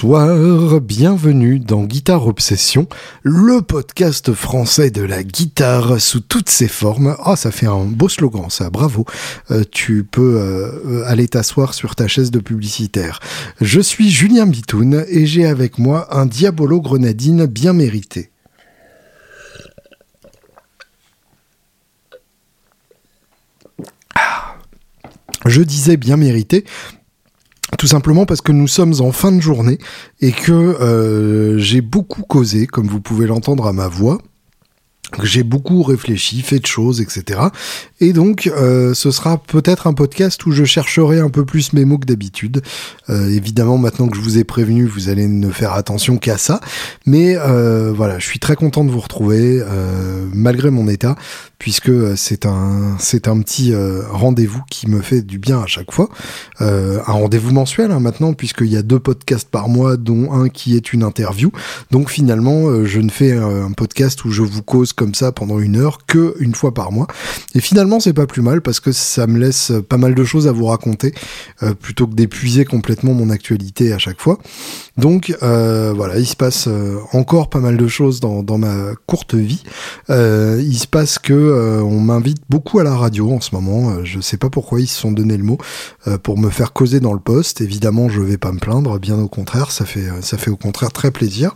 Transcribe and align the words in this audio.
Bonsoir, 0.00 0.80
bienvenue 0.80 1.58
dans 1.58 1.82
Guitare 1.82 2.28
Obsession, 2.28 2.86
le 3.24 3.62
podcast 3.62 4.32
français 4.32 4.92
de 4.92 5.02
la 5.02 5.24
guitare 5.24 6.00
sous 6.00 6.20
toutes 6.20 6.50
ses 6.50 6.68
formes. 6.68 7.16
Ah, 7.24 7.34
ça 7.34 7.50
fait 7.50 7.66
un 7.66 7.84
beau 7.84 8.08
slogan, 8.08 8.48
ça, 8.48 8.70
bravo. 8.70 9.06
Euh, 9.50 9.64
tu 9.68 10.04
peux 10.04 10.36
euh, 10.38 11.02
aller 11.06 11.26
t'asseoir 11.26 11.74
sur 11.74 11.96
ta 11.96 12.06
chaise 12.06 12.30
de 12.30 12.38
publicitaire. 12.38 13.18
Je 13.60 13.80
suis 13.80 14.08
Julien 14.08 14.46
Bitoun 14.46 15.04
et 15.08 15.26
j'ai 15.26 15.46
avec 15.46 15.78
moi 15.78 16.06
un 16.16 16.26
Diabolo 16.26 16.80
Grenadine 16.80 17.46
bien 17.46 17.72
mérité. 17.72 18.30
Ah. 24.14 24.58
Je 25.44 25.62
disais 25.62 25.96
bien 25.96 26.16
mérité 26.16 26.64
tout 27.76 27.86
simplement 27.86 28.24
parce 28.24 28.40
que 28.40 28.52
nous 28.52 28.68
sommes 28.68 28.94
en 29.00 29.12
fin 29.12 29.32
de 29.32 29.40
journée 29.40 29.78
et 30.20 30.32
que 30.32 30.52
euh, 30.52 31.58
j'ai 31.58 31.80
beaucoup 31.80 32.22
causé, 32.22 32.66
comme 32.66 32.86
vous 32.86 33.00
pouvez 33.00 33.26
l'entendre 33.26 33.66
à 33.66 33.72
ma 33.72 33.88
voix. 33.88 34.18
J'ai 35.22 35.42
beaucoup 35.42 35.82
réfléchi, 35.82 36.42
fait 36.42 36.58
de 36.58 36.66
choses, 36.66 37.00
etc. 37.00 37.40
Et 38.00 38.12
donc, 38.12 38.46
euh, 38.46 38.92
ce 38.94 39.10
sera 39.10 39.38
peut-être 39.38 39.86
un 39.86 39.94
podcast 39.94 40.44
où 40.46 40.52
je 40.52 40.64
chercherai 40.64 41.18
un 41.18 41.30
peu 41.30 41.44
plus 41.44 41.72
mes 41.72 41.84
mots 41.84 41.98
que 41.98 42.06
d'habitude. 42.06 42.62
Euh, 43.08 43.28
évidemment, 43.28 43.78
maintenant 43.78 44.08
que 44.08 44.16
je 44.16 44.20
vous 44.20 44.38
ai 44.38 44.44
prévenu, 44.44 44.84
vous 44.84 45.08
allez 45.08 45.26
ne 45.26 45.50
faire 45.50 45.72
attention 45.72 46.18
qu'à 46.18 46.36
ça. 46.36 46.60
Mais 47.06 47.36
voilà, 47.36 48.18
je 48.18 48.26
suis 48.26 48.38
très 48.38 48.54
content 48.54 48.84
de 48.84 48.90
vous 48.90 49.00
retrouver, 49.00 49.62
malgré 50.32 50.70
mon 50.70 50.88
état 50.88 51.16
puisque 51.58 51.88
euh, 51.88 52.14
c'est 52.16 52.46
un 52.46 52.96
c'est 52.98 53.28
un 53.28 53.40
petit 53.40 53.72
euh, 53.72 54.02
rendez-vous 54.10 54.62
qui 54.70 54.88
me 54.88 55.00
fait 55.00 55.22
du 55.22 55.38
bien 55.38 55.60
à 55.60 55.66
chaque 55.66 55.92
fois. 55.92 56.08
Euh, 56.60 57.00
un 57.06 57.12
rendez-vous 57.12 57.52
mensuel 57.52 57.90
hein, 57.90 58.00
maintenant, 58.00 58.32
puisqu'il 58.32 58.68
y 58.68 58.76
a 58.76 58.82
deux 58.82 59.00
podcasts 59.00 59.48
par 59.48 59.68
mois, 59.68 59.96
dont 59.96 60.32
un 60.32 60.48
qui 60.48 60.76
est 60.76 60.92
une 60.92 61.02
interview. 61.02 61.50
Donc 61.90 62.10
finalement, 62.10 62.84
je 62.84 63.00
ne 63.00 63.10
fais 63.10 63.32
un 63.32 63.72
podcast 63.72 64.24
où 64.24 64.30
je 64.30 64.42
vous 64.42 64.62
cause 64.62 64.92
comme 64.98 65.14
ça 65.14 65.32
pendant 65.32 65.58
une 65.58 65.76
heure 65.76 65.98
que 66.06 66.34
une 66.40 66.54
fois 66.54 66.74
par 66.74 66.92
mois. 66.92 67.06
Et 67.54 67.60
finalement, 67.60 68.00
c'est 68.00 68.12
pas 68.12 68.26
plus 68.26 68.42
mal 68.42 68.60
parce 68.60 68.80
que 68.80 68.92
ça 68.92 69.26
me 69.26 69.38
laisse 69.38 69.72
pas 69.88 69.96
mal 69.96 70.14
de 70.14 70.24
choses 70.24 70.46
à 70.46 70.52
vous 70.52 70.66
raconter 70.66 71.14
plutôt 71.80 72.06
que 72.06 72.14
d'épuiser 72.14 72.64
complètement 72.64 73.14
mon 73.14 73.30
actualité 73.30 73.92
à 73.92 73.98
chaque 73.98 74.20
fois. 74.20 74.38
Donc 74.96 75.34
voilà, 75.40 76.18
il 76.18 76.26
se 76.26 76.36
passe 76.36 76.68
encore 77.12 77.48
pas 77.48 77.60
mal 77.60 77.76
de 77.76 77.88
choses 77.88 78.20
dans, 78.20 78.58
ma 78.58 78.92
courte 79.06 79.34
vie. 79.34 79.62
il 80.08 80.78
se 80.78 80.86
passe 80.86 81.18
que 81.18 81.32
euh, 81.32 81.82
on 81.82 82.00
m'invite 82.00 82.42
beaucoup 82.48 82.78
à 82.78 82.84
la 82.84 82.94
radio 82.94 83.30
en 83.32 83.40
ce 83.40 83.54
moment. 83.54 83.90
Euh, 83.90 84.04
je 84.04 84.20
sais 84.20 84.36
pas 84.36 84.50
pourquoi 84.50 84.80
ils 84.80 84.86
se 84.86 84.98
sont 84.98 85.12
donné 85.12 85.36
le 85.36 85.44
mot 85.44 85.58
euh, 86.06 86.18
pour 86.18 86.38
me 86.38 86.50
faire 86.50 86.72
causer 86.72 87.00
dans 87.00 87.12
le 87.12 87.20
poste. 87.20 87.60
Évidemment, 87.60 88.08
je 88.08 88.20
vais 88.20 88.38
pas 88.38 88.52
me 88.52 88.58
plaindre, 88.58 88.98
bien 88.98 89.18
au 89.18 89.28
contraire, 89.28 89.70
ça 89.70 89.84
fait 89.84 90.08
ça 90.22 90.38
fait 90.38 90.50
au 90.50 90.56
contraire 90.56 90.92
très 90.92 91.10
plaisir. 91.10 91.54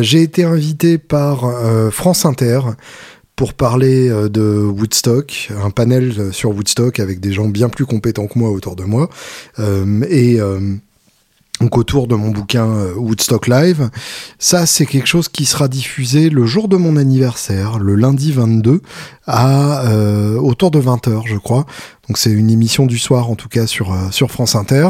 J'ai 0.00 0.22
été 0.22 0.44
invité 0.44 0.98
par 0.98 1.44
France 1.92 2.24
Inter 2.24 2.47
pour 3.36 3.54
parler 3.54 4.08
de 4.08 4.64
Woodstock, 4.64 5.50
un 5.62 5.70
panel 5.70 6.32
sur 6.32 6.50
Woodstock 6.50 6.98
avec 6.98 7.20
des 7.20 7.32
gens 7.32 7.46
bien 7.46 7.68
plus 7.68 7.86
compétents 7.86 8.26
que 8.26 8.38
moi 8.38 8.50
autour 8.50 8.74
de 8.74 8.82
moi. 8.84 9.08
et 10.08 10.40
donc 11.60 11.76
autour 11.76 12.06
de 12.06 12.14
mon 12.14 12.30
bouquin 12.30 12.66
euh, 12.66 12.94
Woodstock 12.94 13.48
Live. 13.48 13.90
Ça, 14.38 14.66
c'est 14.66 14.86
quelque 14.86 15.06
chose 15.06 15.28
qui 15.28 15.44
sera 15.44 15.68
diffusé 15.68 16.30
le 16.30 16.46
jour 16.46 16.68
de 16.68 16.76
mon 16.76 16.96
anniversaire, 16.96 17.78
le 17.78 17.94
lundi 17.94 18.32
22, 18.32 18.80
à 19.26 19.86
euh, 19.86 20.36
autour 20.36 20.70
de 20.70 20.80
20h, 20.80 21.22
je 21.26 21.36
crois. 21.36 21.66
Donc 22.08 22.16
c'est 22.16 22.30
une 22.30 22.50
émission 22.50 22.86
du 22.86 22.98
soir, 22.98 23.30
en 23.30 23.34
tout 23.34 23.48
cas, 23.48 23.66
sur, 23.66 23.92
euh, 23.92 24.10
sur 24.10 24.30
France 24.30 24.54
Inter, 24.54 24.88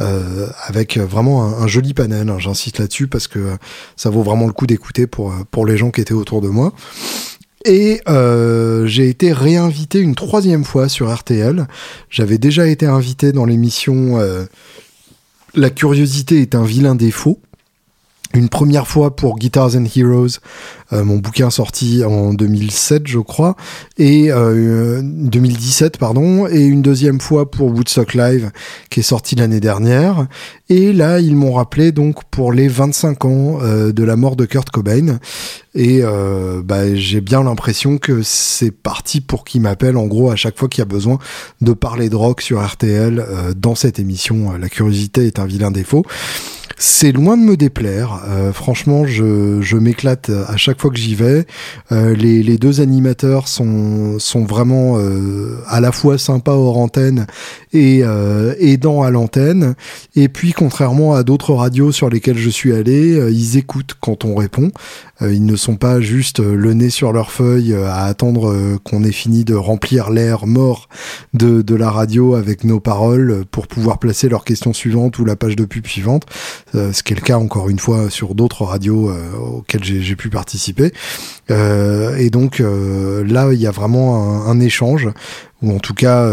euh, 0.00 0.48
avec 0.66 0.98
vraiment 0.98 1.44
un, 1.44 1.66
joli 1.66 1.94
panel. 1.94 2.28
Hein, 2.28 2.38
J'insiste 2.38 2.78
là-dessus 2.78 3.08
parce 3.08 3.26
que 3.26 3.56
ça 3.96 4.10
vaut 4.10 4.22
vraiment 4.22 4.46
le 4.46 4.52
coup 4.52 4.66
d'écouter 4.66 5.06
pour, 5.06 5.32
pour 5.50 5.66
les 5.66 5.76
gens 5.76 5.90
qui 5.90 6.00
étaient 6.00 6.14
autour 6.14 6.40
de 6.40 6.48
moi. 6.48 6.72
Et 7.64 8.00
euh, 8.08 8.86
j'ai 8.86 9.08
été 9.08 9.32
réinvité 9.32 10.00
une 10.00 10.14
troisième 10.14 10.64
fois 10.64 10.88
sur 10.88 11.12
RTL. 11.12 11.66
J'avais 12.10 12.38
déjà 12.38 12.66
été 12.66 12.86
invité 12.86 13.32
dans 13.32 13.44
l'émission 13.44 14.18
euh, 14.18 14.44
la 15.54 15.70
curiosité 15.70 16.40
est 16.40 16.54
un 16.54 16.64
vilain 16.64 16.94
défaut. 16.94 17.40
Une 18.34 18.48
première 18.48 18.86
fois 18.86 19.14
pour 19.14 19.38
Guitars 19.38 19.76
and 19.76 19.84
Heroes, 19.94 20.38
euh, 20.92 21.04
mon 21.04 21.18
bouquin 21.18 21.50
sorti 21.50 22.02
en 22.02 22.32
2007, 22.32 23.06
je 23.06 23.18
crois, 23.18 23.56
et 23.98 24.30
2017, 24.30 25.94
euh, 25.94 25.98
pardon, 25.98 26.46
et 26.48 26.62
une 26.62 26.80
deuxième 26.80 27.20
fois 27.20 27.50
pour 27.50 27.68
Woodstock 27.68 28.14
Live, 28.14 28.50
qui 28.88 29.00
est 29.00 29.02
sorti 29.02 29.34
l'année 29.34 29.60
dernière. 29.60 30.26
Et 30.70 30.94
là, 30.94 31.20
ils 31.20 31.36
m'ont 31.36 31.52
rappelé 31.52 31.92
donc 31.92 32.24
pour 32.30 32.52
les 32.52 32.68
25 32.68 33.24
ans 33.26 33.58
euh, 33.60 33.92
de 33.92 34.02
la 34.02 34.16
mort 34.16 34.36
de 34.36 34.46
Kurt 34.46 34.70
Cobain. 34.70 35.18
Et 35.74 36.02
bah, 36.64 36.94
j'ai 36.94 37.22
bien 37.22 37.44
l'impression 37.44 37.96
que 37.96 38.20
c'est 38.22 38.70
parti 38.70 39.22
pour 39.22 39.42
qu'ils 39.42 39.62
m'appellent 39.62 39.96
en 39.96 40.06
gros 40.06 40.30
à 40.30 40.36
chaque 40.36 40.58
fois 40.58 40.68
qu'il 40.68 40.80
y 40.80 40.82
a 40.82 40.84
besoin 40.84 41.18
de 41.62 41.72
parler 41.72 42.10
de 42.10 42.16
rock 42.16 42.42
sur 42.42 42.62
RTL 42.62 43.24
dans 43.56 43.74
cette 43.74 43.98
émission. 43.98 44.52
La 44.52 44.68
curiosité 44.68 45.26
est 45.26 45.38
un 45.38 45.46
vilain 45.46 45.70
défaut. 45.70 46.04
C'est 46.84 47.12
loin 47.12 47.36
de 47.36 47.44
me 47.44 47.56
déplaire. 47.56 48.24
Euh, 48.26 48.52
franchement, 48.52 49.06
je, 49.06 49.76
m'éclate 49.76 50.30
à 50.30 50.56
chaque 50.56 50.80
fois 50.80 50.90
que 50.90 50.96
j'y 50.96 51.14
vais. 51.14 51.46
Euh, 51.92 52.12
les, 52.16 52.42
les, 52.42 52.58
deux 52.58 52.80
animateurs 52.80 53.46
sont, 53.46 54.18
sont 54.18 54.44
vraiment 54.44 54.94
euh, 54.96 55.62
à 55.68 55.80
la 55.80 55.92
fois 55.92 56.18
sympas 56.18 56.54
hors 56.54 56.78
antenne 56.78 57.28
et 57.72 58.00
aidants 58.58 59.02
à 59.02 59.10
l'antenne. 59.12 59.76
Et 60.16 60.28
puis, 60.28 60.52
contrairement 60.52 61.14
à 61.14 61.22
d'autres 61.22 61.54
radios 61.54 61.92
sur 61.92 62.10
lesquelles 62.10 62.36
je 62.36 62.50
suis 62.50 62.72
allé, 62.72 63.30
ils 63.30 63.56
écoutent 63.56 63.94
quand 64.00 64.24
on 64.24 64.34
répond. 64.34 64.72
ils 65.20 65.46
ne 65.46 65.56
sont 65.56 65.76
pas 65.76 66.00
juste 66.00 66.40
le 66.40 66.74
nez 66.74 66.90
sur 66.90 67.12
leur 67.12 67.30
feuille 67.30 67.74
à 67.74 68.04
attendre 68.04 68.78
qu'on 68.84 69.04
ait 69.04 69.12
fini 69.12 69.44
de 69.44 69.54
remplir 69.54 70.10
l'air 70.10 70.46
mort 70.46 70.88
de, 71.32 71.62
de 71.62 71.74
la 71.74 71.90
radio 71.90 72.34
avec 72.34 72.64
nos 72.64 72.80
paroles 72.80 73.44
pour 73.50 73.68
pouvoir 73.68 73.98
placer 73.98 74.28
leur 74.28 74.44
question 74.44 74.74
suivante 74.74 75.18
ou 75.18 75.24
la 75.24 75.36
page 75.36 75.56
de 75.56 75.64
pub 75.64 75.86
suivante. 75.86 76.26
Euh, 76.74 76.92
ce 76.92 77.02
qui 77.02 77.12
est 77.12 77.16
le 77.16 77.22
cas 77.22 77.36
encore 77.36 77.68
une 77.68 77.78
fois 77.78 78.08
sur 78.08 78.34
d'autres 78.34 78.64
radios 78.64 79.10
euh, 79.10 79.36
auxquelles 79.36 79.84
j'ai 79.84 80.16
pu 80.16 80.30
participer. 80.30 80.92
Euh, 81.50 82.16
et 82.16 82.30
donc 82.30 82.60
là, 82.60 83.52
il 83.52 83.60
y 83.60 83.66
a 83.66 83.70
vraiment 83.70 84.46
un, 84.46 84.60
échange 84.60 85.08
ou 85.60 85.74
en 85.74 85.80
tout 85.80 85.94
cas 85.94 86.28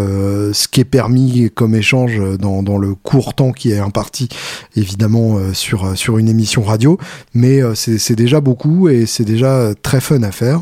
ce 0.53 0.67
qui 0.67 0.81
est 0.81 0.85
permis 0.85 1.49
comme 1.55 1.73
échange 1.73 2.22
dans, 2.38 2.61
dans, 2.61 2.78
le 2.78 2.94
court 2.94 3.33
temps 3.33 3.51
qui 3.51 3.72
est 3.72 3.79
imparti 3.79 4.29
évidemment 4.75 5.39
sur, 5.53 5.97
sur 5.97 6.19
une 6.19 6.29
émission 6.29 6.61
radio, 6.61 6.99
mais 7.33 7.61
c'est 7.73 8.16
déjà 8.16 8.39
beaucoup 8.39 8.88
et 8.88 9.07
c'est 9.07 9.23
déjà 9.23 9.73
très 9.81 9.99
fun 9.99 10.22
à 10.22 10.31
faire. 10.31 10.61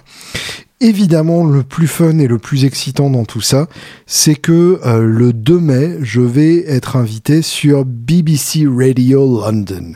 Évidemment, 0.80 1.44
le 1.44 1.64
plus 1.64 1.88
fun 1.88 2.20
et 2.20 2.28
le 2.28 2.38
plus 2.38 2.64
excitant 2.64 3.10
dans 3.10 3.26
tout 3.26 3.42
ça, 3.42 3.68
c'est 4.06 4.36
que 4.36 4.80
euh, 4.86 5.00
le 5.02 5.34
2 5.34 5.60
mai, 5.60 5.98
je 6.02 6.22
vais 6.22 6.66
être 6.68 6.98
invité 6.98 7.42
sur 7.42 7.84
BBC 7.84 8.68
Radio 8.68 9.42
London. 9.42 9.94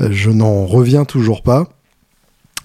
Euh, 0.00 0.08
je 0.10 0.28
n'en 0.30 0.66
reviens 0.66 1.06
toujours 1.06 1.42
pas. 1.42 1.68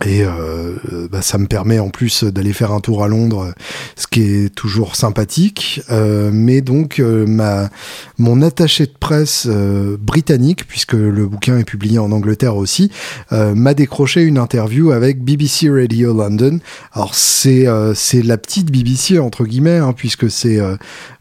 Et 0.05 0.23
euh, 0.23 0.75
bah, 1.09 1.21
ça 1.21 1.37
me 1.37 1.47
permet 1.47 1.79
en 1.79 1.89
plus 1.89 2.23
d'aller 2.23 2.53
faire 2.53 2.71
un 2.71 2.79
tour 2.79 3.03
à 3.03 3.07
Londres, 3.07 3.53
ce 3.95 4.07
qui 4.07 4.21
est 4.21 4.53
toujours 4.53 4.95
sympathique. 4.95 5.81
Euh, 5.91 6.29
mais 6.33 6.61
donc 6.61 6.99
euh, 6.99 7.25
ma 7.25 7.69
mon 8.17 8.41
attaché 8.41 8.85
de 8.85 8.93
presse 8.99 9.47
euh, 9.49 9.97
britannique, 9.99 10.67
puisque 10.67 10.93
le 10.93 11.25
bouquin 11.25 11.57
est 11.57 11.63
publié 11.63 11.99
en 11.99 12.11
Angleterre 12.11 12.57
aussi, 12.57 12.91
euh, 13.31 13.55
m'a 13.55 13.73
décroché 13.73 14.23
une 14.23 14.37
interview 14.37 14.91
avec 14.91 15.23
BBC 15.23 15.69
Radio 15.69 16.13
London. 16.13 16.59
Alors 16.91 17.15
c'est 17.15 17.65
c'est 17.95 18.21
la 18.21 18.37
petite 18.37 18.71
BBC 18.71 19.19
entre 19.19 19.45
guillemets, 19.45 19.77
hein, 19.77 19.93
puisque 19.93 20.29
c'est 20.29 20.59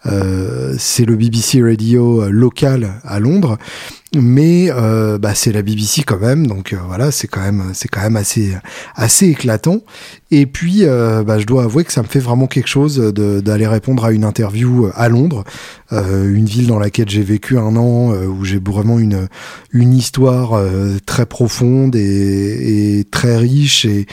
c'est 0.05 1.05
le 1.05 1.17
BBC 1.17 1.63
Radio 1.63 2.29
local 2.29 2.95
à 3.05 3.21
Londres 3.21 3.59
mais 4.15 4.71
euh, 4.71 5.19
bah, 5.19 5.35
c'est 5.35 5.53
la 5.53 5.63
BBC 5.63 6.03
quand 6.03 6.19
même, 6.19 6.47
donc 6.47 6.73
euh, 6.73 6.79
voilà, 6.87 7.11
c'est 7.11 7.29
quand 7.29 7.41
même 7.41 7.71
c'est 7.73 7.89
quand 7.89 8.03
même 8.03 8.17
assez 8.17 8.55
assez 8.95 9.29
éclatant. 9.29 9.79
Et 10.35 10.47
puis, 10.47 10.87
euh, 10.87 11.23
bah, 11.25 11.39
je 11.39 11.45
dois 11.45 11.65
avouer 11.65 11.85
que 11.85 11.93
ça 11.93 12.01
me 12.01 12.07
fait 12.07 12.19
vraiment 12.19 12.47
quelque 12.47 12.67
chose 12.67 12.97
d'aller 12.97 13.67
répondre 13.67 14.03
à 14.03 14.13
une 14.13 14.25
interview 14.25 14.89
à 14.95 15.11
Londres, 15.11 15.45
une 15.91 16.47
ville 16.47 16.69
dans 16.69 16.79
laquelle 16.79 17.11
j'ai 17.11 17.23
vécu 17.23 17.59
un 17.59 17.77
an, 17.77 18.15
où 18.15 18.43
j'ai 18.47 18.59
vraiment 18.59 18.99
une 18.99 19.29
une 19.75 19.93
histoire 19.93 20.59
très 21.05 21.27
profonde 21.27 21.95
et, 21.95 23.01
et, 23.01 23.05
très 23.05 23.37
riche 23.37 23.85
et, 23.85 24.07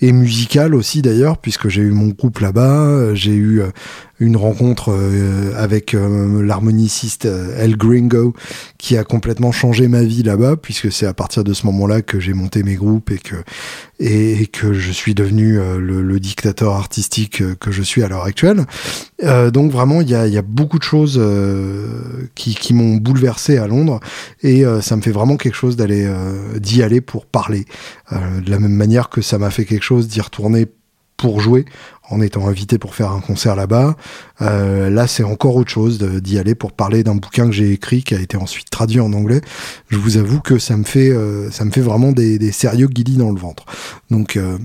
et 0.00 0.12
musicale 0.12 0.76
aussi 0.76 1.02
d'ailleurs, 1.02 1.38
puisque 1.38 1.68
j'ai 1.68 1.82
eu 1.82 1.90
mon 1.90 2.08
groupe 2.08 2.38
là-bas, 2.38 3.12
j'ai 3.14 3.34
eu 3.34 3.62
une 4.20 4.36
rencontre 4.36 4.90
euh, 4.92 5.52
avec 5.56 5.94
euh, 5.94 6.42
l'harmoniciste 6.42 7.26
euh, 7.26 7.58
El 7.58 7.76
Gringo 7.76 8.32
qui 8.78 8.96
a 8.96 9.04
complètement 9.04 9.50
changé 9.50 9.88
ma 9.88 10.02
vie 10.02 10.22
là-bas 10.22 10.56
puisque 10.56 10.92
c'est 10.92 11.06
à 11.06 11.14
partir 11.14 11.42
de 11.42 11.52
ce 11.52 11.66
moment-là 11.66 12.00
que 12.02 12.20
j'ai 12.20 12.32
monté 12.32 12.62
mes 12.62 12.76
groupes 12.76 13.10
et 13.10 13.18
que 13.18 13.36
et, 14.00 14.46
que 14.46 14.72
je 14.72 14.90
suis 14.90 15.14
devenu 15.14 15.58
le, 15.78 16.20
dictateur 16.20 16.74
artistique 16.74 17.42
que 17.58 17.70
je 17.70 17.82
suis 17.82 18.02
à 18.02 18.08
l'heure 18.08 18.24
actuelle. 18.24 18.64
donc 19.22 19.70
vraiment, 19.70 20.00
il 20.00 20.08
y 20.08 20.14
a, 20.14 20.42
beaucoup 20.42 20.78
de 20.78 20.84
choses 20.84 21.20
qui, 22.34 22.54
qui 22.54 22.74
m'ont 22.74 22.96
bouleversé 22.96 23.58
à 23.58 23.66
Londres 23.66 24.00
et 24.42 24.64
ça 24.80 24.96
me 24.96 25.02
fait 25.02 25.10
vraiment 25.10 25.36
quelque 25.36 25.56
chose 25.56 25.76
d'aller 25.76 26.08
d'y 26.56 26.82
aller 26.82 27.00
pour 27.00 27.26
parler. 27.26 27.64
de 28.12 28.50
la 28.50 28.58
même 28.58 28.74
manière 28.74 29.08
que 29.08 29.22
ça 29.22 29.38
m'a 29.38 29.50
fait 29.50 29.64
quelque 29.64 29.84
chose 29.84 30.08
d'y 30.08 30.20
retourner 30.20 30.66
pour 31.16 31.40
jouer 31.40 31.64
en 32.10 32.20
étant 32.20 32.46
invité 32.46 32.78
pour 32.78 32.94
faire 32.94 33.12
un 33.12 33.20
concert 33.20 33.56
là-bas. 33.56 33.96
Euh, 34.42 34.90
là, 34.90 35.06
c'est 35.06 35.24
encore 35.24 35.56
autre 35.56 35.70
chose 35.70 35.98
d'y 35.98 36.38
aller 36.38 36.54
pour 36.54 36.72
parler 36.72 37.02
d'un 37.02 37.14
bouquin 37.14 37.46
que 37.46 37.52
j'ai 37.52 37.72
écrit 37.72 38.02
qui 38.02 38.14
a 38.14 38.20
été 38.20 38.36
ensuite 38.36 38.70
traduit 38.70 39.00
en 39.00 39.12
anglais. 39.12 39.40
Je 39.88 39.96
vous 39.96 40.16
avoue 40.16 40.40
que 40.40 40.58
ça 40.58 40.76
me 40.76 40.84
fait, 40.84 41.10
euh, 41.10 41.50
ça 41.50 41.64
me 41.64 41.70
fait 41.70 41.80
vraiment 41.80 42.12
des, 42.12 42.38
des 42.38 42.52
sérieux 42.52 42.88
guillis 42.88 43.16
dans 43.16 43.32
le 43.32 43.40
ventre. 43.40 43.64
Donc 44.10 44.36
euh, 44.36 44.58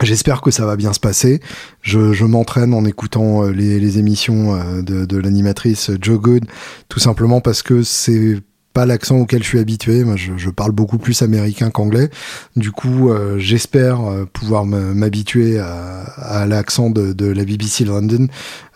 J'espère 0.00 0.40
que 0.40 0.50
ça 0.50 0.66
va 0.66 0.74
bien 0.74 0.92
se 0.92 0.98
passer. 0.98 1.40
Je, 1.80 2.12
je 2.12 2.24
m'entraîne 2.24 2.74
en 2.74 2.84
écoutant 2.84 3.42
les, 3.44 3.78
les 3.78 3.98
émissions 3.98 4.56
de, 4.82 5.04
de 5.04 5.16
l'animatrice 5.16 5.92
Joe 6.00 6.18
Good, 6.18 6.46
tout 6.88 6.98
simplement 6.98 7.40
parce 7.40 7.62
que 7.62 7.84
c'est 7.84 8.38
pas 8.72 8.86
l'accent 8.86 9.18
auquel 9.18 9.42
je 9.42 9.48
suis 9.48 9.58
habitué. 9.58 10.04
Moi, 10.04 10.16
je, 10.16 10.50
parle 10.50 10.72
beaucoup 10.72 10.98
plus 10.98 11.22
américain 11.22 11.70
qu'anglais. 11.70 12.10
Du 12.56 12.70
coup, 12.70 13.10
euh, 13.10 13.38
j'espère 13.38 14.00
euh, 14.00 14.24
pouvoir 14.30 14.64
m'habituer 14.66 15.58
à, 15.58 16.46
l'accent 16.46 16.90
de, 16.90 17.12
de, 17.12 17.26
la 17.26 17.44
BBC 17.44 17.84
London 17.84 18.28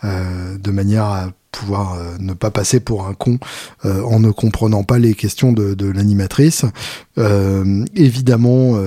euh, 0.03 0.57
de 0.57 0.71
manière 0.71 1.05
à 1.05 1.31
pouvoir 1.51 1.93
euh, 1.93 2.15
ne 2.19 2.33
pas 2.33 2.51
passer 2.51 2.79
pour 2.79 3.07
un 3.07 3.13
con 3.13 3.39
euh, 3.85 4.01
en 4.03 4.19
ne 4.19 4.31
comprenant 4.31 4.83
pas 4.83 4.99
les 4.99 5.13
questions 5.13 5.51
de, 5.51 5.87
l'animatrice. 5.87 6.65
Euh, 7.17 7.85
évidemment, 7.95 8.77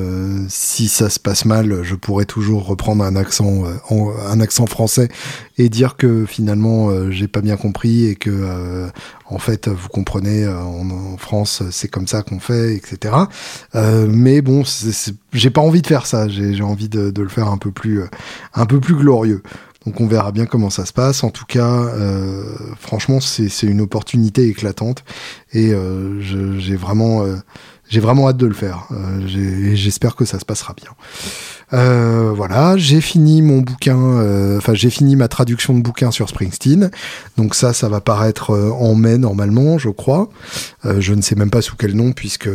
si 0.49 0.89
ça 0.89 1.09
se 1.09 1.19
passe 1.19 1.45
mal, 1.45 1.83
je 1.83 1.95
pourrais 1.95 2.27
toujours 2.27 2.67
reprendre 2.67 3.03
un 3.03 3.17
accent, 3.17 3.65
un 3.91 4.41
accent 4.41 4.67
français 4.67 5.09
et 5.57 5.69
dire 5.69 5.97
que 5.97 6.27
finalement 6.27 7.11
j'ai 7.11 7.27
pas 7.27 7.41
bien 7.41 7.57
compris 7.57 8.07
et 8.07 8.17
que 8.17 8.89
en 9.27 9.39
fait 9.39 9.69
vous 9.69 9.89
comprenez 9.89 10.47
en, 10.47 11.17
France 11.17 11.62
c'est 11.71 11.89
comme 11.89 12.07
ça 12.07 12.23
qu'on 12.23 12.41
fait, 12.41 12.75
etc. 12.75 13.15
mais 13.75 14.43
bon, 14.43 14.62
j'ai 15.33 15.51
pas 15.51 15.61
envie 15.61 15.83
de 15.83 15.87
faire 15.87 16.07
ça. 16.07 16.29
J'ai 16.29 16.62
envie 16.62 16.89
de, 16.89 17.11
de, 17.11 17.23
le 17.23 17.29
faire 17.29 17.49
un 17.49 17.59
peu 17.59 17.71
plus, 17.71 18.03
un 18.55 18.67
peu 18.67 18.79
plus 18.81 18.95
glorieux. 18.95 19.43
Donc 19.87 20.00
on 20.00 20.06
verra 20.06 20.31
bien 20.31 20.47
comment 20.47 20.71
ça 20.71 20.85
se 20.85 20.93
passe. 20.93 21.25
En 21.25 21.31
tout 21.31 21.47
cas, 21.47 21.71
euh, 21.71 22.55
franchement, 22.79 23.21
c'est 23.21 23.62
une 23.62 23.81
opportunité 23.81 24.47
éclatante 24.49 25.05
et 25.53 25.73
euh, 25.73 26.21
j'ai 26.21 26.77
vraiment, 26.77 27.25
euh, 27.25 27.37
j'ai 27.91 28.01
vraiment 28.01 28.29
hâte 28.29 28.39
de 28.39 28.47
le 28.47 28.55
faire. 28.55 28.89
J'espère 29.27 30.17
que 30.17 30.25
ça 30.25 30.39
se 30.39 30.45
passera 30.45 30.75
bien. 30.75 30.91
Euh, 31.73 32.33
voilà, 32.35 32.77
j'ai 32.77 33.01
fini 33.01 33.43
mon 33.43 33.59
bouquin, 33.59 33.99
euh, 33.99 34.59
enfin 34.59 34.75
j'ai 34.75 34.91
fini 34.91 35.15
ma 35.15 35.29
traduction 35.29 35.75
de 35.75 35.81
bouquin 35.81 36.11
sur 36.11 36.29
Springsteen. 36.29 36.91
Donc 37.37 37.55
ça, 37.55 37.73
ça 37.73 37.89
va 37.89 38.01
paraître 38.01 38.51
euh, 38.51 38.71
en 38.71 38.95
mai 38.95 39.19
normalement, 39.19 39.79
je 39.79 39.89
crois. 39.89 40.31
je 40.85 41.15
ne 41.15 41.23
sais 41.23 41.37
même 41.37 41.51
pas 41.51 41.63
sous 41.63 41.77
quel 41.77 41.95
nom 41.95 42.13
puisque 42.13 42.49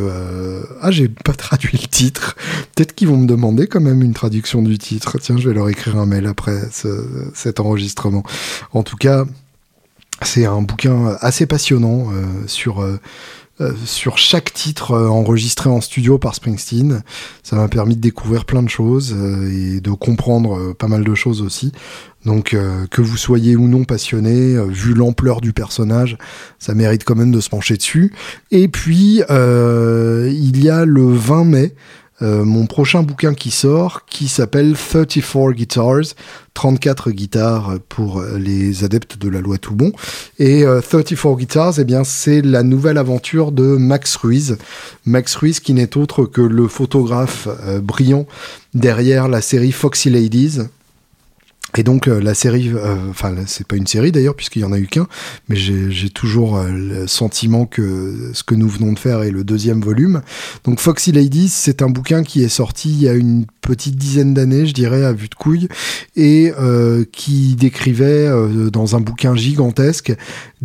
ah 0.81 0.91
j'ai 0.91 1.07
pas 1.07 1.33
traduit 1.37 1.79
le 1.81 1.87
titre. 1.87 2.35
Peut-être 2.75 2.93
qu'ils 2.93 3.07
vont 3.07 3.17
me 3.17 3.27
demander 3.27 3.67
quand 3.67 3.81
même 3.81 4.01
une 4.01 4.13
traduction 4.13 4.61
du 4.61 4.77
titre. 4.77 5.17
Tiens, 5.19 5.37
je 5.37 5.47
vais 5.49 5.55
leur 5.55 5.69
écrire 5.69 5.97
un 5.97 6.05
mail 6.05 6.27
après 6.27 6.59
cet 7.33 7.59
enregistrement. 7.59 8.23
En 8.73 8.83
tout 8.83 8.97
cas, 8.97 9.25
c'est 10.21 10.45
un 10.45 10.61
bouquin 10.61 11.17
assez 11.19 11.45
passionnant 11.45 12.07
sur 12.47 12.81
euh, 12.81 12.99
sur 13.85 14.17
chaque 14.17 14.53
titre 14.53 14.91
euh, 14.91 15.07
enregistré 15.07 15.69
en 15.69 15.81
studio 15.81 16.17
par 16.17 16.35
Springsteen. 16.35 17.03
Ça 17.43 17.55
m'a 17.55 17.67
permis 17.67 17.95
de 17.95 18.01
découvrir 18.01 18.45
plein 18.45 18.63
de 18.63 18.69
choses 18.69 19.15
euh, 19.17 19.49
et 19.49 19.81
de 19.81 19.91
comprendre 19.91 20.73
pas 20.73 20.87
mal 20.87 21.03
de 21.03 21.15
choses 21.15 21.41
aussi. 21.41 21.71
Donc 22.25 22.55
que 22.89 23.01
vous 23.03 23.17
soyez 23.17 23.55
ou 23.55 23.67
non 23.67 23.83
passionné, 23.83 24.57
vu 24.69 24.95
l'ampleur 24.95 25.41
du 25.41 25.53
personnage, 25.53 26.17
ça 26.57 26.73
mérite 26.73 27.03
quand 27.03 27.13
même 27.13 27.31
de 27.31 27.39
se 27.39 27.49
pencher 27.49 27.77
dessus. 27.77 28.13
Et 28.49 28.67
puis 28.67 29.21
il 29.29 30.63
y 30.63 30.69
a 30.71 30.85
le 30.85 31.13
20 31.13 31.43
mai 31.43 31.75
euh, 31.75 32.04
mon 32.21 32.65
prochain 32.65 33.03
bouquin 33.03 33.33
qui 33.33 33.51
sort, 33.51 34.05
qui 34.05 34.27
s'appelle 34.27 34.75
34 34.75 35.51
Guitars, 35.51 36.15
34 36.53 37.11
guitares 37.11 37.73
pour 37.89 38.23
les 38.37 38.83
adeptes 38.83 39.17
de 39.17 39.29
la 39.29 39.41
loi 39.41 39.57
tout 39.57 39.75
bon. 39.75 39.91
Et 40.39 40.63
34 40.63 41.25
euh, 41.25 41.35
Guitars, 41.35 41.79
eh 41.79 41.83
bien, 41.83 42.03
c'est 42.03 42.41
la 42.41 42.63
nouvelle 42.63 42.97
aventure 42.97 43.51
de 43.51 43.63
Max 43.63 44.15
Ruiz. 44.15 44.57
Max 45.05 45.35
Ruiz 45.35 45.59
qui 45.59 45.73
n'est 45.73 45.97
autre 45.97 46.25
que 46.25 46.41
le 46.41 46.67
photographe 46.67 47.47
euh, 47.65 47.81
brillant 47.81 48.25
derrière 48.73 49.27
la 49.27 49.41
série 49.41 49.71
Foxy 49.71 50.09
Ladies, 50.09 50.61
et 51.77 51.83
donc 51.83 52.07
euh, 52.07 52.21
la 52.21 52.33
série, 52.33 52.71
euh, 52.73 52.95
enfin 53.09 53.35
c'est 53.45 53.67
pas 53.67 53.75
une 53.75 53.87
série 53.87 54.11
d'ailleurs 54.11 54.35
puisqu'il 54.35 54.61
y 54.61 54.65
en 54.65 54.71
a 54.71 54.79
eu 54.79 54.87
qu'un, 54.87 55.07
mais 55.49 55.55
j'ai 55.55 56.09
toujours 56.09 56.57
euh, 56.57 56.69
le 56.69 57.07
sentiment 57.07 57.65
que 57.65 58.31
ce 58.33 58.43
que 58.43 58.55
nous 58.55 58.67
venons 58.67 58.93
de 58.93 58.99
faire 58.99 59.23
est 59.23 59.31
le 59.31 59.43
deuxième 59.43 59.81
volume. 59.81 60.21
Donc 60.63 60.79
Foxy 60.79 61.11
Ladies, 61.11 61.49
c'est 61.49 61.81
un 61.81 61.89
bouquin 61.89 62.23
qui 62.23 62.43
est 62.43 62.49
sorti 62.49 62.89
il 62.89 63.01
y 63.01 63.09
a 63.09 63.13
une 63.13 63.45
petite 63.61 63.95
dizaine 63.95 64.33
d'années, 64.33 64.65
je 64.65 64.73
dirais, 64.73 65.03
à 65.03 65.11
vue 65.11 65.27
de 65.27 65.35
couille, 65.35 65.67
et 66.15 66.51
qui 67.11 67.55
décrivait 67.55 68.29
dans 68.71 68.95
un 68.95 68.99
bouquin 68.99 69.35
gigantesque 69.35 70.13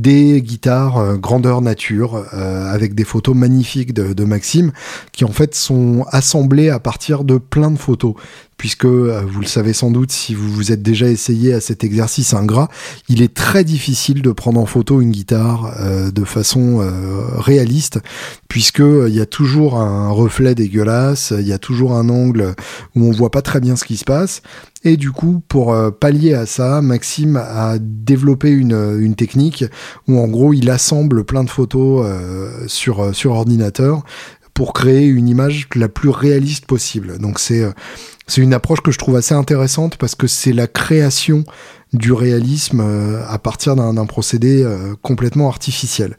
des 0.01 0.41
guitares 0.43 1.19
grandeur 1.19 1.61
nature 1.61 2.25
avec 2.33 2.95
des 2.95 3.05
photos 3.05 3.35
magnifiques 3.35 3.93
de, 3.93 4.25
Maxime 4.25 4.73
qui 5.13 5.25
en 5.25 5.33
fait 5.33 5.55
sont 5.55 6.05
assemblées 6.11 6.71
à 6.71 6.79
partir 6.79 7.25
de 7.25 7.39
plein 7.39 7.71
de 7.71 7.79
photos 7.79 8.15
puisque 8.61 8.85
euh, 8.85 9.23
vous 9.27 9.41
le 9.41 9.47
savez 9.47 9.73
sans 9.73 9.91
doute 9.91 10.13
si 10.13 10.35
vous 10.35 10.51
vous 10.51 10.71
êtes 10.71 10.83
déjà 10.83 11.09
essayé 11.09 11.55
à 11.55 11.63
cet 11.63 11.83
exercice 11.83 12.35
ingrat, 12.35 12.69
il 13.09 13.23
est 13.23 13.33
très 13.33 13.65
difficile 13.65 14.21
de 14.21 14.33
prendre 14.33 14.61
en 14.61 14.67
photo 14.67 15.01
une 15.01 15.13
guitare 15.13 15.73
euh, 15.81 16.11
de 16.11 16.25
façon 16.25 16.81
euh, 16.83 17.23
réaliste, 17.39 18.01
puisque 18.49 18.83
il 18.83 19.15
y 19.15 19.21
a 19.21 19.25
toujours 19.25 19.79
un 19.79 20.11
reflet 20.11 20.55
dégueulasse, 20.55 21.33
il 21.39 21.49
y 21.49 21.55
a 21.55 21.59
toujours 21.59 21.95
un 21.95 22.11
angle 22.11 22.55
où 22.95 23.07
on 23.07 23.13
voit 23.13 23.31
pas 23.31 23.41
très 23.41 23.61
bien 23.61 23.77
ce 23.77 23.85
qui 23.85 23.97
se 23.97 24.05
passe. 24.05 24.43
Et 24.83 24.97
du 24.97 25.11
coup, 25.11 25.43
pour 25.47 25.77
pallier 26.01 26.35
à 26.35 26.47
ça, 26.47 26.81
Maxime 26.81 27.37
a 27.37 27.77
développé 27.79 28.51
une, 28.51 28.99
une 29.01 29.15
technique 29.15 29.65
où 30.09 30.19
en 30.19 30.27
gros 30.27 30.55
il 30.55 30.71
assemble 30.71 31.25
plein 31.25 31.45
de 31.45 31.51
photos 31.51 32.07
sur, 32.67 33.15
sur 33.15 33.33
ordinateur 33.33 34.03
pour 34.55 34.73
créer 34.73 35.07
une 35.07 35.29
image 35.29 35.69
la 35.75 35.89
plus 35.89 36.09
réaliste 36.09 36.65
possible. 36.65 37.19
Donc 37.19 37.41
c'est 37.41 37.63
c'est 38.31 38.43
une 38.43 38.55
approche 38.55 38.81
que 38.81 38.93
je 38.93 38.99
trouve 38.99 39.17
assez 39.17 39.35
intéressante 39.35 39.97
parce 39.97 40.15
que 40.15 40.29
c'est 40.29 40.53
la 40.53 40.69
création 40.69 41.43
du 41.93 42.13
réalisme 42.13 42.81
euh, 42.81 43.25
à 43.27 43.41
partir 43.41 43.75
d'un 43.75 44.07
procédé 44.07 44.63
euh, 44.63 44.95
complètement 45.03 45.49
artificiel. 45.49 46.17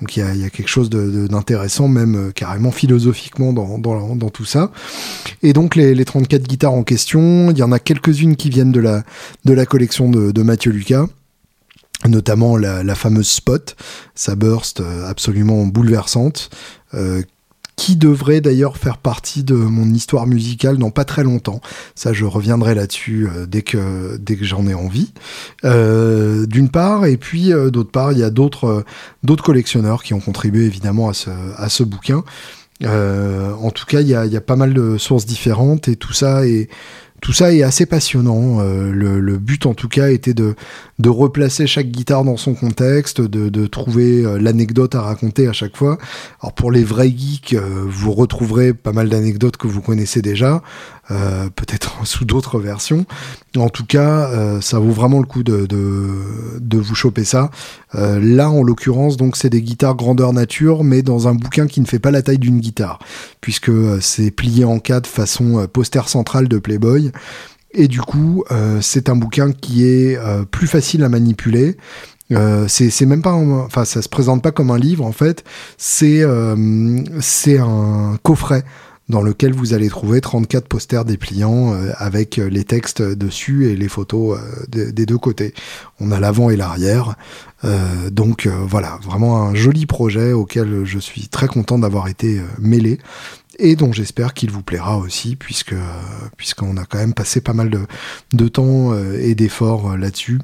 Donc 0.00 0.16
il 0.16 0.20
y 0.20 0.44
a, 0.44 0.50
quelque 0.50 0.68
chose 0.68 0.90
d'intéressant, 0.90 1.88
même 1.88 2.16
euh, 2.16 2.32
carrément 2.32 2.72
philosophiquement 2.72 3.52
dans, 3.52 4.30
tout 4.30 4.44
ça. 4.44 4.72
Et 5.42 5.52
donc 5.52 5.76
les, 5.76 5.94
les 5.94 6.04
34 6.04 6.42
guitares 6.42 6.72
en 6.72 6.82
question, 6.82 7.50
il 7.50 7.58
y 7.58 7.62
en 7.62 7.72
a 7.72 7.78
quelques-unes 7.78 8.36
qui 8.36 8.50
viennent 8.50 8.72
de 8.72 8.80
la, 8.80 9.66
collection 9.66 10.10
de, 10.10 10.32
de 10.32 10.42
Mathieu 10.42 10.72
Lucas 10.72 11.06
notamment 12.06 12.58
la, 12.58 12.94
fameuse 12.94 13.28
Spot, 13.28 13.76
sa 14.14 14.34
burst 14.34 14.82
absolument 15.06 15.64
bouleversante, 15.64 16.50
euh, 16.92 17.22
qui 17.76 17.96
devrait 17.96 18.40
d'ailleurs 18.40 18.76
faire 18.76 18.98
partie 18.98 19.42
de 19.42 19.54
mon 19.54 19.92
histoire 19.92 20.26
musicale 20.26 20.78
dans 20.78 20.90
pas 20.90 21.04
très 21.04 21.24
longtemps. 21.24 21.60
Ça, 21.94 22.12
je 22.12 22.24
reviendrai 22.24 22.74
là-dessus 22.74 23.28
euh, 23.28 23.46
dès 23.46 23.62
que 23.62 24.16
dès 24.16 24.36
que 24.36 24.44
j'en 24.44 24.66
ai 24.66 24.74
envie. 24.74 25.12
Euh, 25.64 26.46
D'une 26.46 26.68
part, 26.68 27.06
et 27.06 27.16
puis 27.16 27.52
euh, 27.52 27.70
d'autre 27.70 27.90
part, 27.90 28.12
il 28.12 28.18
y 28.18 28.22
a 28.22 28.30
d'autres 28.30 28.84
d'autres 29.22 29.44
collectionneurs 29.44 30.02
qui 30.02 30.14
ont 30.14 30.20
contribué 30.20 30.64
évidemment 30.66 31.08
à 31.08 31.14
ce 31.14 31.30
à 31.56 31.68
ce 31.68 31.82
bouquin. 31.82 32.22
en 32.82 33.70
tout 33.70 33.86
cas, 33.86 34.00
il 34.00 34.06
y 34.06 34.10
y 34.10 34.36
a 34.36 34.40
pas 34.40 34.56
mal 34.56 34.74
de 34.74 34.98
sources 34.98 35.26
différentes 35.26 35.88
et 35.88 35.96
tout 35.96 36.12
ça 36.12 36.46
est 36.46 36.68
tout 37.24 37.32
ça 37.32 37.54
est 37.54 37.62
assez 37.62 37.86
passionnant. 37.86 38.60
Euh, 38.60 38.92
le, 38.92 39.38
but, 39.38 39.64
en 39.64 39.72
tout 39.72 39.88
cas, 39.88 40.10
était 40.10 40.34
de, 40.34 40.54
replacer 41.06 41.66
chaque 41.66 41.88
guitare 41.88 42.22
dans 42.22 42.36
son 42.36 42.52
contexte, 42.52 43.22
de, 43.22 43.66
trouver 43.66 44.26
euh, 44.26 44.38
l'anecdote 44.38 44.94
à 44.94 45.00
raconter 45.00 45.48
à 45.48 45.54
chaque 45.54 45.74
fois. 45.74 45.96
Alors 46.42 46.52
pour 46.52 46.70
les 46.70 46.84
vrais 46.84 47.08
geeks, 47.08 47.54
euh, 47.54 47.82
vous 47.86 48.12
retrouverez 48.12 48.74
pas 48.74 48.92
mal 48.92 49.08
d'anecdotes 49.08 49.56
que 49.56 49.66
vous 49.66 49.80
connaissez 49.80 50.20
déjà. 50.20 50.62
Peut-être 51.08 52.00
sous 52.06 52.24
d'autres 52.24 52.58
versions. 52.58 53.04
En 53.56 53.68
tout 53.68 53.84
cas, 53.84 54.60
ça 54.62 54.78
vaut 54.78 54.90
vraiment 54.90 55.18
le 55.20 55.26
coup 55.26 55.42
de, 55.42 56.78
vous 56.78 56.94
choper 56.94 57.24
ça. 57.24 57.50
Là, 57.92 58.50
en 58.50 58.62
l'occurrence, 58.62 59.18
donc 59.18 59.36
c'est 59.36 59.50
des 59.50 59.60
guitares 59.60 59.96
grandeur 59.96 60.32
nature, 60.32 60.82
mais 60.82 61.02
dans 61.02 61.28
un 61.28 61.34
bouquin 61.34 61.66
qui 61.66 61.82
ne 61.82 61.86
fait 61.86 61.98
pas 61.98 62.10
la 62.10 62.22
taille 62.22 62.38
d'une 62.38 62.58
guitare, 62.58 63.00
puisque 63.42 63.70
c'est 64.00 64.30
plié 64.30 64.64
en 64.64 64.78
quatre 64.78 65.06
façon 65.06 65.66
poster 65.70 66.08
central 66.08 66.48
de 66.48 66.58
Playboy. 66.58 67.12
Et 67.72 67.88
du 67.88 68.00
coup, 68.00 68.44
c'est 68.80 69.08
un 69.08 69.16
bouquin 69.16 69.50
qui 69.50 69.84
est 69.84 70.16
plus 70.52 70.68
facile 70.68 71.02
à 71.02 71.08
manipuler. 71.08 71.76
Euh, 72.32 72.66
c'est 72.68 73.06
même 73.06 73.22
pas, 73.22 73.32
enfin, 73.32 73.84
ça 73.84 74.00
se 74.00 74.08
présente 74.08 74.42
pas 74.42 74.52
comme 74.52 74.70
un 74.70 74.78
livre 74.78 75.04
en 75.04 75.12
fait. 75.12 75.44
C'est 75.76 76.24
c'est 77.20 77.58
un 77.58 78.18
coffret 78.22 78.64
dans 79.10 79.20
lequel 79.20 79.52
vous 79.52 79.74
allez 79.74 79.90
trouver 79.90 80.22
34 80.22 80.66
posters 80.66 81.04
dépliants 81.04 81.74
avec 81.98 82.36
les 82.36 82.64
textes 82.64 83.02
dessus 83.02 83.66
et 83.66 83.76
les 83.76 83.88
photos 83.88 84.38
des 84.68 85.06
deux 85.06 85.18
côtés. 85.18 85.52
On 86.00 86.10
a 86.10 86.20
l'avant 86.20 86.48
et 86.48 86.56
l'arrière. 86.56 87.16
donc 88.10 88.46
voilà, 88.46 88.98
vraiment 89.02 89.42
un 89.42 89.54
joli 89.54 89.84
projet 89.84 90.32
auquel 90.32 90.84
je 90.84 90.98
suis 90.98 91.28
très 91.28 91.48
content 91.48 91.78
d'avoir 91.78 92.08
été 92.08 92.40
mêlé 92.58 92.98
et 93.58 93.76
dont 93.76 93.92
j'espère 93.92 94.34
qu'il 94.34 94.50
vous 94.50 94.62
plaira 94.62 94.98
aussi, 94.98 95.36
puisque 95.36 95.74
puisqu'on 96.36 96.76
a 96.76 96.84
quand 96.84 96.98
même 96.98 97.14
passé 97.14 97.40
pas 97.40 97.52
mal 97.52 97.70
de, 97.70 97.80
de 98.32 98.48
temps 98.48 98.94
et 99.14 99.34
d'efforts 99.34 99.96
là-dessus 99.96 100.38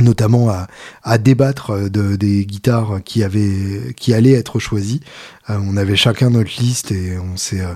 notamment 0.00 0.50
à, 1.02 1.18
débattre 1.18 1.90
de, 1.90 2.16
des 2.16 2.46
guitares 2.46 3.00
qui 3.04 3.22
allaient 3.22 4.32
être 4.32 4.58
choisies. 4.58 5.00
Euh, 5.50 5.58
on 5.62 5.76
avait 5.76 5.96
chacun 5.96 6.30
notre 6.30 6.60
liste 6.60 6.92
et 6.92 7.18
on 7.18 7.36
s'est 7.36 7.60
euh, 7.60 7.74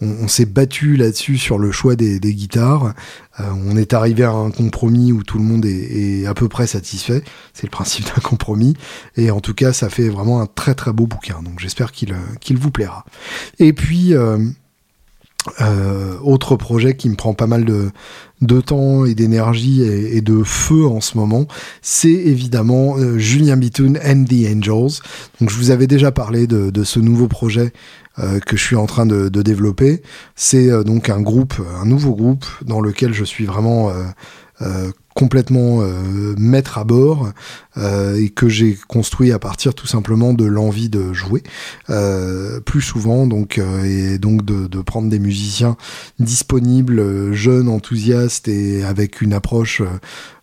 on, 0.00 0.28
s'est 0.28 0.46
battu 0.46 0.96
là-dessus 0.96 1.38
sur 1.38 1.58
le 1.58 1.70
choix 1.72 1.96
des, 1.96 2.18
guitares. 2.20 2.94
Euh, 3.38 3.44
on 3.66 3.76
est 3.76 3.92
arrivé 3.92 4.24
à 4.24 4.30
un 4.32 4.50
compromis 4.50 5.12
où 5.12 5.22
tout 5.22 5.38
le 5.38 5.44
monde 5.44 5.64
est, 5.66 6.26
à 6.26 6.34
peu 6.34 6.48
près 6.48 6.66
satisfait. 6.66 7.22
C'est 7.52 7.66
le 7.66 7.70
principe 7.70 8.06
d'un 8.06 8.22
compromis. 8.22 8.74
Et 9.16 9.30
en 9.30 9.40
tout 9.40 9.54
cas, 9.54 9.72
ça 9.72 9.88
fait 9.88 10.08
vraiment 10.08 10.40
un 10.40 10.46
très 10.46 10.74
très 10.74 10.92
beau 10.92 11.06
bouquin. 11.06 11.42
Donc 11.42 11.60
j'espère 11.60 11.92
qu'il 11.92 12.14
qu'il 12.40 12.58
vous 12.58 12.70
plaira. 12.70 13.04
Et 13.58 13.72
puis 13.72 14.14
euh, 15.60 16.18
autre 16.22 16.56
projet 16.56 16.94
qui 16.94 17.08
me 17.08 17.14
prend 17.14 17.32
pas 17.32 17.46
mal 17.46 17.64
de, 17.64 17.90
de 18.42 18.60
temps 18.60 19.06
et 19.06 19.14
d'énergie 19.14 19.82
et, 19.82 20.20
de 20.20 20.42
feu 20.42 20.86
en 20.86 21.00
ce 21.00 21.16
moment, 21.16 21.46
c'est 21.80 22.08
évidemment 22.10 22.96
euh, 22.98 23.16
Julien 23.18 23.56
Bitoun 23.56 23.98
and 24.04 24.24
the 24.24 24.46
Angels. 24.54 25.00
Donc 25.40 25.50
je 25.50 25.56
vous 25.56 25.70
avais 25.70 25.86
déjà 25.86 26.12
parlé 26.12 26.46
de, 26.46 26.70
de 26.70 26.84
ce 26.84 27.00
nouveau 27.00 27.26
projet 27.26 27.72
euh, 28.18 28.38
que 28.40 28.56
je 28.56 28.62
suis 28.62 28.76
en 28.76 28.86
train 28.86 29.06
de, 29.06 29.30
de 29.30 29.42
développer. 29.42 30.02
C'est 30.36 30.68
donc 30.84 31.08
un 31.08 31.20
groupe, 31.20 31.54
un 31.80 31.86
nouveau 31.86 32.14
groupe 32.14 32.44
dans 32.66 32.80
lequel 32.80 33.14
je 33.14 33.24
suis 33.24 33.46
vraiment 33.46 33.90
complètement 35.14 35.82
euh, 35.82 36.34
mettre 36.38 36.78
à 36.78 36.84
bord 36.84 37.30
euh, 37.76 38.16
et 38.16 38.30
que 38.30 38.48
j'ai 38.48 38.78
construit 38.88 39.32
à 39.32 39.38
partir 39.38 39.74
tout 39.74 39.86
simplement 39.86 40.32
de 40.32 40.44
l'envie 40.44 40.88
de 40.88 41.12
jouer 41.12 41.42
euh, 41.90 42.60
plus 42.60 42.80
souvent 42.80 43.26
donc 43.26 43.60
et 43.84 44.18
donc 44.18 44.44
de, 44.44 44.66
de, 44.66 44.80
prendre 44.80 45.08
des 45.08 45.18
musiciens 45.18 45.76
disponibles 46.18 47.32
jeunes 47.32 47.68
enthousiastes 47.68 48.48
et 48.48 48.82
avec 48.82 49.20
une 49.20 49.32
approche 49.32 49.82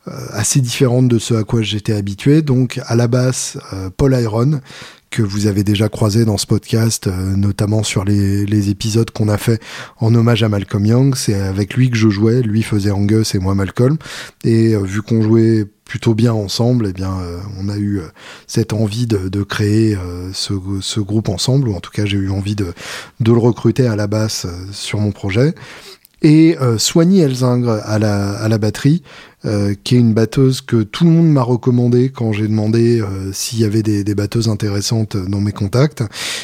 assez 0.05 0.61
différente 0.61 1.07
de 1.07 1.19
ce 1.19 1.33
à 1.33 1.43
quoi 1.43 1.61
j'étais 1.61 1.93
habitué. 1.93 2.41
Donc 2.41 2.79
à 2.85 2.95
la 2.95 3.07
basse 3.07 3.57
Paul 3.97 4.13
Iron 4.13 4.61
que 5.17 5.23
vous 5.23 5.47
avez 5.47 5.63
déjà 5.63 5.89
croisé 5.89 6.25
dans 6.25 6.37
ce 6.37 6.45
podcast, 6.45 7.07
euh, 7.07 7.35
notamment 7.35 7.81
sur 7.81 8.05
les, 8.05 8.69
épisodes 8.69 9.09
qu'on 9.09 9.29
a 9.29 9.39
fait 9.39 9.59
en 9.99 10.13
hommage 10.13 10.43
à 10.43 10.49
Malcolm 10.49 10.85
Young. 10.85 11.15
C'est 11.15 11.33
avec 11.33 11.73
lui 11.73 11.89
que 11.89 11.97
je 11.97 12.07
jouais, 12.07 12.43
lui 12.43 12.61
faisait 12.61 12.91
Angus 12.91 13.33
et 13.33 13.39
moi 13.39 13.55
Malcolm. 13.55 13.97
Et 14.43 14.75
euh, 14.75 14.83
vu 14.83 15.01
qu'on 15.01 15.23
jouait 15.23 15.65
plutôt 15.85 16.13
bien 16.13 16.33
ensemble, 16.33 16.85
eh 16.89 16.93
bien, 16.93 17.17
euh, 17.19 17.39
on 17.59 17.67
a 17.67 17.77
eu 17.77 18.01
cette 18.45 18.73
envie 18.73 19.07
de, 19.07 19.41
créer 19.41 19.97
ce, 20.33 20.53
ce, 20.81 20.99
groupe 20.99 21.29
ensemble, 21.29 21.69
ou 21.69 21.73
en 21.73 21.79
tout 21.79 21.91
cas 21.91 22.05
j'ai 22.05 22.17
eu 22.17 22.29
envie 22.29 22.55
de, 22.55 22.73
de 23.19 23.31
le 23.31 23.39
recruter 23.39 23.87
à 23.87 23.95
la 23.95 24.05
basse 24.05 24.45
sur 24.71 24.99
mon 24.99 25.11
projet 25.11 25.55
et 26.21 26.57
euh, 26.59 26.77
Soigny 26.77 27.19
Elzingre 27.21 27.79
à 27.83 27.99
la, 27.99 28.57
batterie, 28.57 29.03
euh, 29.45 29.75
qui 29.83 29.95
est 29.95 29.99
une 29.99 30.13
batteuse 30.13 30.61
que 30.61 30.81
tout 30.81 31.03
le 31.03 31.11
monde 31.11 31.31
m'a 31.31 31.43
recommandé 31.43 32.09
quand 32.09 32.33
j'ai 32.33 32.47
demandé 32.47 32.99
euh, 32.99 33.31
s'il 33.33 33.59
y 33.59 33.65
avait 33.65 33.83
des, 33.83 34.03
des, 34.03 34.15
batteuses 34.15 34.49
intéressantes 34.49 35.15
dans 35.15 35.41
mes 35.41 35.51
contacts. 35.51 36.03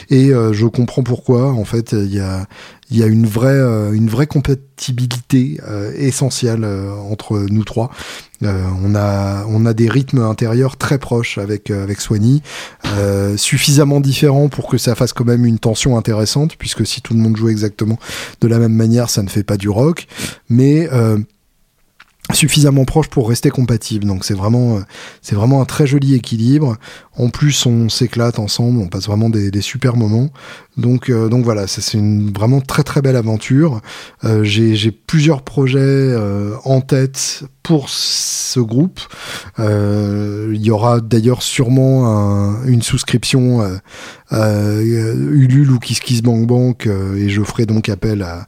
Et 0.10 0.30
euh, 0.30 0.54
je 0.54 0.68
comprends 0.68 1.02
pourquoi. 1.02 1.54
En 1.54 1.66
fait, 1.66 1.94
il 1.94 2.14
y 2.14 2.20
a, 2.20 2.46
il 2.94 3.00
y 3.00 3.04
a 3.04 3.08
une 3.08 3.26
vraie, 3.26 3.60
une 3.94 4.08
vraie 4.08 4.28
compatibilité 4.28 5.60
essentielle 5.96 6.64
entre 6.64 7.40
nous 7.50 7.64
trois. 7.64 7.90
on 8.42 8.96
a, 8.96 9.46
on 9.48 9.66
a 9.66 9.74
des 9.74 9.90
rythmes 9.90 10.22
intérieurs 10.22 10.78
très 10.78 11.00
proches 11.00 11.38
avec 11.40 11.72
avec 11.72 12.00
Soigny, 12.00 12.44
suffisamment 13.36 14.00
différents 14.00 14.48
pour 14.48 14.68
que 14.68 14.78
ça 14.78 14.96
fasse 14.96 15.12
quand 15.12 15.26
même 15.26 15.46
une 15.46 15.60
tension 15.60 15.98
intéressante, 15.98 16.56
puisque 16.58 16.86
si 16.86 17.02
tout 17.02 17.14
le 17.14 17.20
monde 17.20 17.36
joue 17.36 17.50
exactement 17.50 17.98
de 18.42 18.48
la 18.48 18.60
même 18.60 18.74
manière, 18.74 19.10
ça 19.10 19.24
ne 19.24 19.30
fait 19.30 19.44
pas 19.44 19.58
du 19.58 19.70
rock. 19.70 20.08
Mais 20.50 20.88
suffisamment 22.32 22.86
proche 22.86 23.10
pour 23.10 23.28
rester 23.30 23.50
compatible. 23.50 24.06
Donc 24.06 24.24
c'est 24.24 24.34
vraiment, 24.34 24.78
euh, 24.78 24.82
c'est 25.22 25.36
vraiment 25.36 25.62
un 25.62 25.66
très 25.66 25.86
joli 25.86 26.16
équilibre. 26.16 26.78
En 27.18 27.30
plus, 27.30 27.66
on 27.66 27.90
s'éclate 27.90 28.40
ensemble, 28.40 28.80
on 28.80 28.88
passe 28.88 29.06
vraiment 29.06 29.30
des, 29.30 29.52
des 29.52 29.62
super 29.62 29.96
moments. 29.98 30.30
Donc, 30.78 31.10
euh, 31.10 31.30
donc 31.30 31.44
voilà, 31.44 31.68
c'est 31.68 31.98
une 31.98 32.32
vraiment 32.32 32.62
très 32.62 32.84
très 32.84 33.02
belle 33.02 33.16
aventure. 33.16 33.82
Euh, 34.24 34.44
J'ai 34.44 34.92
plusieurs 34.92 35.44
projets 35.44 35.80
euh, 35.82 36.56
en 36.64 36.82
tête 36.82 37.44
pour 37.62 37.90
ce 37.90 38.60
groupe. 38.60 39.00
Il 39.60 40.62
y 40.62 40.72
aura 40.72 41.00
d'ailleurs 41.02 41.44
sûrement 41.44 42.08
un, 42.08 42.66
une 42.66 42.82
souscription 42.82 43.62
Ulule 44.32 45.72
ou 45.72 45.80
KissKissBankBank 45.80 46.88
et 46.88 47.30
je 47.30 47.42
ferai 47.42 47.66
donc 47.66 47.88
appel 47.88 48.22
à, 48.22 48.46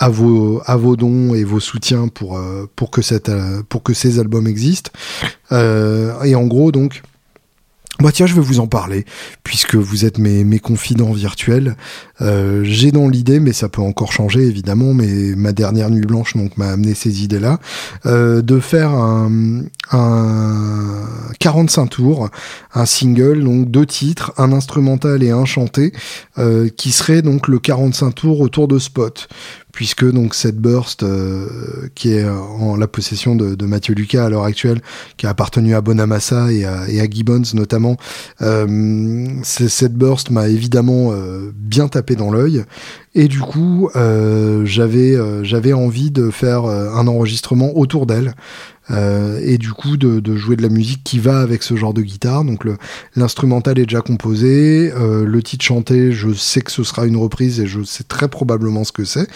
à 0.00 0.08
vos 0.08 0.62
à 0.64 0.76
vos 0.76 0.96
dons 0.96 1.34
et 1.34 1.44
vos 1.44 1.60
soutiens 1.60 2.08
pour 2.08 2.36
euh, 2.36 2.68
pour 2.74 2.90
que 2.90 3.02
cette 3.02 3.28
euh, 3.28 3.62
pour 3.68 3.82
que 3.82 3.92
ces 3.94 4.18
albums 4.18 4.48
existent 4.48 4.90
euh, 5.52 6.20
et 6.22 6.34
en 6.34 6.46
gros 6.46 6.72
donc 6.72 7.02
bah 8.00 8.12
tiens, 8.12 8.24
je 8.24 8.34
vais 8.34 8.40
vous 8.40 8.60
en 8.60 8.66
parler, 8.66 9.04
puisque 9.44 9.74
vous 9.74 10.06
êtes 10.06 10.16
mes, 10.16 10.42
mes 10.42 10.58
confidents 10.58 11.12
virtuels. 11.12 11.76
J'ai 12.18 12.92
dans 12.92 13.08
l'idée, 13.08 13.40
mais 13.40 13.52
ça 13.52 13.68
peut 13.68 13.82
encore 13.82 14.10
changer 14.10 14.40
évidemment, 14.40 14.94
mais 14.94 15.34
ma 15.36 15.52
dernière 15.52 15.90
nuit 15.90 16.06
blanche 16.06 16.34
m'a 16.56 16.70
amené 16.70 16.94
ces 16.94 17.22
idées-là, 17.22 17.58
de 18.06 18.60
faire 18.60 18.92
un, 18.92 19.64
un 19.92 21.04
45 21.40 21.86
tours, 21.88 22.30
un 22.72 22.86
single, 22.86 23.44
donc 23.44 23.70
deux 23.70 23.84
titres, 23.84 24.32
un 24.38 24.54
instrumental 24.54 25.22
et 25.22 25.30
un 25.30 25.44
chanté, 25.44 25.92
qui 26.78 26.92
serait 26.92 27.20
donc 27.20 27.48
le 27.48 27.58
45 27.58 28.14
tours 28.14 28.40
autour 28.40 28.66
de 28.66 28.78
Spot 28.78 29.28
puisque 29.72 30.10
donc 30.10 30.34
cette 30.34 30.58
burst 30.58 31.02
euh, 31.02 31.88
qui 31.94 32.12
est 32.12 32.28
en 32.28 32.76
la 32.76 32.86
possession 32.86 33.34
de, 33.34 33.64
Mathieu 33.64 33.94
Lucas 33.94 34.24
à 34.24 34.28
l'heure 34.28 34.44
actuelle, 34.44 34.80
qui 35.16 35.26
a 35.26 35.30
appartenu 35.30 35.74
à 35.74 35.80
Bonamassa 35.80 36.52
et 36.52 36.64
à, 36.64 36.88
et 36.88 37.00
à 37.00 37.08
Gibbons 37.08 37.42
notamment, 37.54 37.96
euh, 38.42 39.26
cette 39.42 39.94
burst 39.94 40.30
m'a 40.30 40.48
évidemment 40.48 41.12
euh, 41.12 41.52
bien 41.54 41.88
tapé 41.88 42.16
dans 42.16 42.30
l'œil. 42.30 42.64
Et 43.14 43.28
du 43.28 43.40
coup 43.40 43.90
euh, 43.96 44.64
j'avais 44.64 45.16
j'avais 45.42 45.72
envie 45.72 46.10
de 46.10 46.30
faire 46.30 46.64
un 46.64 47.06
enregistrement 47.08 47.76
autour 47.76 48.06
d'elle 48.06 48.34
euh, 48.79 48.79
et 48.90 49.58
du 49.58 49.72
coup 49.72 49.96
de, 49.96 50.20
de, 50.20 50.36
jouer 50.36 50.56
de 50.56 50.62
la 50.62 50.68
musique 50.68 51.04
qui 51.04 51.18
va 51.18 51.40
avec 51.40 51.62
ce 51.62 51.76
genre 51.76 51.94
de 51.94 52.02
guitare. 52.02 52.44
Donc 52.44 52.64
l'instrumental 53.16 53.78
est 53.78 53.86
déjà 53.86 54.00
composé, 54.00 54.92
euh, 54.94 55.24
le 55.24 55.42
titre 55.42 55.64
chanté, 55.64 56.12
je 56.12 56.32
sais 56.32 56.60
que 56.60 56.72
ce 56.72 56.84
sera 56.84 57.06
une 57.06 57.16
reprise 57.16 57.60
et 57.60 57.66
je 57.66 57.82
sais 57.82 58.04
très 58.04 58.28
probablement 58.28 58.84
ce 58.84 58.92
que 58.92 59.04
c'est, 59.04 59.28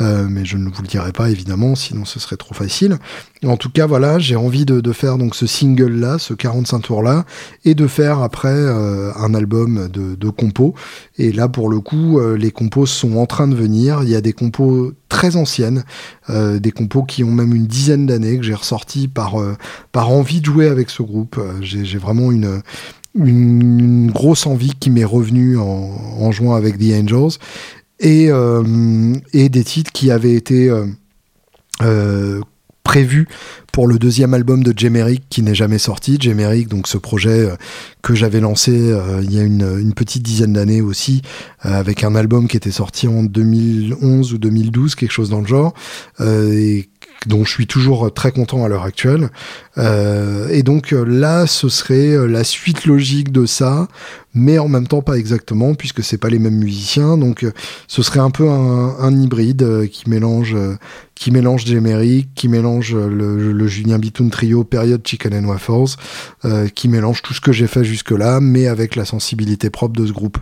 euh, 0.00 0.26
mais 0.28 0.44
je 0.44 0.56
ne 0.56 0.68
vous 0.68 0.82
le 0.82 0.88
dirai 0.88 1.12
pas 1.12 1.30
évidemment, 1.30 1.74
sinon 1.74 2.04
ce 2.04 2.20
serait 2.20 2.36
trop 2.36 2.54
facile. 2.54 2.98
En 3.44 3.56
tout 3.56 3.70
cas, 3.70 3.86
voilà, 3.86 4.20
j'ai 4.20 4.36
envie 4.36 4.64
de, 4.64 4.80
de, 4.80 4.92
faire 4.92 5.18
donc 5.18 5.34
ce 5.34 5.46
single 5.46 5.98
là, 5.98 6.18
ce 6.18 6.32
45 6.32 6.80
tours 6.80 7.02
là, 7.02 7.24
et 7.64 7.74
de 7.74 7.88
faire 7.88 8.20
après 8.20 8.54
euh, 8.54 9.10
un 9.16 9.34
album 9.34 9.88
de, 9.88 10.14
de 10.14 10.28
compos. 10.28 10.74
Et 11.18 11.32
là, 11.32 11.48
pour 11.48 11.68
le 11.68 11.80
coup, 11.80 12.20
euh, 12.20 12.36
les 12.36 12.52
compos 12.52 12.86
sont 12.86 13.16
en 13.16 13.26
train 13.26 13.48
de 13.48 13.56
venir. 13.56 14.02
Il 14.04 14.10
y 14.10 14.14
a 14.14 14.20
des 14.20 14.32
compos 14.32 14.92
très 15.12 15.36
anciennes, 15.36 15.84
euh, 16.30 16.58
des 16.58 16.72
compos 16.72 17.02
qui 17.02 17.22
ont 17.22 17.30
même 17.30 17.54
une 17.54 17.66
dizaine 17.66 18.06
d'années 18.06 18.38
que 18.38 18.44
j'ai 18.44 18.54
ressorti 18.54 19.08
par 19.08 19.34
par 19.92 20.10
envie 20.10 20.40
de 20.40 20.46
jouer 20.46 20.68
avec 20.68 20.88
ce 20.90 21.02
groupe. 21.02 21.38
j'ai 21.60 21.98
vraiment 21.98 22.32
une 22.32 22.62
une, 23.14 24.10
grosse 24.10 24.46
envie 24.46 24.72
qui 24.80 24.88
m'est 24.88 25.04
revenue 25.04 25.58
en, 25.58 26.32
jouant 26.32 26.54
avec 26.54 26.78
The 26.78 26.94
Angels 26.94 27.38
et, 28.00 28.30
des 29.48 29.64
titres 29.64 29.92
qui 29.92 30.10
avaient 30.10 30.34
été 30.34 30.70
euh, 31.82 32.40
prévu 32.82 33.28
pour 33.72 33.86
le 33.86 33.98
deuxième 33.98 34.34
album 34.34 34.62
de 34.62 34.76
Jemerick 34.76 35.22
qui 35.30 35.42
n'est 35.42 35.54
jamais 35.54 35.78
sorti. 35.78 36.18
Jemerick, 36.20 36.68
donc 36.68 36.86
ce 36.86 36.98
projet 36.98 37.46
euh, 37.46 37.56
que 38.02 38.14
j'avais 38.14 38.40
lancé 38.40 38.72
euh, 38.72 39.20
il 39.22 39.32
y 39.32 39.38
a 39.38 39.42
une, 39.42 39.92
petite 39.94 40.22
dizaine 40.22 40.52
d'années 40.52 40.80
aussi, 40.80 41.22
euh, 41.64 41.78
avec 41.78 42.04
un 42.04 42.14
album 42.14 42.48
qui 42.48 42.56
était 42.56 42.70
sorti 42.70 43.08
en 43.08 43.22
2011 43.22 44.32
ou 44.34 44.38
2012, 44.38 44.94
quelque 44.94 45.10
chose 45.10 45.30
dans 45.30 45.40
le 45.40 45.46
genre, 45.46 45.74
dont 47.26 47.44
je 47.44 47.50
suis 47.50 47.66
toujours 47.66 48.12
très 48.12 48.32
content 48.32 48.64
à 48.64 48.68
l'heure 48.68 48.84
actuelle. 48.84 49.30
Euh, 49.78 50.48
et 50.48 50.62
donc 50.62 50.90
là, 50.92 51.46
ce 51.46 51.68
serait 51.68 52.28
la 52.28 52.44
suite 52.44 52.84
logique 52.84 53.32
de 53.32 53.46
ça, 53.46 53.88
mais 54.34 54.58
en 54.58 54.68
même 54.68 54.86
temps 54.86 55.02
pas 55.02 55.18
exactement, 55.18 55.74
puisque 55.74 56.02
c'est 56.02 56.18
pas 56.18 56.28
les 56.28 56.38
mêmes 56.38 56.58
musiciens. 56.58 57.16
Donc 57.16 57.46
ce 57.88 58.02
serait 58.02 58.20
un 58.20 58.30
peu 58.30 58.48
un, 58.48 58.96
un 58.98 59.16
hybride 59.20 59.88
qui 59.90 60.08
mélange 60.08 60.56
qui 61.22 61.30
mélange 61.30 61.64
gémérique, 61.64 62.30
qui 62.34 62.48
mélange 62.48 62.96
le, 62.96 63.52
le, 63.52 63.66
Julien 63.68 64.00
Bitoun 64.00 64.28
trio 64.30 64.64
période 64.64 65.06
Chicken 65.06 65.32
and 65.34 65.48
Waffles, 65.48 65.96
euh, 66.44 66.66
qui 66.66 66.88
mélange 66.88 67.22
tout 67.22 67.32
ce 67.32 67.40
que 67.40 67.52
j'ai 67.52 67.68
fait 67.68 67.84
jusque-là, 67.84 68.40
mais 68.40 68.66
avec 68.66 68.96
la 68.96 69.04
sensibilité 69.04 69.70
propre 69.70 69.94
de 69.94 70.04
ce 70.04 70.12
groupe. 70.12 70.38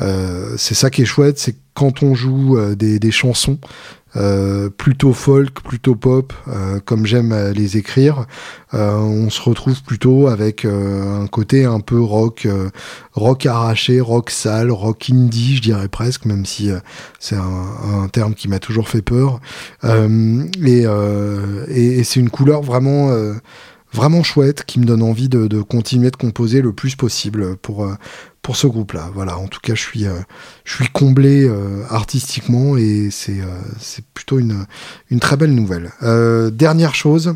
Euh, 0.00 0.54
c'est 0.58 0.74
ça 0.74 0.90
qui 0.90 1.00
est 1.00 1.06
chouette, 1.06 1.38
c'est 1.38 1.56
quand 1.72 2.02
on 2.02 2.14
joue 2.14 2.58
euh, 2.58 2.74
des, 2.74 2.98
des 2.98 3.10
chansons 3.10 3.58
euh, 4.18 4.68
plutôt 4.68 5.12
folk, 5.12 5.60
plutôt 5.60 5.94
pop, 5.94 6.32
euh, 6.48 6.80
comme 6.84 7.06
j'aime 7.06 7.34
les 7.54 7.76
écrire. 7.76 8.26
Euh, 8.74 8.96
on 8.96 9.30
se 9.30 9.40
retrouve 9.40 9.82
plutôt 9.82 10.26
avec 10.26 10.64
un 10.64 11.26
côté 11.28 11.64
un 11.64 11.80
peu 11.80 12.00
rock, 12.00 12.46
rock 13.12 13.46
arraché, 13.46 14.00
rock 14.00 14.30
sale, 14.30 14.70
rock 14.70 15.08
indie, 15.10 15.56
je 15.56 15.62
dirais 15.62 15.88
presque, 15.88 16.24
même 16.24 16.44
si 16.44 16.70
c'est 17.18 17.36
un, 17.36 18.02
un, 18.02 18.08
terme 18.08 18.34
qui 18.34 18.48
m'a 18.48 18.58
toujours 18.58 18.88
fait 18.88 19.02
peur. 19.02 19.40
et, 19.84 20.84
et, 21.68 21.98
et 21.98 22.04
c'est 22.04 22.20
une 22.20 22.30
couleur 22.30 22.62
vraiment 22.62 23.10
vraiment 23.92 24.22
chouette 24.22 24.64
qui 24.64 24.80
me 24.80 24.84
donne 24.84 25.02
envie 25.02 25.28
de, 25.28 25.62
continuer 25.62 26.10
de 26.10 26.16
composer 26.16 26.60
le 26.60 26.72
plus 26.72 26.96
possible 26.96 27.56
pour 27.56 27.86
pour 28.48 28.56
ce 28.56 28.66
groupe-là. 28.66 29.10
Voilà, 29.12 29.36
en 29.36 29.46
tout 29.46 29.60
cas, 29.60 29.74
je 29.74 29.82
suis, 29.82 30.06
euh, 30.06 30.20
je 30.64 30.76
suis 30.76 30.88
comblé 30.88 31.46
euh, 31.46 31.84
artistiquement 31.90 32.78
et 32.78 33.10
c'est, 33.10 33.42
euh, 33.42 33.60
c'est 33.78 34.02
plutôt 34.14 34.38
une, 34.38 34.64
une 35.10 35.20
très 35.20 35.36
belle 35.36 35.54
nouvelle. 35.54 35.92
dernière 36.52 36.94
chose, 36.94 37.34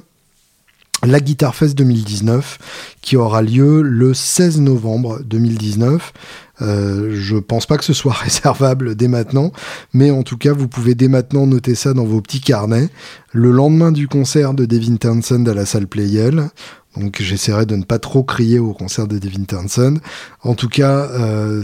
la 1.03 1.21
Guitar 1.21 1.55
Fest 1.55 1.77
2019 1.77 2.97
qui 3.03 3.19
aura 3.19 3.43
lieu 3.43 3.83
le 3.83 4.15
16 4.15 4.61
novembre 4.61 5.21
2019. 5.23 6.15
Euh, 6.63 7.11
je 7.15 7.37
pense 7.37 7.67
pas 7.67 7.77
que 7.77 7.85
ce 7.85 7.93
soit 7.93 8.13
réservable 8.25 8.95
dès 8.95 9.09
maintenant, 9.09 9.53
mais 9.93 10.11
en 10.11 10.23
tout 10.23 10.39
cas, 10.39 10.53
vous 10.53 10.69
pouvez 10.69 10.95
dès 10.95 11.09
maintenant 11.09 11.47
noter 11.47 11.75
ça 11.75 11.93
dans 11.93 12.05
vos 12.05 12.21
petits 12.21 12.41
carnets. 12.41 12.89
Le 13.33 13.51
lendemain 13.51 13.93
du 13.93 14.09
concert 14.09 14.55
de 14.55 14.65
Devin 14.65 14.97
Townsend 14.97 15.47
à 15.49 15.55
la 15.55 15.67
salle 15.67 15.87
Playel, 15.87 16.49
donc 16.97 17.21
j'essaierai 17.21 17.67
de 17.67 17.77
ne 17.77 17.85
pas 17.85 17.99
trop 17.99 18.23
crier 18.23 18.59
au 18.59 18.75
concert 18.75 19.07
de 19.07 19.19
Devin 19.19 19.45
Townsend. 19.45 19.99
En 20.43 20.55
tout 20.55 20.69
cas, 20.69 21.09
euh, 21.11 21.63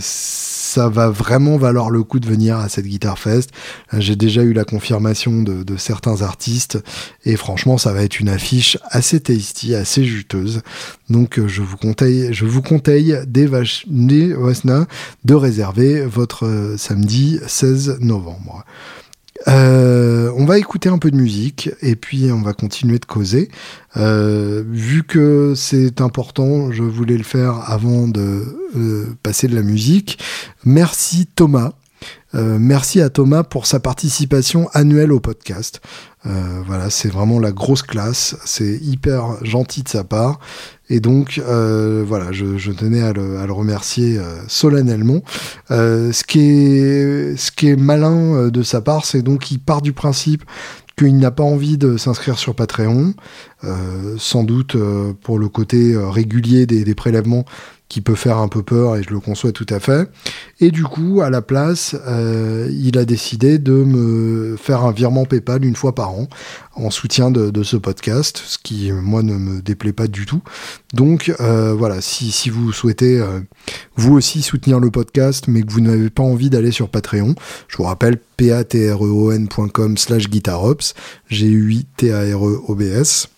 ça 0.68 0.90
va 0.90 1.08
vraiment 1.08 1.56
valoir 1.56 1.88
le 1.88 2.02
coup 2.02 2.20
de 2.20 2.26
venir 2.26 2.58
à 2.58 2.68
cette 2.68 2.84
Guitar 2.84 3.18
Fest. 3.18 3.50
Euh, 3.94 4.00
j'ai 4.00 4.16
déjà 4.16 4.42
eu 4.42 4.52
la 4.52 4.64
confirmation 4.64 5.42
de, 5.42 5.76
certains 5.78 6.20
artistes 6.20 6.78
et 7.24 7.36
franchement, 7.36 7.78
ça 7.78 7.92
va 7.92 8.02
être 8.02 8.20
une 8.20 8.28
affiche 8.28 8.76
assez 8.90 9.20
tasty, 9.20 9.74
assez 9.74 10.04
juteuse. 10.04 10.60
Donc 11.08 11.38
euh, 11.38 11.48
je 11.48 11.62
vous 11.62 11.76
conseille, 11.78 12.34
je 12.34 12.44
vous 12.44 12.60
dès, 12.60 13.22
dès 13.26 13.46
de 15.24 15.34
réserver 15.34 16.04
votre 16.04 16.44
euh, 16.44 16.76
samedi 16.76 17.40
16 17.46 18.00
novembre. 18.00 18.64
Euh, 19.46 20.32
on 20.36 20.44
va 20.44 20.58
écouter 20.58 20.88
un 20.88 20.98
peu 20.98 21.10
de 21.10 21.16
musique 21.16 21.70
et 21.80 21.94
puis 21.94 22.32
on 22.32 22.42
va 22.42 22.52
continuer 22.52 22.98
de 22.98 23.04
causer. 23.04 23.48
Euh, 23.96 24.64
vu 24.68 25.04
que 25.04 25.54
c'est 25.54 26.00
important, 26.00 26.72
je 26.72 26.82
voulais 26.82 27.16
le 27.16 27.24
faire 27.24 27.70
avant 27.70 28.08
de 28.08 28.44
euh, 28.76 29.06
passer 29.22 29.46
de 29.46 29.54
la 29.54 29.62
musique. 29.62 30.18
Merci 30.64 31.26
Thomas. 31.26 31.72
merci 32.34 33.00
à 33.00 33.10
Thomas 33.10 33.42
pour 33.42 33.66
sa 33.66 33.80
participation 33.80 34.68
annuelle 34.74 35.12
au 35.12 35.20
podcast. 35.20 35.80
voilà, 36.24 36.90
c'est 36.90 37.08
vraiment 37.08 37.38
la 37.40 37.52
grosse 37.52 37.82
classe. 37.82 38.36
C'est 38.44 38.78
hyper 38.82 39.44
gentil 39.44 39.82
de 39.82 39.88
sa 39.88 40.04
part. 40.04 40.38
Et 40.90 41.00
donc, 41.00 41.38
euh, 41.38 42.02
voilà, 42.06 42.32
je, 42.32 42.70
tenais 42.72 43.02
à 43.02 43.12
le, 43.12 43.52
remercier 43.52 44.18
euh, 44.18 44.38
solennellement. 44.46 45.20
Euh, 45.70 46.12
ce, 46.12 46.24
qui 46.24 46.40
est, 46.40 47.36
ce 47.36 47.50
qui 47.52 47.68
est 47.68 47.76
malin 47.76 48.48
de 48.48 48.62
sa 48.62 48.80
part, 48.80 49.04
c'est 49.04 49.22
donc 49.22 49.40
qu'il 49.40 49.60
part 49.60 49.82
du 49.82 49.92
principe 49.92 50.44
qu'il 50.96 51.18
n'a 51.18 51.30
pas 51.30 51.44
envie 51.44 51.78
de 51.78 51.96
s'inscrire 51.96 52.38
sur 52.38 52.56
Patreon, 52.56 53.14
sans 54.16 54.42
doute 54.42 54.76
pour 55.22 55.38
le 55.38 55.48
côté 55.48 55.96
régulier 55.96 56.66
des 56.66 56.94
prélèvements 56.96 57.44
qui 57.88 58.02
peut 58.02 58.14
faire 58.14 58.38
un 58.38 58.48
peu 58.48 58.62
peur 58.62 58.96
et 58.96 59.02
je 59.02 59.10
le 59.10 59.20
conçois 59.20 59.52
tout 59.52 59.66
à 59.70 59.80
fait. 59.80 60.10
Et 60.60 60.70
du 60.70 60.84
coup, 60.84 61.22
à 61.22 61.30
la 61.30 61.40
place, 61.40 61.96
euh, 62.06 62.68
il 62.70 62.98
a 62.98 63.04
décidé 63.04 63.58
de 63.58 63.72
me 63.72 64.56
faire 64.56 64.84
un 64.84 64.92
virement 64.92 65.24
PayPal 65.24 65.64
une 65.64 65.76
fois 65.76 65.94
par 65.94 66.10
an 66.10 66.28
en 66.74 66.90
soutien 66.90 67.30
de, 67.30 67.50
de 67.50 67.62
ce 67.62 67.76
podcast, 67.76 68.42
ce 68.44 68.58
qui 68.58 68.92
moi 68.92 69.22
ne 69.22 69.34
me 69.34 69.62
déplaît 69.62 69.92
pas 69.92 70.06
du 70.06 70.26
tout. 70.26 70.42
Donc 70.92 71.32
euh, 71.40 71.74
voilà, 71.74 72.00
si, 72.00 72.30
si 72.30 72.50
vous 72.50 72.72
souhaitez 72.72 73.18
euh, 73.18 73.40
vous 73.96 74.14
aussi 74.14 74.42
soutenir 74.42 74.80
le 74.80 74.90
podcast, 74.90 75.46
mais 75.48 75.62
que 75.62 75.72
vous 75.72 75.80
n'avez 75.80 76.10
pas 76.10 76.22
envie 76.22 76.50
d'aller 76.50 76.70
sur 76.70 76.90
Patreon, 76.90 77.34
je 77.68 77.76
vous 77.78 77.84
rappelle 77.84 78.18
patreon.com 78.36 79.96
slash 79.96 80.28
guitarops, 80.28 80.94
G-U-I-T-A-R-E-O-B-S. 81.28 83.28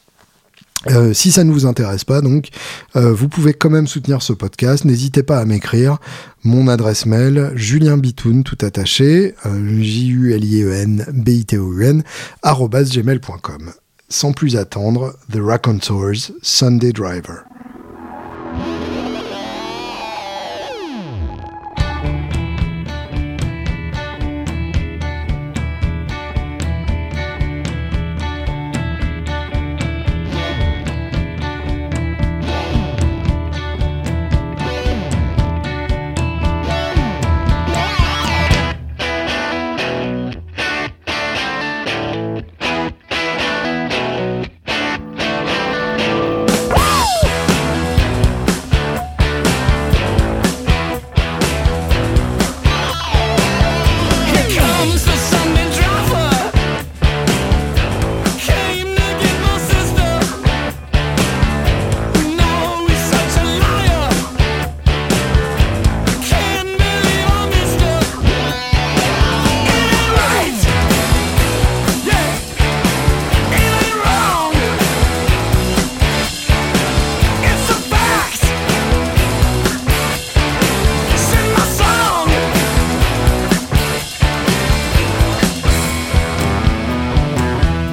Euh, 0.88 1.12
si 1.12 1.30
ça 1.30 1.44
ne 1.44 1.52
vous 1.52 1.66
intéresse 1.66 2.04
pas, 2.04 2.22
donc, 2.22 2.48
euh, 2.96 3.12
vous 3.12 3.28
pouvez 3.28 3.52
quand 3.52 3.68
même 3.68 3.86
soutenir 3.86 4.22
ce 4.22 4.32
podcast. 4.32 4.84
N'hésitez 4.84 5.22
pas 5.22 5.38
à 5.38 5.44
m'écrire. 5.44 5.98
Mon 6.42 6.68
adresse 6.68 7.04
mail, 7.04 7.52
Julien 7.54 7.98
Bitoun, 7.98 8.44
tout 8.44 8.58
attaché, 8.62 9.34
euh, 9.44 9.82
J-U-L-I-E-N, 9.82 11.06
B-I-T-O-U-N, 11.12 12.02
gmail.com. 12.42 13.72
Sans 14.08 14.32
plus 14.32 14.56
attendre, 14.56 15.14
The 15.30 15.38
Raconteurs, 15.40 16.32
Sunday 16.42 16.92
Driver. 16.92 17.44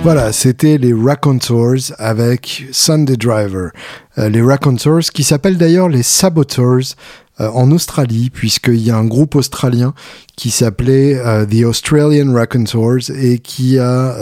Voilà, 0.08 0.32
c'était 0.32 0.78
les 0.78 0.93
Raconteurs 0.93 1.91
avec 1.98 2.63
Sunday 2.72 3.17
Driver. 3.17 3.72
Euh, 4.17 4.30
les 4.30 4.41
Raconteurs 4.41 5.02
qui 5.02 5.26
s'appellent 5.26 5.58
d'ailleurs 5.58 5.89
les 5.89 6.02
Saboteurs 6.02 6.96
euh, 7.41 7.50
en 7.50 7.72
Australie, 7.72 8.30
puisqu'il 8.30 8.80
y 8.80 8.89
a 8.89 8.96
un 8.96 9.04
groupe 9.04 9.36
australien 9.36 9.93
qui 10.38 10.50
s'appelait 10.50 11.15
euh, 11.17 11.46
The 11.46 11.65
Australian 11.65 12.34
Raconteurs 12.34 13.12
et 13.22 13.39
qui 13.39 13.80
a 13.80 14.15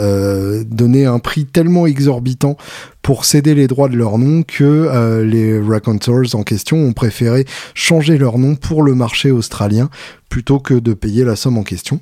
donné 0.64 1.06
un 1.06 1.20
prix 1.20 1.44
tellement 1.44 1.86
exorbitant 1.86 2.56
pour 3.00 3.24
céder 3.24 3.54
les 3.54 3.68
droits 3.68 3.88
de 3.88 3.96
leur 3.96 4.18
nom 4.18 4.42
que 4.42 5.22
les 5.22 5.60
Raconteurs 5.60 6.34
en 6.34 6.42
question 6.42 6.78
ont 6.78 6.94
préféré 6.94 7.44
changer 7.74 8.18
leur 8.18 8.38
nom 8.38 8.56
pour 8.56 8.82
le 8.82 8.96
marché 8.96 9.30
australien 9.30 9.88
plutôt 10.30 10.58
que 10.58 10.74
de 10.74 10.94
payer 10.94 11.22
la 11.22 11.36
somme 11.36 11.58
en 11.58 11.62
question. 11.62 12.00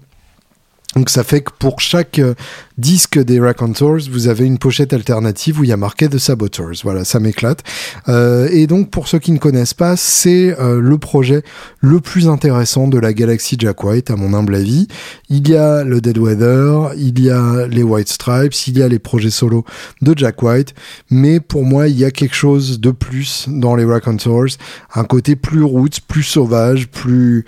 Donc 0.97 1.11
ça 1.11 1.25
fait 1.25 1.41
que 1.41 1.51
pour 1.59 1.81
chaque 1.81 2.19
euh, 2.19 2.35
disque 2.79 3.19
des 3.19 3.41
Raconteurs, 3.41 3.99
vous 4.11 4.29
avez 4.29 4.47
une 4.47 4.59
pochette 4.59 4.93
alternative 4.93 5.61
où 5.61 5.65
il 5.65 5.71
y 5.71 5.73
a 5.73 5.77
marqué 5.77 6.09
The 6.09 6.19
Saboteurs. 6.19 6.73
Voilà, 6.85 7.05
ça 7.05 7.19
m'éclate. 7.21 7.63
Euh, 8.09 8.49
et 8.53 8.67
donc 8.67 8.91
pour 8.91 9.09
ceux 9.09 9.19
qui 9.19 9.33
ne 9.33 9.39
connaissent 9.39 9.75
pas, 9.75 9.97
c'est 9.97 10.59
euh, 10.61 10.81
le 10.81 10.99
projet 10.99 11.43
le 11.81 12.01
plus 12.01 12.29
intéressant 12.29 12.87
de 12.87 12.99
la 12.99 13.13
galaxie 13.13 13.57
Jack 13.59 13.83
White, 13.83 14.11
à 14.11 14.17
mon 14.17 14.35
humble 14.35 14.55
avis. 14.55 14.87
Il 15.29 15.49
y 15.49 15.57
a 15.57 15.83
le 15.83 16.01
Dead 16.01 16.19
Weather, 16.19 16.93
il 16.97 17.21
y 17.21 17.31
a 17.31 17.67
les 17.67 17.83
White 17.83 18.09
Stripes, 18.09 18.55
il 18.67 18.79
y 18.79 18.83
a 18.83 18.89
les 18.89 18.99
projets 18.99 19.31
solo 19.31 19.65
de 20.01 20.17
Jack 20.17 20.43
White, 20.43 20.75
mais 21.11 21.41
pour 21.41 21.65
moi 21.65 21.89
il 21.89 21.99
y 21.99 22.05
a 22.05 22.11
quelque 22.11 22.37
chose 22.37 22.81
de 22.81 22.91
plus 22.91 23.47
dans 23.49 23.75
les 23.75 23.85
Raconteurs, 23.85 24.47
un 24.95 25.05
côté 25.05 25.37
plus 25.37 25.63
roots, 25.63 26.01
plus 26.07 26.23
sauvage, 26.23 26.89
plus 26.89 27.45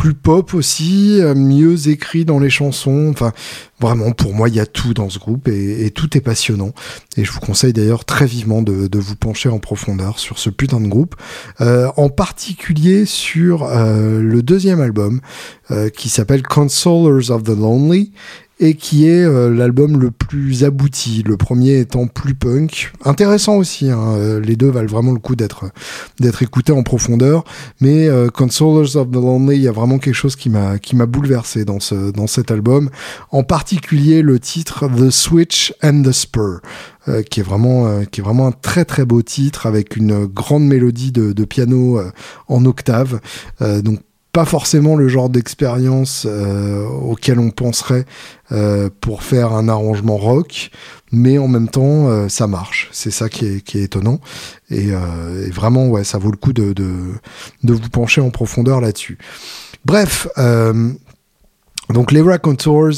plus 0.00 0.14
pop 0.14 0.54
aussi, 0.54 1.20
euh, 1.20 1.34
mieux 1.34 1.90
écrit 1.90 2.24
dans 2.24 2.38
les 2.38 2.48
chansons. 2.48 3.08
Enfin, 3.10 3.34
vraiment, 3.80 4.12
pour 4.12 4.32
moi, 4.32 4.48
il 4.48 4.54
y 4.54 4.60
a 4.60 4.64
tout 4.64 4.94
dans 4.94 5.10
ce 5.10 5.18
groupe 5.18 5.46
et, 5.46 5.90
tout 5.94 6.16
est 6.16 6.22
passionnant. 6.22 6.72
Et 7.18 7.24
je 7.24 7.30
vous 7.30 7.40
conseille 7.40 7.74
d'ailleurs 7.74 8.06
très 8.06 8.24
vivement 8.24 8.62
de, 8.62 8.98
vous 8.98 9.16
pencher 9.16 9.50
en 9.50 9.58
profondeur 9.58 10.18
sur 10.18 10.38
ce 10.38 10.48
putain 10.48 10.80
de 10.80 10.88
groupe, 10.88 11.16
euh, 11.60 11.90
en 11.98 12.08
particulier 12.08 13.04
sur 13.04 13.64
euh, 13.64 14.22
le 14.22 14.42
deuxième 14.42 14.80
album 14.80 15.20
qui 15.94 16.08
s'appelle 16.08 16.42
Consolers 16.42 17.30
of 17.30 17.44
the 17.44 17.50
Lonely 17.50 18.10
et 18.60 18.74
qui 18.74 19.08
est 19.08 19.24
euh, 19.24 19.48
l'album 19.48 19.98
le 19.98 20.10
plus 20.10 20.64
abouti, 20.64 21.24
le 21.26 21.38
premier 21.38 21.80
étant 21.80 22.06
plus 22.06 22.34
punk. 22.34 22.92
Intéressant 23.04 23.56
aussi, 23.56 23.90
hein, 23.90 24.14
euh, 24.16 24.38
les 24.38 24.54
deux 24.54 24.68
valent 24.68 24.86
vraiment 24.86 25.12
le 25.12 25.18
coup 25.18 25.34
d'être 25.34 25.70
d'être 26.20 26.42
écoutés 26.42 26.72
en 26.72 26.82
profondeur, 26.82 27.44
mais 27.80 28.06
euh, 28.06 28.28
Consolers 28.28 28.96
of 28.96 29.10
the 29.10 29.14
Lonely, 29.14 29.56
il 29.56 29.62
y 29.62 29.68
a 29.68 29.72
vraiment 29.72 29.98
quelque 29.98 30.14
chose 30.14 30.36
qui 30.36 30.50
m'a 30.50 30.78
qui 30.78 30.94
m'a 30.94 31.06
bouleversé 31.06 31.64
dans 31.64 31.80
ce 31.80 32.12
dans 32.12 32.26
cet 32.26 32.50
album, 32.50 32.90
en 33.30 33.42
particulier 33.42 34.20
le 34.20 34.38
titre 34.38 34.88
The 34.94 35.10
Switch 35.10 35.72
and 35.82 36.02
the 36.02 36.12
Spur. 36.12 36.60
qui 37.30 37.40
est 37.40 37.42
vraiment 37.42 38.04
qui 38.04 38.20
est 38.20 38.24
vraiment 38.24 38.46
un 38.46 38.52
très 38.52 38.84
très 38.84 39.06
beau 39.06 39.22
titre 39.22 39.66
avec 39.66 39.96
une 39.96 40.26
grande 40.26 40.64
mélodie 40.64 41.12
de, 41.12 41.32
de 41.32 41.44
piano 41.46 41.98
en 42.46 42.64
octave 42.66 43.20
donc 43.60 44.00
pas 44.32 44.44
forcément 44.44 44.96
le 44.96 45.08
genre 45.08 45.28
d'expérience 45.28 46.26
euh, 46.28 46.84
auquel 46.86 47.38
on 47.38 47.50
penserait 47.50 48.04
euh, 48.52 48.88
pour 49.00 49.22
faire 49.22 49.52
un 49.52 49.68
arrangement 49.68 50.16
rock, 50.16 50.70
mais 51.10 51.38
en 51.38 51.48
même 51.48 51.68
temps 51.68 52.08
euh, 52.08 52.28
ça 52.28 52.46
marche. 52.46 52.88
C'est 52.92 53.10
ça 53.10 53.28
qui 53.28 53.46
est, 53.46 53.60
qui 53.60 53.78
est 53.78 53.82
étonnant 53.82 54.20
et, 54.70 54.90
vraiment 55.52 55.88
ouais 55.88 56.04
ça 56.04 56.18
vaut 56.18 56.30
le 56.30 56.36
coup 56.36 56.52
de, 56.52 56.72
de, 56.72 56.92
de 57.64 57.72
vous 57.72 57.88
pencher 57.90 58.20
en 58.20 58.30
profondeur 58.30 58.80
là-dessus. 58.80 59.18
Bref. 59.84 60.28
donc 61.88 62.12
les 62.12 62.22
Raconteurs 62.22 62.92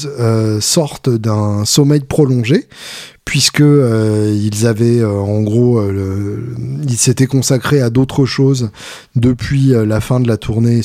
sortent 0.60 1.08
d'un 1.08 1.64
sommeil 1.64 2.00
prolongé 2.00 2.68
puisque 3.24 3.60
euh, 3.60 4.36
ils 4.38 4.66
avaient 4.66 5.00
euh, 5.00 5.10
en 5.10 5.40
gros 5.42 5.78
euh, 5.78 6.54
ils 6.82 6.98
s'étaient 6.98 7.26
consacrés 7.26 7.80
à 7.80 7.88
d'autres 7.88 8.26
choses 8.26 8.70
depuis 9.14 9.68
la 9.68 10.00
fin 10.00 10.20
de 10.20 10.28
la 10.28 10.36
tournée 10.36 10.80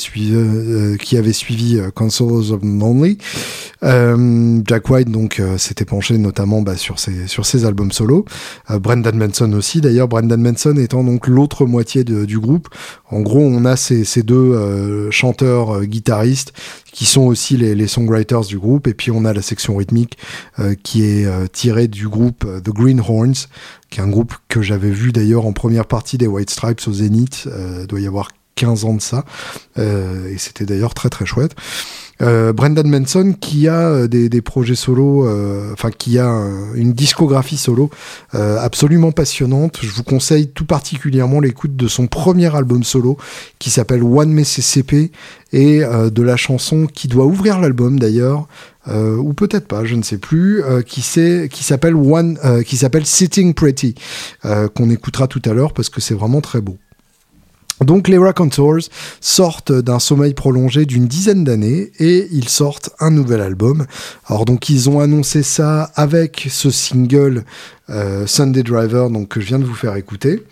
qui 1.00 1.16
avait 1.16 1.32
suivi 1.32 1.80
Consoles 1.94 2.52
of 2.52 2.62
Lonely. 2.62 3.18
Jack 3.82 4.88
White 4.88 5.10
donc 5.10 5.42
s'était 5.56 5.84
penché 5.84 6.16
notamment 6.18 6.62
bah, 6.62 6.76
sur 6.76 6.98
ses 6.98 7.26
sur 7.26 7.44
ses 7.44 7.64
albums 7.64 7.92
solo. 7.92 8.24
Brendan 8.70 9.16
Manson 9.16 9.52
aussi 9.52 9.80
d'ailleurs 9.80 10.08
Brendan 10.08 10.40
Manson 10.40 10.76
étant 10.76 11.04
donc 11.04 11.26
l'autre 11.26 11.66
moitié 11.66 12.04
du 12.04 12.38
groupe. 12.38 12.68
En 13.10 13.20
gros 13.20 13.40
on 13.40 13.64
a 13.64 13.76
ces, 13.76 14.04
ces 14.04 14.22
deux 14.22 15.10
chanteurs 15.10 15.84
guitaristes 15.84 16.52
qui 16.92 17.04
sont 17.04 17.22
aussi 17.22 17.56
les, 17.56 17.74
les, 17.74 17.86
songwriters 17.86 18.42
du 18.42 18.58
groupe 18.58 18.86
et 18.86 18.94
puis 18.94 19.10
on 19.10 19.24
a 19.24 19.32
la 19.32 19.42
section 19.42 19.76
rythmique 19.76 20.18
qui 20.82 21.04
est 21.04 21.28
tirée 21.52 21.88
du 21.88 22.08
groupe 22.08 22.27
euh, 22.44 22.60
The 22.60 22.70
Green 22.70 23.00
Horns, 23.00 23.46
qui 23.90 24.00
est 24.00 24.02
un 24.02 24.08
groupe 24.08 24.34
que 24.48 24.62
j'avais 24.62 24.90
vu 24.90 25.12
d'ailleurs 25.12 25.46
en 25.46 25.52
première 25.52 25.86
partie 25.86 26.18
des 26.18 26.26
White 26.26 26.50
Stripes 26.50 26.80
au 26.86 26.92
Zénith, 26.92 27.44
euh, 27.46 27.86
doit 27.86 28.00
y 28.00 28.06
avoir 28.06 28.28
15 28.54 28.84
ans 28.84 28.94
de 28.94 29.00
ça, 29.00 29.24
euh, 29.78 30.28
et 30.28 30.38
c'était 30.38 30.66
d'ailleurs 30.66 30.94
très 30.94 31.08
très 31.08 31.26
chouette. 31.26 31.54
Brendan 32.20 32.88
Manson 32.88 33.34
qui 33.38 33.68
a 33.68 34.08
des, 34.08 34.42
projets 34.42 34.74
solo, 34.74 35.28
enfin 35.72 35.90
qui 35.90 36.18
a 36.18 36.28
une 36.74 36.92
discographie 36.92 37.56
solo 37.56 37.90
absolument 38.32 39.12
passionnante. 39.12 39.78
Je 39.82 39.90
vous 39.90 40.02
conseille 40.02 40.48
tout 40.48 40.64
particulièrement 40.64 41.40
l'écoute 41.40 41.76
de 41.76 41.88
son 41.88 42.06
premier 42.06 42.54
album 42.54 42.82
solo 42.82 43.16
qui 43.58 43.70
s'appelle 43.70 44.02
One 44.02 44.30
Mississippi 44.30 45.12
et 45.52 45.80
de 45.80 46.22
la 46.22 46.36
chanson 46.36 46.86
qui 46.86 47.08
doit 47.08 47.26
ouvrir 47.26 47.60
l'album 47.60 47.98
d'ailleurs, 47.98 48.48
euh, 48.88 49.16
ou 49.16 49.34
peut-être 49.34 49.66
pas, 49.66 49.84
je 49.84 49.94
ne 49.94 50.02
sais 50.02 50.18
plus, 50.18 50.62
euh, 50.62 50.82
qui 50.82 51.02
qui 51.50 51.64
s'appelle 51.64 51.94
One, 51.94 52.38
euh, 52.44 52.62
qui 52.62 52.76
s'appelle 52.76 53.06
Sitting 53.06 53.54
Pretty, 53.54 53.94
qu'on 54.42 54.90
écoutera 54.90 55.26
tout 55.26 55.42
à 55.44 55.52
l'heure 55.52 55.72
parce 55.72 55.88
que 55.88 56.00
c'est 56.00 56.14
vraiment 56.14 56.40
très 56.40 56.60
beau. 56.60 56.76
Donc 57.80 58.08
les 58.08 58.18
Raconteurs 58.18 58.88
sortent 59.20 59.72
d'un 59.72 59.98
sommeil 59.98 60.34
prolongé 60.34 60.84
d'une 60.84 61.06
dizaine 61.06 61.44
d'années 61.44 61.92
et 61.98 62.28
ils 62.32 62.48
sortent 62.48 62.90
un 62.98 63.10
nouvel 63.10 63.40
album. 63.40 63.86
Alors 64.26 64.44
donc 64.44 64.68
ils 64.68 64.90
ont 64.90 65.00
annoncé 65.00 65.42
ça 65.42 65.90
avec 65.94 66.48
ce 66.50 66.70
single 66.70 67.44
Sunday 68.26 68.62
Driver 68.62 69.08
donc 69.10 69.28
que 69.28 69.40
je 69.40 69.46
viens 69.46 69.58
de 69.58 69.64
vous 69.64 69.74
faire 69.74 69.96
écouter. 69.96 70.42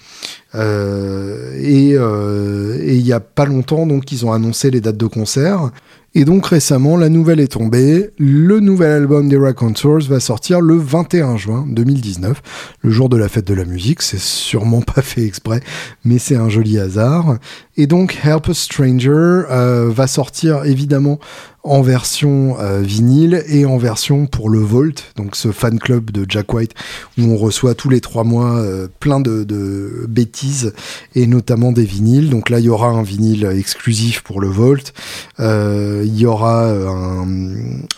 et 0.55 1.95
il 1.95 3.07
y 3.07 3.12
a 3.12 3.21
pas 3.21 3.45
longtemps 3.45 3.87
donc 3.87 4.12
ils 4.12 4.25
ont 4.25 4.33
annoncé 4.33 4.71
les 4.71 4.81
dates 4.81 4.97
de 4.97 5.07
concert. 5.07 5.71
Et 6.18 6.24
donc 6.24 6.46
récemment, 6.46 6.96
la 6.96 7.11
nouvelle 7.11 7.40
est 7.40 7.52
tombée. 7.52 8.09
Le 8.18 8.59
nouvel 8.61 8.90
album 8.90 9.29
des 9.29 9.37
Raconteurs 9.37 10.00
va 10.09 10.18
sortir 10.18 10.62
le 10.62 10.74
21 10.74 11.37
juin 11.37 11.66
2019, 11.68 12.40
le 12.81 12.90
jour 12.90 13.11
de 13.11 13.18
la 13.18 13.29
fête 13.29 13.46
de 13.46 13.52
la 13.52 13.66
musique. 13.66 14.00
C'est 14.00 14.18
sûrement 14.18 14.81
pas 14.81 15.02
fait 15.02 15.26
exprès, 15.26 15.61
mais 16.07 16.16
c'est 16.16 16.37
un 16.37 16.48
joli 16.48 16.79
hasard. 16.79 17.37
Et 17.76 17.87
donc 17.87 18.16
Help 18.24 18.48
a 18.48 18.55
Stranger 18.55 19.11
euh, 19.50 19.90
va 19.94 20.07
sortir 20.07 20.64
évidemment 20.64 21.18
en 21.66 21.83
version 21.83 22.57
euh, 22.61 22.81
vinyle 22.81 23.42
et 23.48 23.66
en 23.66 23.76
version 23.76 24.26
pour 24.26 24.48
le 24.48 24.61
Vault, 24.61 24.94
donc 25.16 25.35
ce 25.35 25.50
fan 25.50 25.79
club 25.79 26.11
de 26.12 26.24
Jack 26.29 26.52
White 26.55 26.72
où 27.18 27.24
on 27.24 27.37
reçoit 27.37 27.74
tous 27.74 27.88
les 27.88 28.00
trois 28.00 28.24
mois 28.24 28.57
euh, 28.57 28.88
plein 29.00 29.20
de, 29.20 30.07
bêtises 30.09 30.72
et 31.14 31.26
notamment 31.26 31.72
des 31.72 31.85
vinyles. 31.85 32.31
Donc 32.31 32.50
là, 32.50 32.61
il 32.61 32.66
y 32.66 32.68
aura 32.68 32.88
un 32.88 33.02
vinyle 33.02 33.44
exclusif 33.44 34.22
pour 34.22 34.40
le 34.40 34.48
Vault. 34.48 34.92
il 35.38 36.16
y 36.16 36.26
aura 36.26 36.70
un, 36.70 37.26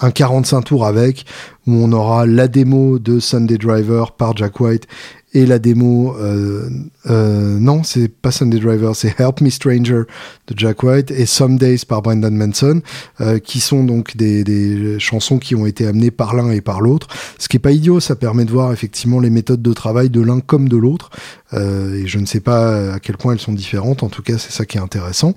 un 0.00 0.10
45 0.10 0.62
tours 0.62 0.86
avec 0.86 1.26
où 1.66 1.72
on 1.72 1.92
aura 1.92 2.26
la 2.26 2.48
démo 2.48 2.98
de 2.98 3.20
Sunday 3.20 3.58
Driver 3.58 4.12
par 4.12 4.34
Jack 4.36 4.58
White 4.58 4.86
et 5.34 5.44
la 5.44 5.58
démo 5.58 6.16
euh, 6.18 6.68
euh, 7.10 7.58
non 7.58 7.82
c'est 7.82 8.08
pas 8.08 8.30
Sunday 8.30 8.58
Driver 8.58 8.96
c'est 8.96 9.20
Help 9.20 9.40
Me 9.40 9.50
Stranger 9.50 10.02
de 10.46 10.54
Jack 10.56 10.82
White 10.82 11.10
et 11.10 11.26
Some 11.26 11.58
Days 11.58 11.80
par 11.86 12.00
Brendan 12.02 12.34
Manson 12.34 12.80
euh, 13.20 13.38
qui 13.38 13.60
sont 13.60 13.84
donc 13.84 14.16
des, 14.16 14.42
des, 14.42 14.98
chansons 14.98 15.38
qui 15.38 15.54
ont 15.54 15.66
été 15.66 15.86
amenées 15.86 16.10
par 16.10 16.34
l'un 16.34 16.50
et 16.50 16.60
par 16.60 16.80
l'autre. 16.80 17.08
Ce 17.38 17.48
qui 17.48 17.56
est 17.56 17.60
pas 17.60 17.72
idiot 17.72 18.00
ça 18.00 18.16
permet 18.16 18.44
de 18.44 18.50
voir 18.50 18.72
effectivement 18.72 19.20
les 19.20 19.30
méthodes 19.30 19.62
de 19.62 19.72
travail 19.72 20.08
de 20.08 20.20
l'un 20.20 20.40
comme 20.40 20.68
de 20.68 20.76
l'autre 20.76 21.10
euh, 21.54 21.94
et 21.94 22.06
je 22.06 22.18
ne 22.18 22.26
sais 22.26 22.40
pas 22.40 22.94
à 22.94 23.00
quel 23.00 23.16
point 23.16 23.32
elles 23.32 23.40
sont 23.40 23.52
différentes 23.52 24.02
en 24.02 24.08
tout 24.08 24.22
cas 24.22 24.36
c'est 24.36 24.52
ça 24.52 24.66
qui 24.66 24.76
est 24.76 24.80
intéressant. 24.80 25.34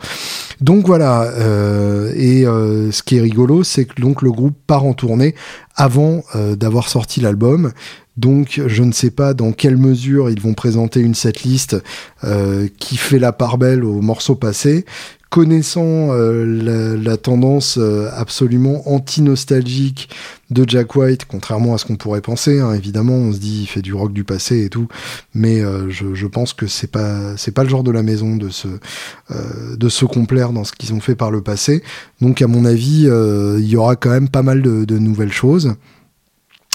Donc 0.60 0.86
voilà 0.86 1.24
euh, 1.24 2.12
et 2.16 2.46
euh, 2.46 2.92
ce 2.92 3.02
qui 3.04 3.18
est 3.18 3.22
rigolo 3.22 3.64
c'est 3.64 3.86
que 3.86 4.02
donc 4.02 4.22
le 4.22 4.32
groupe 4.32 4.56
part 4.68 4.86
en 4.86 4.94
tournée 4.94 5.36
avant 5.76 6.24
d'avoir 6.58 6.90
sorti 6.90 7.22
l'album 7.22 7.72
donc, 8.18 8.62
je 8.66 8.84
ne 8.84 8.92
sais 8.92 9.12
pas 9.12 9.34
dans 9.34 9.54
quelle 9.54 9.78
mesure 9.78 10.30
ils 10.30 10.42
vont 10.42 10.54
présenter 10.54 11.00
une 11.00 11.16
setlist 11.16 11.78
euh, 12.24 12.68
qui 12.78 12.98
fait 12.98 13.20
la 13.20 13.32
part 13.32 13.58
belle 13.58 13.86
aux 13.86 14.02
morceaux 14.02 14.36
passés. 14.36 14.86
Connaissant 15.30 16.10
euh, 16.12 16.98
la, 17.02 17.16
tendance 17.16 17.78
euh, 17.78 18.10
absolument 18.14 18.84
anti-nostalgique 18.86 20.10
de 20.50 20.66
Jack 20.68 20.94
White, 20.98 21.24
contrairement 21.24 21.74
à 21.74 21.78
ce 21.78 21.86
qu'on 21.86 21.96
pourrait 21.96 22.20
penser, 22.20 22.60
hein, 22.60 22.74
évidemment, 22.74 23.14
on 23.14 23.32
se 23.32 23.38
dit 23.38 23.62
il 23.62 23.68
fait 23.68 23.82
du 23.82 23.94
rock 23.94 24.12
du 24.12 24.26
passé 24.26 24.66
et 24.66 24.70
tout, 24.70 24.90
mais 25.34 25.62
je, 25.88 26.28
pense 26.28 26.52
que 26.52 26.68
c'est 26.68 26.92
pas 26.92 27.36
pas 27.56 27.64
le 27.64 27.70
genre 27.70 27.84
de 27.84 27.92
la 27.92 28.04
maison 28.04 28.36
de 28.36 28.50
se 28.50 30.06
complaire 30.06 30.52
dans 30.52 30.66
ce 30.66 30.74
qu'ils 30.74 30.94
ont 30.94 31.00
fait 31.00 31.16
par 31.16 31.32
le 31.32 31.42
passé. 31.42 31.82
Donc, 32.20 32.42
à 32.42 32.48
mon 32.48 32.66
avis, 32.66 33.04
il 33.04 33.70
y 33.70 33.78
aura 33.78 33.96
quand 33.96 34.10
même 34.10 34.28
pas 34.28 34.44
mal 34.44 34.62
de 34.62 34.98
nouvelles 34.98 35.32
choses. 35.32 35.76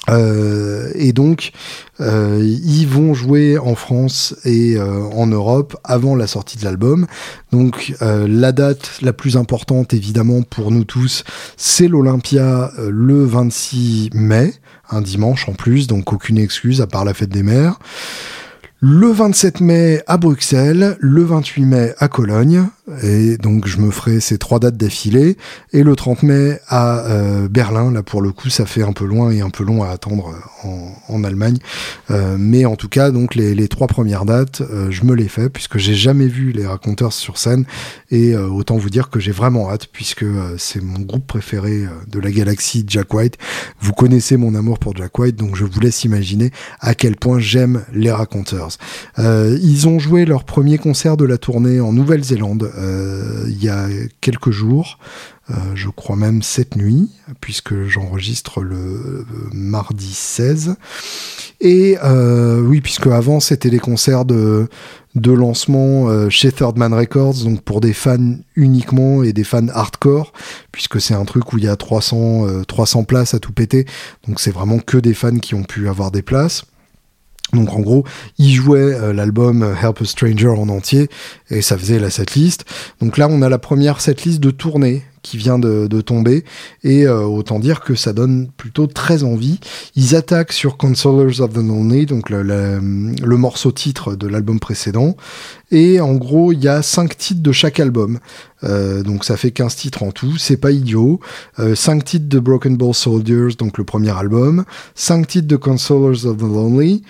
Euh, 0.09 0.91
et 0.95 1.13
donc, 1.13 1.53
euh, 2.01 2.41
ils 2.43 2.87
vont 2.87 3.15
jouer 3.15 3.59
en 3.59 3.75
France 3.75 4.37
et 4.45 4.77
euh, 4.77 5.03
en 5.03 5.27
Europe 5.27 5.77
avant 5.85 6.15
la 6.15 6.27
sortie 6.27 6.59
de 6.59 6.65
l'album. 6.65 7.07
Donc, 7.53 7.95
la 8.01 8.53
date 8.53 8.99
la 9.03 9.13
plus 9.13 9.37
importante, 9.37 9.95
évidemment, 9.95 10.43
pour 10.43 10.71
nous 10.71 10.85
tous, 10.85 11.25
c'est 11.57 11.89
l'Olympia 11.89 12.71
le 12.89 13.25
26 13.25 14.11
mai, 14.15 14.55
un 14.91 15.01
dimanche 15.01 15.49
en 15.49 15.53
plus, 15.53 15.87
donc 15.87 16.13
aucune 16.13 16.39
excuse 16.39 16.81
à 16.81 16.87
part 16.87 17.05
la 17.05 17.15
fête 17.15 17.31
des 17.31 17.43
mères. 17.43 17.79
Le 18.81 19.09
27 19.09 19.61
mai 19.61 20.03
à 20.07 20.19
Bruxelles, 20.19 20.97
le 21.01 21.25
28 21.25 21.65
mai 21.65 21.95
à 21.99 22.09
Cologne, 22.09 22.67
et 23.03 23.37
donc 23.37 23.67
je 23.67 23.79
me 23.79 23.91
ferai 23.91 24.21
ces 24.21 24.39
trois 24.39 24.61
dates 24.61 24.77
d'affilée. 24.77 25.37
Et 25.73 25.83
le 25.83 25.97
30 25.97 26.23
mai 26.23 26.61
à 26.69 27.01
euh, 27.07 27.49
Berlin 27.49 27.91
là 27.91 28.03
pour 28.03 28.23
le 28.23 28.31
coup 28.31 28.49
ça 28.49 28.65
fait 28.65 28.83
un 28.83 28.93
peu 28.93 29.05
loin 29.05 29.31
et 29.31 29.41
un 29.41 29.51
peu 29.51 29.65
long 29.65 29.83
à 29.83 29.89
attendre 29.89 30.35
en, 30.63 30.93
en 31.09 31.25
Allemagne. 31.25 31.59
Euh, 32.11 32.37
mais 32.39 32.65
en 32.65 32.77
tout 32.77 32.89
cas 32.89 33.11
donc 33.11 33.35
les, 33.35 33.69
trois 33.69 33.89
premières 33.89 34.25
dates 34.25 34.61
euh, 34.61 34.91
je 34.91 35.05
me 35.05 35.15
les 35.15 35.27
fais 35.27 35.49
puisque 35.49 35.79
j'ai 35.79 35.95
jamais 35.95 36.29
vu 36.29 36.53
les 36.53 36.67
raconteurs 36.67 37.13
sur 37.13 37.39
scène. 37.39 37.65
Et 38.13 38.37
autant 38.37 38.77
vous 38.77 38.91
dire 38.91 39.11
que 39.11 39.19
j'ai 39.19 39.33
vraiment 39.33 39.71
hâte 39.71 39.89
puisque 39.93 40.25
c'est 40.59 40.81
mon 40.81 41.01
groupe 41.01 41.27
préféré 41.27 41.87
de 42.07 42.21
la 42.21 42.31
galaxie 42.31 42.85
Jack 42.87 43.13
White. 43.13 43.37
Vous 43.81 43.93
connaissez 43.93 44.37
mon 44.37 44.55
amour 44.55 44.79
pour 44.79 44.95
Jack 44.95 45.19
White 45.19 45.37
donc 45.37 45.57
je 45.57 45.65
vous 45.65 45.81
laisse 45.81 46.05
imaginer 46.05 46.53
à 46.81 46.95
quel 46.95 47.17
point 47.17 47.41
j'aime 47.41 47.83
les 47.93 48.13
raconteurs. 48.13 48.69
Ils 49.19 49.89
ont 49.89 49.99
joué 49.99 50.25
leur 50.25 50.45
premier 50.45 50.79
concert 50.79 51.17
de 51.17 51.25
la 51.25 51.37
tournée 51.37 51.81
en 51.81 51.93
Nouvelle-Zélande 51.93 52.71
euh, 52.76 52.76
il 52.77 53.63
y 53.63 53.69
a 53.69 53.89
quelques 54.21 54.51
jours, 54.51 54.99
euh, 55.51 55.55
je 55.75 55.89
crois 55.89 56.17
même 56.17 56.43
cette 56.43 56.77
nuit, 56.77 57.11
puisque 57.41 57.85
j'enregistre 57.85 58.63
le 58.63 58.77
euh, 58.77 59.25
mardi 59.53 60.13
16. 60.13 60.77
Et 61.61 61.97
oui, 62.03 62.81
puisque 62.81 63.07
avant 63.07 63.41
c'était 63.41 63.71
les 63.71 63.79
concerts 63.79 64.25
de, 64.25 64.69
de 65.15 65.33
lancement 65.33 66.29
chez 66.29 66.53
Third 66.53 66.77
Man 66.77 66.93
Records, 66.93 67.45
donc 67.45 67.63
pour 67.63 67.81
des 67.81 67.95
fans 67.95 68.37
uniquement 68.57 69.23
et 69.23 69.33
des 69.33 69.45
fans 69.45 69.69
hardcore, 69.69 70.33
puisque 70.71 71.01
c'est 71.01 71.15
un 71.15 71.25
truc 71.25 71.53
où 71.53 71.59
il 71.59 71.65
y 71.65 71.69
a 71.69 71.77
300, 71.77 72.65
300 72.69 73.05
places 73.05 73.33
à 73.33 73.39
tout 73.39 73.53
péter, 73.53 73.87
donc 74.29 74.39
c'est 74.39 74.51
vraiment 74.51 74.79
que 74.79 74.99
des 74.99 75.15
fans 75.15 75.39
qui 75.39 75.55
ont 75.55 75.65
pu 75.65 75.89
avoir 75.89 76.11
des 76.11 76.23
places. 76.23 76.65
Donc 77.53 77.73
en 77.73 77.81
gros, 77.81 78.05
il 78.39 78.53
jouait 78.53 78.81
euh, 78.81 79.13
l'album 79.13 79.63
euh, 79.63 79.75
Help 79.75 80.03
a 80.03 80.05
Stranger 80.05 80.49
en 80.49 80.69
entier 80.69 81.09
et 81.51 81.63
ça 81.63 81.79
faisait 81.79 81.99
la 81.99 82.11
setlist. 82.11 82.65
Donc 83.01 83.19
là, 83.19 83.29
on 83.31 83.43
a 83.43 83.49
la 83.49 83.59
première 83.59 84.01
setlist 84.01 84.41
de 84.41 84.51
tournée 84.51 85.05
qui 85.27 85.39
vient 85.39 85.59
de, 85.59 86.01
tomber 86.01 86.45
et 86.85 87.07
euh, 87.07 87.23
autant 87.23 87.59
dire 87.59 87.81
que 87.81 87.97
ça 87.97 88.13
donne 88.13 88.49
plutôt 88.57 88.87
très 88.87 89.25
envie. 89.25 89.59
Ils 89.97 90.15
attaquent 90.15 90.53
sur 90.53 90.77
Consolers 90.77 91.41
of 91.41 91.53
the 91.53 91.57
Lonely, 91.57 92.07
donc 92.07 92.31
le, 92.31 92.79
morceau 93.37 93.73
titre 93.73 94.15
de 94.15 94.29
l'album 94.29 94.61
précédent. 94.61 95.17
Et 95.73 96.01
en 96.01 96.15
gros, 96.15 96.53
il 96.53 96.63
y 96.63 96.69
a 96.69 96.81
cinq 96.83 97.17
titres 97.17 97.43
de 97.43 97.51
chaque 97.51 97.81
album. 97.81 98.21
Euh, 98.65 99.03
donc 99.03 99.25
ça 99.25 99.37
fait 99.37 99.51
15 99.51 99.77
titres 99.77 100.03
en 100.03 100.13
tout, 100.13 100.39
c'est 100.39 100.57
pas 100.57 100.71
idiot. 100.71 101.21
Euh, 101.59 101.75
5 101.75 102.05
titres 102.05 102.29
de 102.29 102.39
Broken 102.39 102.77
Ball 102.77 102.95
Soldiers, 102.95 103.55
donc 103.59 103.79
le 103.79 103.85
premier 103.85 104.17
album. 104.17 104.65
5 104.95 105.27
titres 105.27 105.49
de 105.49 105.57
Consolers 105.57 106.25
of 106.25 106.39
the 106.39 106.43
Lonely. 106.43 107.03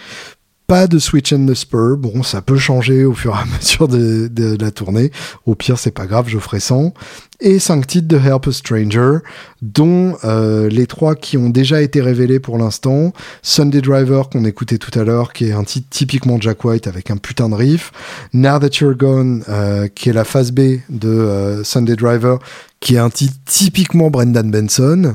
Pas 0.66 0.88
de 0.88 0.98
Switch 0.98 1.33
and 1.33 1.46
the 1.46 1.55
Spur. 1.55 1.96
Bon, 1.96 2.24
ça 2.24 2.42
peut 2.42 2.57
changer 2.57 3.05
au 3.05 3.14
fur 3.14 3.35
et 3.35 3.38
à 3.38 3.44
mesure 3.57 3.87
de, 3.87 4.57
la 4.61 4.70
tournée. 4.72 5.12
Au 5.46 5.55
pire, 5.55 5.79
c'est 5.79 5.92
pas 5.92 6.07
grave, 6.07 6.26
je 6.29 6.38
ferai 6.38 6.59
100. 6.59 6.92
Et 7.40 7.59
5 7.59 7.87
titres 7.87 8.09
de 8.09 8.16
Help 8.16 8.48
a 8.48 8.52
Stranger, 8.52 9.18
dont 9.62 10.16
euh, 10.24 10.68
les 10.68 10.87
trois 10.87 11.14
qui 11.14 11.37
ont 11.37 11.50
déjà 11.50 11.83
été 11.83 12.00
révélés 12.00 12.40
pour 12.40 12.59
l'instant. 12.59 13.12
Sunday 13.42 13.81
Driver, 13.81 14.29
qu'on 14.29 14.44
écoutait 14.44 14.79
tout 14.79 14.98
à 14.98 15.05
l'heure, 15.05 15.33
qui 15.33 15.44
est 15.46 15.52
un 15.52 15.64
titre 15.64 15.87
typiquement 15.90 16.40
Jack 16.40 16.64
White 16.64 16.87
avec 16.87 17.11
un 17.11 17.18
putain 17.18 17.50
de 17.50 17.55
riff. 17.55 17.92
Now 18.33 18.59
That 18.59 18.79
You're 18.81 18.96
Gone, 18.96 19.44
euh, 19.48 19.87
qui 19.88 20.09
est 20.09 20.14
la 20.14 20.24
phase 20.24 20.50
B 20.50 20.79
de 20.88 21.09
euh, 21.09 21.62
Sunday 21.62 21.94
Driver, 21.94 22.38
qui 22.81 22.94
est 22.94 22.98
un 22.98 23.11
titre 23.11 23.35
typiquement 23.44 24.11
Brendan 24.11 24.50
Benson 24.50 25.14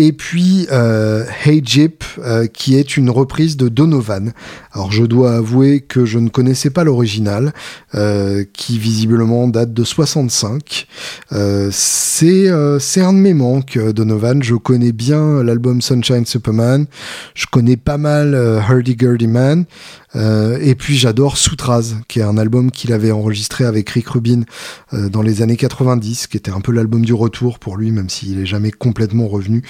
et 0.00 0.12
puis 0.12 0.66
euh, 0.72 1.26
Hey 1.44 1.60
Jeep, 1.62 2.04
euh, 2.18 2.46
qui 2.46 2.74
est 2.76 2.96
une 2.96 3.10
reprise 3.10 3.58
de 3.58 3.68
Donovan. 3.68 4.32
Alors 4.72 4.90
je 4.90 5.04
dois 5.04 5.34
avouer 5.34 5.80
que 5.82 6.06
je 6.06 6.18
ne 6.18 6.30
connaissais 6.30 6.70
pas 6.70 6.84
l'original, 6.84 7.52
euh, 7.94 8.44
qui 8.54 8.78
visiblement 8.78 9.46
date 9.46 9.74
de 9.74 9.84
65. 9.84 10.86
c'est 11.70 12.50
c'est 12.80 13.00
un 13.02 13.12
de 13.12 13.18
mes 13.18 13.34
manques, 13.34 13.78
Donovan. 13.78 14.42
Je 14.42 14.54
connais 14.54 14.92
bien 14.92 15.42
l'album 15.42 15.82
Sunshine 15.82 16.24
Superman, 16.24 16.86
je 17.34 17.44
connais 17.46 17.76
pas 17.76 17.98
mal 17.98 18.34
Hurdy 18.68 18.96
Gurdy 18.96 19.26
Man. 19.26 19.66
Euh, 20.16 20.58
et 20.60 20.74
puis 20.74 20.96
j'adore 20.96 21.36
Soutraz, 21.36 21.94
qui 22.08 22.18
est 22.18 22.24
un 22.24 22.36
album 22.36 22.70
qu'il 22.70 22.92
avait 22.92 23.12
enregistré 23.12 23.64
avec 23.64 23.88
Rick 23.90 24.08
Rubin 24.08 24.42
euh, 24.92 25.08
dans 25.08 25.22
les 25.22 25.42
années 25.42 25.56
90, 25.56 26.26
qui 26.26 26.36
était 26.36 26.50
un 26.50 26.60
peu 26.60 26.72
l'album 26.72 27.04
du 27.04 27.14
retour 27.14 27.58
pour 27.58 27.76
lui, 27.76 27.92
même 27.92 28.08
s'il 28.08 28.40
est 28.40 28.46
jamais 28.46 28.70
complètement 28.70 29.28
revenu 29.28 29.62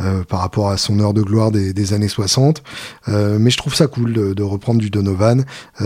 euh, 0.00 0.22
par 0.24 0.40
rapport 0.40 0.70
à 0.70 0.76
son 0.76 1.00
heure 1.00 1.14
de 1.14 1.22
gloire 1.22 1.50
des, 1.50 1.92
années 1.92 2.08
60. 2.08 2.62
mais 3.06 3.50
je 3.50 3.56
trouve 3.56 3.74
ça 3.74 3.86
cool 3.86 4.12
de, 4.12 4.34
de 4.34 4.42
reprendre 4.42 4.78
du 4.78 4.90
Donovan. 4.90 5.44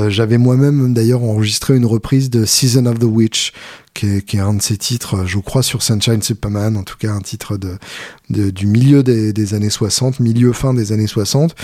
J'avais 0.09 0.39
moi-même 0.39 0.93
d'ailleurs 0.93 1.23
enregistré 1.23 1.77
une 1.77 1.87
reprise 1.87 2.29
de 2.29 2.45
Season 2.45 2.87
of 2.87 2.99
the 2.99 3.05
Witch 3.05 3.53
qui 3.95 4.07
est, 4.07 4.23
qui 4.23 4.37
est, 4.37 4.41
un 4.41 4.55
de 4.55 4.63
ses 4.63 4.77
titres, 4.77 5.25
je 5.27 5.39
crois, 5.39 5.63
sur 5.63 5.83
Sunshine 5.83 6.23
Superman, 6.23 6.77
en 6.77 6.83
tout 6.83 6.97
cas 6.99 7.13
un 7.13 7.21
titre 7.21 7.57
de, 7.57 7.79
de 8.31 8.51
du 8.51 8.67
milieu 8.67 9.03
des, 9.03 9.33
des, 9.33 9.55
années 9.55 9.71
60, 9.71 10.21
milieu 10.21 10.53
fin 10.53 10.75
des 10.75 10.93
années 10.93 11.07
60, 11.07 11.55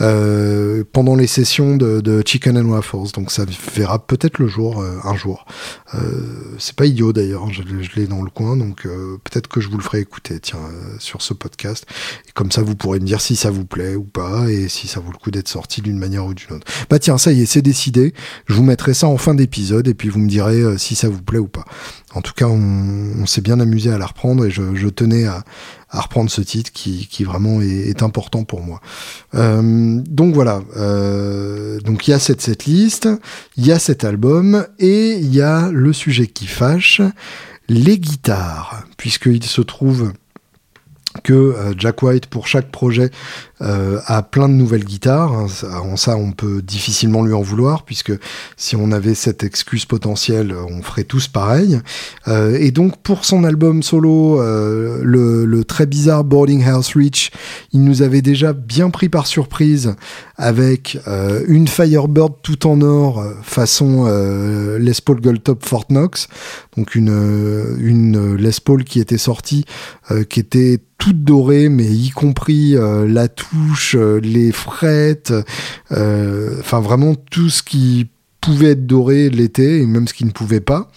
euh, 0.00 0.84
pendant 0.92 1.14
les 1.14 1.26
sessions 1.26 1.76
de, 1.76 2.00
de, 2.00 2.22
Chicken 2.24 2.58
and 2.58 2.66
Waffles. 2.66 3.12
Donc 3.14 3.30
ça 3.30 3.44
verra 3.74 4.06
peut-être 4.06 4.38
le 4.38 4.48
jour 4.48 4.80
euh, 4.80 4.98
un 5.04 5.16
jour. 5.16 5.46
Euh, 5.94 6.56
c'est 6.58 6.74
pas 6.74 6.86
idiot 6.86 7.12
d'ailleurs, 7.12 7.44
hein, 7.44 7.50
je, 7.50 7.62
je 7.62 7.90
l'ai 7.96 8.06
dans 8.06 8.22
le 8.22 8.30
coin, 8.30 8.56
donc 8.56 8.84
euh, 8.86 9.16
peut-être 9.24 9.48
que 9.48 9.60
je 9.60 9.68
vous 9.68 9.78
le 9.78 9.82
ferai 9.82 10.00
écouter, 10.00 10.38
tiens, 10.40 10.58
euh, 10.58 10.96
sur 10.98 11.22
ce 11.22 11.32
podcast. 11.32 11.86
Et 12.28 12.32
comme 12.32 12.52
ça, 12.52 12.62
vous 12.62 12.76
pourrez 12.76 13.00
me 13.00 13.06
dire 13.06 13.20
si 13.20 13.36
ça 13.36 13.50
vous 13.50 13.64
plaît 13.64 13.94
ou 13.94 14.04
pas, 14.04 14.50
et 14.50 14.68
si 14.68 14.86
ça 14.86 15.00
vaut 15.00 15.10
le 15.10 15.18
coup 15.18 15.30
d'être 15.30 15.48
sorti 15.48 15.80
d'une 15.80 15.98
manière 15.98 16.26
ou 16.26 16.34
d'une 16.34 16.56
autre. 16.56 16.66
Bah 16.90 16.98
tiens, 16.98 17.18
ça 17.18 17.32
y 17.32 17.42
est, 17.42 17.46
c'est 17.46 17.62
décidé. 17.62 18.12
Je 18.46 18.54
vous 18.54 18.62
mettrai 18.62 18.94
ça 18.94 19.08
en 19.08 19.16
fin 19.16 19.34
d'épisode, 19.34 19.88
et 19.88 19.94
puis 19.94 20.08
vous 20.08 20.18
me 20.18 20.28
direz 20.28 20.76
si 20.78 20.94
ça 20.94 21.08
vous 21.08 21.22
plaît 21.22 21.38
ou 21.38 21.48
pas. 21.48 21.64
En 22.14 22.22
tout 22.22 22.32
cas, 22.32 22.46
on, 22.46 23.26
s'est 23.26 23.40
bien 23.40 23.60
amusé 23.60 23.90
à 23.90 23.98
la 23.98 24.06
reprendre 24.06 24.46
et 24.46 24.50
je, 24.50 24.88
tenais 24.88 25.26
à, 25.26 25.44
reprendre 25.90 26.30
ce 26.30 26.40
titre 26.40 26.72
qui, 26.72 27.24
vraiment 27.24 27.60
est, 27.60 28.02
important 28.02 28.44
pour 28.44 28.62
moi. 28.62 28.80
Euh, 29.34 30.00
donc 30.06 30.34
voilà, 30.34 30.62
euh, 30.76 31.80
donc 31.80 32.08
il 32.08 32.12
y 32.12 32.14
a 32.14 32.18
cette, 32.18 32.40
cette 32.40 32.64
liste, 32.64 33.08
il 33.56 33.66
y 33.66 33.72
a 33.72 33.78
cet 33.78 34.04
album 34.04 34.66
et 34.78 35.16
il 35.16 35.34
y 35.34 35.42
a 35.42 35.70
le 35.70 35.92
sujet 35.92 36.26
qui 36.26 36.46
fâche, 36.46 37.02
les 37.68 37.98
guitares, 37.98 38.84
puisqu'il 38.96 39.44
se 39.44 39.60
trouve 39.60 40.12
que 41.22 41.32
euh, 41.32 41.74
Jack 41.76 42.02
White, 42.02 42.26
pour 42.26 42.46
chaque 42.46 42.70
projet, 42.70 43.10
euh, 43.60 44.00
a 44.06 44.22
plein 44.22 44.48
de 44.48 44.54
nouvelles 44.54 44.84
guitares. 44.84 45.32
Hein. 45.32 45.46
En 45.82 45.96
ça, 45.96 46.16
on 46.16 46.32
peut 46.32 46.62
difficilement 46.62 47.24
lui 47.24 47.32
en 47.32 47.42
vouloir, 47.42 47.84
puisque 47.84 48.12
si 48.56 48.76
on 48.76 48.92
avait 48.92 49.14
cette 49.14 49.42
excuse 49.42 49.84
potentielle, 49.84 50.52
on 50.52 50.82
ferait 50.82 51.04
tous 51.04 51.28
pareil. 51.28 51.80
Euh, 52.28 52.56
et 52.58 52.70
donc, 52.70 52.96
pour 52.98 53.24
son 53.24 53.44
album 53.44 53.82
solo, 53.82 54.40
le, 54.40 55.44
le, 55.44 55.64
très 55.64 55.86
bizarre 55.86 56.24
Boarding 56.24 56.64
House 56.64 56.94
Reach, 56.94 57.30
il 57.72 57.82
nous 57.82 58.02
avait 58.02 58.22
déjà 58.22 58.52
bien 58.52 58.90
pris 58.90 59.08
par 59.08 59.26
surprise 59.26 59.94
avec 60.36 60.98
une 61.48 61.66
Firebird 61.68 62.34
tout 62.42 62.66
en 62.66 62.80
or, 62.80 63.24
façon 63.42 64.06
Les 64.78 64.92
Paul 65.04 65.20
Goldtop 65.20 65.64
Fort 65.64 65.86
Knox, 65.88 66.28
donc 66.76 66.94
une, 66.94 67.76
une 67.80 68.36
Les 68.36 68.60
Paul 68.64 68.84
qui 68.84 69.00
était 69.00 69.18
sortie, 69.18 69.64
qui 70.28 70.40
était 70.40 70.80
toute 70.98 71.22
dorée, 71.22 71.68
mais 71.68 71.86
y 71.86 72.10
compris 72.10 72.76
euh, 72.76 73.06
la 73.08 73.28
euh, 73.94 74.20
les 74.20 74.52
frettes, 74.52 75.32
euh, 75.92 76.56
enfin 76.60 76.80
vraiment 76.80 77.14
tout 77.14 77.50
ce 77.50 77.62
qui 77.62 78.08
pouvait 78.40 78.70
être 78.70 78.86
doré 78.86 79.30
l'été 79.30 79.80
et 79.80 79.86
même 79.86 80.06
ce 80.06 80.14
qui 80.14 80.24
ne 80.24 80.30
pouvait 80.30 80.60
pas. 80.60 80.90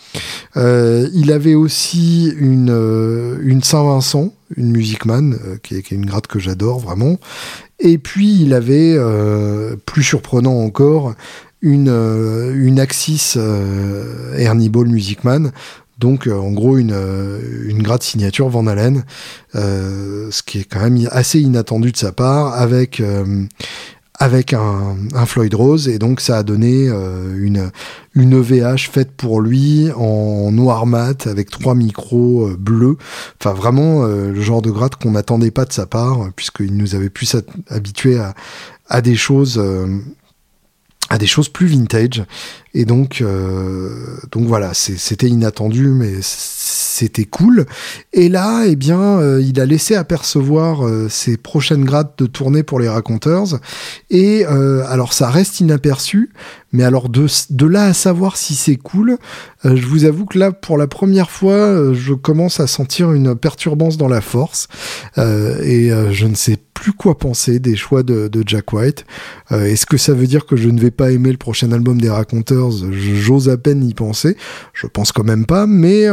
il 0.56 1.32
avait 1.32 1.56
aussi 1.56 2.32
une, 2.38 3.40
une 3.42 3.64
Saint-Vincent, 3.64 4.34
une 4.56 4.72
Music 4.72 5.06
Man, 5.06 5.38
qui, 5.64 5.76
est, 5.76 5.82
qui, 5.82 5.94
est, 5.94 5.98
une 5.98 6.06
gratte 6.06 6.28
que 6.28 6.40
j'adore 6.40 6.80
vraiment. 6.80 7.20
Et 7.80 7.98
puis 7.98 8.42
il 8.42 8.54
avait, 8.54 8.96
plus 9.86 10.04
surprenant 10.04 10.60
encore, 10.60 11.16
une, 11.62 11.90
une 11.90 12.80
Axis 12.80 13.38
Ernie 14.38 14.70
Ball 14.70 14.88
Music 14.88 15.24
Man 15.24 15.52
donc, 16.02 16.28
euh, 16.28 16.36
en 16.36 16.52
gros, 16.52 16.78
une, 16.78 16.94
euh, 16.94 17.40
une 17.68 17.84
gratte 17.84 18.02
signature 18.02 18.50
Van 18.50 18.66
Halen, 18.66 19.04
euh, 19.56 20.30
ce 20.32 20.42
qui 20.42 20.60
est 20.60 20.64
quand 20.64 20.82
même 20.82 21.08
assez 21.12 21.40
inattendu 21.40 21.92
de 21.92 21.98
sa 21.98 22.12
part, 22.12 22.56
avec 22.56 23.02
avec 24.20 24.54
un, 24.54 25.26
Floyd 25.26 25.54
Rose. 25.54 25.88
Et 25.88 25.98
donc 25.98 26.22
ça 26.22 26.38
a 26.38 26.44
donné 26.44 26.88
une 26.88 27.72
une 28.14 28.34
EVH 28.34 28.90
faite 28.92 29.12
pour 29.12 29.42
lui 29.42 29.90
en 29.96 30.52
noir 30.52 30.86
mat 30.86 31.28
avec 31.28 31.50
trois 31.50 31.74
micros 31.76 32.50
bleus. 32.58 32.98
Enfin 33.40 33.54
vraiment 33.54 34.06
le 34.06 34.42
genre 34.42 34.62
de 34.62 34.70
gratte 34.70 34.96
qu'on 34.96 35.12
n'attendait 35.12 35.52
pas 35.52 35.66
de 35.66 35.74
sa 35.74 35.86
part 35.88 36.30
puisqu'il 36.36 36.76
nous 36.78 36.94
avait 36.94 37.10
pu 37.10 37.26
s'habituer 37.26 38.20
à 38.90 39.02
des 39.02 39.16
choses 39.16 39.60
à 41.12 41.18
des 41.18 41.28
choses 41.28 41.50
plus 41.50 41.68
vintage. 41.68 42.24
Et 42.74 42.86
donc, 42.86 43.20
euh, 43.20 44.18
donc 44.32 44.46
voilà, 44.46 44.74
c'était 44.74 45.28
inattendu, 45.28 45.88
mais 45.88 46.22
c'était 46.72 47.26
cool. 47.26 47.66
Et 48.14 48.30
là, 48.30 48.64
eh 48.66 48.76
bien, 48.76 49.00
euh, 49.00 49.42
il 49.42 49.60
a 49.60 49.66
laissé 49.66 49.96
apercevoir 49.96 50.86
euh, 50.86 51.10
ses 51.10 51.38
prochaines 51.38 51.86
grades 51.86 52.12
de 52.18 52.26
tournée 52.26 52.64
pour 52.64 52.80
les 52.80 52.90
raconteurs. 52.90 53.60
Et 54.10 54.46
alors, 54.46 55.14
ça 55.14 55.30
reste 55.30 55.60
inaperçu, 55.60 56.32
Mais 56.74 56.84
alors 56.84 57.10
de, 57.10 57.28
de 57.50 57.66
là 57.66 57.86
à 57.86 57.94
savoir 57.94 58.38
si 58.38 58.56
c'est 58.56 58.78
cool, 58.78 59.18
euh, 59.66 59.76
je 59.76 59.86
vous 59.86 60.06
avoue 60.06 60.26
que 60.26 60.40
là, 60.40 60.52
pour 60.52 60.78
la 60.78 60.88
première 60.88 61.30
fois, 61.30 61.54
euh, 61.54 61.94
je 61.94 62.14
commence 62.14 62.60
à 62.60 62.68
sentir 62.68 63.12
une 63.12 63.36
perturbance 63.36 63.98
dans 63.98 64.08
la 64.08 64.22
force. 64.22 64.68
Euh, 65.18 65.62
et 65.62 65.92
je 66.12 66.26
ne 66.28 66.36
sais 66.36 66.58
plus 66.74 66.94
quoi 66.94 67.18
penser 67.18 67.60
des 67.60 67.76
choix 67.76 68.04
de, 68.04 68.28
de 68.28 68.44
Jack 68.46 68.74
White. 68.74 69.06
Est-ce 69.52 69.86
que 69.86 69.98
ça 69.98 70.14
veut 70.14 70.28
dire 70.28 70.46
que 70.46 70.56
je 70.56 70.70
ne 70.70 70.80
vais 70.80 70.92
pas 70.92 71.12
aimer 71.12 71.32
le 71.32 71.38
prochain 71.38 71.72
album 71.72 72.00
des 72.00 72.10
Raconteurs? 72.10 72.72
J'ose 72.92 73.50
à 73.50 73.58
peine 73.58 73.88
y 73.88 73.94
penser. 73.94 74.38
Je 74.74 74.88
pense 74.88 75.12
quand 75.12 75.24
même 75.24 75.46
pas, 75.46 75.68
mais 75.68 76.08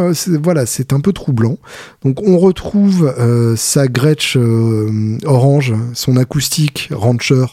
voilà, 0.48 0.64
c'est 0.64 0.94
un 0.94 1.00
peu 1.00 1.12
troublant. 1.12 1.58
Donc 2.02 2.22
on 2.26 2.38
retrouve 2.38 3.12
sa 3.56 3.86
Gretsch 3.86 4.38
orange, 5.26 5.74
son 5.92 6.16
acoustique 6.16 6.88
Rancher, 6.90 7.44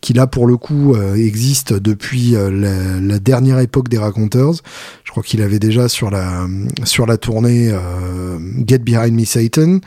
qui 0.00 0.12
là 0.12 0.28
pour 0.28 0.46
le 0.46 0.56
coup 0.56 0.96
existe 0.96 1.72
depuis 1.72 2.32
la, 2.32 3.18
dernière 3.18 3.58
époque 3.58 3.88
des 3.88 3.98
Raconteurs. 3.98 4.54
Je 5.04 5.10
crois 5.10 5.22
qu'il 5.22 5.42
avait 5.42 5.58
déjà 5.58 5.88
sur 5.88 6.10
la, 6.10 6.46
sur 6.84 7.06
la 7.06 7.16
tournée 7.16 7.70
euh, 7.72 8.38
Get 8.66 8.78
Behind 8.78 9.12
Me 9.12 9.24
Satan. 9.24 9.78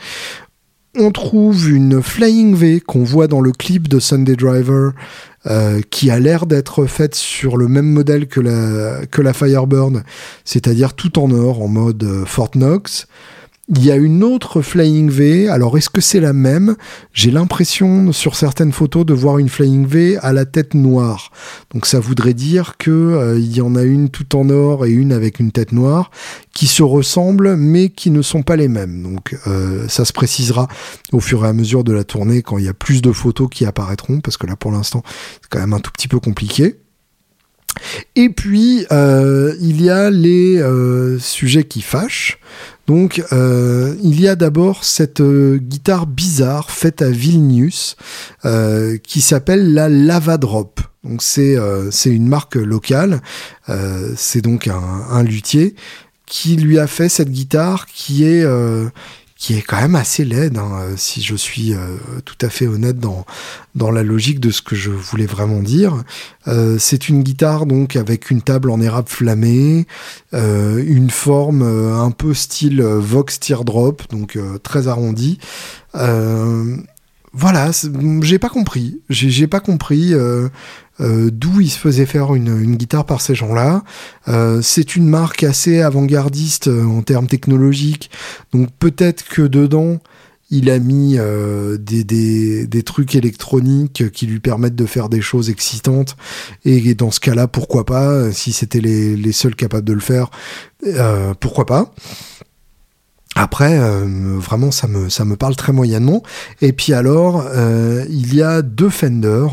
On 0.98 1.10
trouve 1.10 1.70
une 1.70 2.02
Flying 2.02 2.54
V 2.54 2.80
qu'on 2.80 3.02
voit 3.02 3.26
dans 3.26 3.40
le 3.40 3.52
clip 3.52 3.88
de 3.88 3.98
Sunday 3.98 4.36
Driver 4.36 4.92
euh, 5.46 5.80
qui 5.90 6.10
a 6.10 6.20
l'air 6.20 6.46
d'être 6.46 6.86
faite 6.86 7.16
sur 7.16 7.56
le 7.56 7.66
même 7.66 7.86
modèle 7.86 8.28
que 8.28 8.40
la, 8.40 9.06
que 9.06 9.20
la 9.22 9.32
Firebird, 9.32 10.04
c'est-à-dire 10.44 10.94
tout 10.94 11.18
en 11.18 11.30
or 11.32 11.62
en 11.62 11.68
mode 11.68 12.04
euh, 12.04 12.24
Fort 12.24 12.50
Knox. 12.54 13.06
Il 13.74 13.82
y 13.82 13.90
a 13.90 13.96
une 13.96 14.22
autre 14.22 14.60
Flying 14.60 15.08
V. 15.08 15.48
Alors, 15.48 15.78
est-ce 15.78 15.88
que 15.88 16.02
c'est 16.02 16.20
la 16.20 16.34
même? 16.34 16.76
J'ai 17.14 17.30
l'impression, 17.30 18.12
sur 18.12 18.36
certaines 18.36 18.70
photos, 18.70 19.06
de 19.06 19.14
voir 19.14 19.38
une 19.38 19.48
Flying 19.48 19.86
V 19.86 20.18
à 20.18 20.34
la 20.34 20.44
tête 20.44 20.74
noire. 20.74 21.30
Donc, 21.72 21.86
ça 21.86 21.98
voudrait 21.98 22.34
dire 22.34 22.74
que 22.76 22.90
euh, 22.90 23.38
il 23.38 23.56
y 23.56 23.62
en 23.62 23.74
a 23.74 23.82
une 23.82 24.10
tout 24.10 24.36
en 24.36 24.50
or 24.50 24.84
et 24.84 24.90
une 24.90 25.10
avec 25.10 25.40
une 25.40 25.52
tête 25.52 25.72
noire 25.72 26.10
qui 26.52 26.66
se 26.66 26.82
ressemblent, 26.82 27.56
mais 27.56 27.88
qui 27.88 28.10
ne 28.10 28.20
sont 28.20 28.42
pas 28.42 28.56
les 28.56 28.68
mêmes. 28.68 29.02
Donc, 29.02 29.38
euh, 29.46 29.88
ça 29.88 30.04
se 30.04 30.12
précisera 30.12 30.68
au 31.12 31.20
fur 31.20 31.42
et 31.46 31.48
à 31.48 31.54
mesure 31.54 31.82
de 31.82 31.94
la 31.94 32.04
tournée 32.04 32.42
quand 32.42 32.58
il 32.58 32.66
y 32.66 32.68
a 32.68 32.74
plus 32.74 33.00
de 33.00 33.10
photos 33.10 33.48
qui 33.50 33.64
apparaîtront, 33.64 34.20
parce 34.20 34.36
que 34.36 34.46
là, 34.46 34.54
pour 34.54 34.70
l'instant, 34.70 35.02
c'est 35.40 35.48
quand 35.48 35.60
même 35.60 35.72
un 35.72 35.80
tout 35.80 35.92
petit 35.92 36.08
peu 36.08 36.20
compliqué. 36.20 36.76
Et 38.16 38.28
puis, 38.28 38.84
euh, 38.92 39.54
il 39.62 39.80
y 39.80 39.88
a 39.88 40.10
les 40.10 40.62
sujets 41.20 41.64
qui 41.64 41.80
fâchent. 41.80 42.38
Donc, 42.86 43.22
euh, 43.32 43.94
il 44.02 44.20
y 44.20 44.28
a 44.28 44.34
d'abord 44.34 44.84
cette 44.84 45.20
euh, 45.20 45.58
guitare 45.58 46.06
bizarre 46.06 46.70
faite 46.70 47.00
à 47.00 47.10
Vilnius 47.10 47.96
euh, 48.44 48.98
qui 48.98 49.20
s'appelle 49.20 49.72
la 49.72 49.88
Lava 49.88 50.36
Drop. 50.36 50.80
Donc, 51.04 51.22
c'est 51.22 51.56
une 52.06 52.28
marque 52.28 52.54
locale. 52.54 53.20
c'est 54.16 54.40
donc 54.40 54.68
un, 54.68 55.22
luthier 55.24 55.74
qui 56.26 56.54
lui 56.54 56.78
a 56.78 56.86
fait 56.86 57.08
cette 57.08 57.30
guitare 57.30 57.86
qui 57.86 58.24
est 58.24 58.46
qui 59.42 59.54
est 59.54 59.62
quand 59.62 59.80
même 59.80 59.96
assez 59.96 60.24
laide, 60.24 60.56
hein, 60.56 60.70
euh, 60.74 60.94
si 60.96 61.20
je 61.20 61.34
suis 61.34 61.74
euh, 61.74 61.96
tout 62.24 62.36
à 62.42 62.48
fait 62.48 62.68
honnête 62.68 63.00
dans, 63.00 63.90
la 63.90 64.04
logique 64.04 64.38
de 64.38 64.52
ce 64.52 64.62
que 64.62 64.76
je 64.76 64.92
voulais 64.92 65.26
vraiment 65.26 65.60
dire. 65.62 66.04
Euh, 66.46 66.76
c'est 66.78 67.08
une 67.08 67.24
guitare 67.24 67.66
donc 67.66 67.96
avec 67.96 68.30
une 68.30 68.40
table 68.40 68.70
en 68.70 68.80
érable 68.80 69.08
flammée, 69.08 69.88
une 70.32 71.10
forme 71.10 71.62
un 71.62 72.12
peu 72.12 72.34
style 72.34 72.82
Vox 72.82 73.40
Teardrop, 73.40 74.08
donc 74.10 74.38
très 74.62 74.86
arrondie. 74.86 75.40
Voilà, 77.32 77.70
j'ai 78.20 78.38
pas 78.38 78.48
compris. 78.48 79.00
J'ai 79.08 79.46
pas 79.46 79.60
compris 79.60 80.14
euh, 81.00 81.30
d'où 81.32 81.60
il 81.60 81.70
se 81.70 81.78
faisait 81.78 82.06
faire 82.06 82.34
une, 82.34 82.76
guitare 82.76 83.06
par 83.06 83.20
ces 83.20 83.34
gens-là. 83.34 83.82
Euh, 84.28 84.60
c'est 84.62 84.94
une 84.94 85.08
marque 85.08 85.42
assez 85.42 85.80
avant-gardiste 85.80 86.68
euh, 86.68 86.84
en 86.84 87.02
termes 87.02 87.26
technologiques, 87.26 88.10
donc 88.52 88.68
peut-être 88.78 89.24
que 89.24 89.42
dedans 89.42 89.98
il 90.54 90.68
a 90.68 90.78
mis 90.78 91.16
des, 91.78 92.82
trucs 92.84 93.14
électroniques 93.14 94.10
qui 94.10 94.26
lui 94.26 94.38
permettent 94.38 94.74
de 94.74 94.84
faire 94.84 95.08
des 95.08 95.22
choses 95.22 95.48
excitantes. 95.48 96.14
Et, 96.66 96.94
dans 96.94 97.10
ce 97.10 97.20
cas-là, 97.20 97.48
pourquoi 97.48 97.86
pas 97.86 98.30
Si 98.32 98.52
c'était 98.52 98.82
les, 98.82 99.32
seuls 99.32 99.54
capables 99.54 99.86
de 99.86 99.94
le 99.94 100.00
faire, 100.00 100.30
pourquoi 101.40 101.64
pas 101.64 101.94
après, 103.34 103.78
vraiment, 103.78 104.70
ça 104.70 104.86
me, 104.88 105.08
ça 105.08 105.24
me 105.24 105.36
parle 105.36 105.56
très 105.56 105.72
moyennement. 105.72 106.22
Et 106.60 106.72
puis 106.72 106.92
alors, 106.92 107.44
il 108.08 108.34
y 108.34 108.42
a 108.42 108.62
deux 108.62 108.90
Fender 108.90 109.46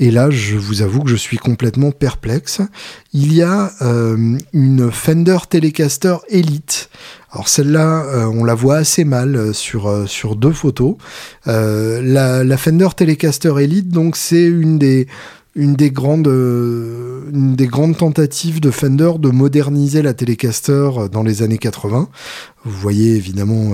et 0.00 0.10
là, 0.10 0.30
je 0.30 0.56
vous 0.56 0.80
avoue 0.80 1.02
que 1.02 1.10
je 1.10 1.14
suis 1.14 1.36
complètement 1.36 1.90
perplexe. 1.90 2.62
Il 3.12 3.34
y 3.34 3.42
a 3.42 3.70
euh, 3.82 4.38
une 4.54 4.90
Fender 4.90 5.36
Telecaster 5.48 6.16
Elite. 6.30 6.88
Alors 7.30 7.48
celle-là, 7.48 8.06
euh, 8.06 8.24
on 8.24 8.44
la 8.44 8.54
voit 8.54 8.76
assez 8.76 9.04
mal 9.04 9.36
euh, 9.36 9.52
sur, 9.52 10.08
sur 10.08 10.36
deux 10.36 10.52
photos. 10.52 10.96
La, 11.44 12.42
la, 12.42 12.56
Fender 12.56 12.88
Telecaster 12.96 13.52
Elite, 13.60 13.90
donc 13.90 14.16
c'est 14.16 14.46
une 14.46 14.78
des 14.78 15.06
une 15.56 15.74
des 15.74 15.90
grandes 15.90 16.28
une 17.32 17.56
des 17.56 17.66
grandes 17.66 17.96
tentatives 17.96 18.60
de 18.60 18.70
Fender 18.70 19.12
de 19.18 19.30
moderniser 19.30 20.02
la 20.02 20.14
Telecaster 20.14 20.90
dans 21.10 21.22
les 21.22 21.42
années 21.42 21.58
80. 21.58 22.08
Vous 22.64 22.78
voyez 22.78 23.16
évidemment 23.16 23.72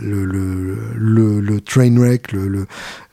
le, 0.00 0.24
le, 0.24 1.60
train 1.60 1.96
wreck, 1.96 2.28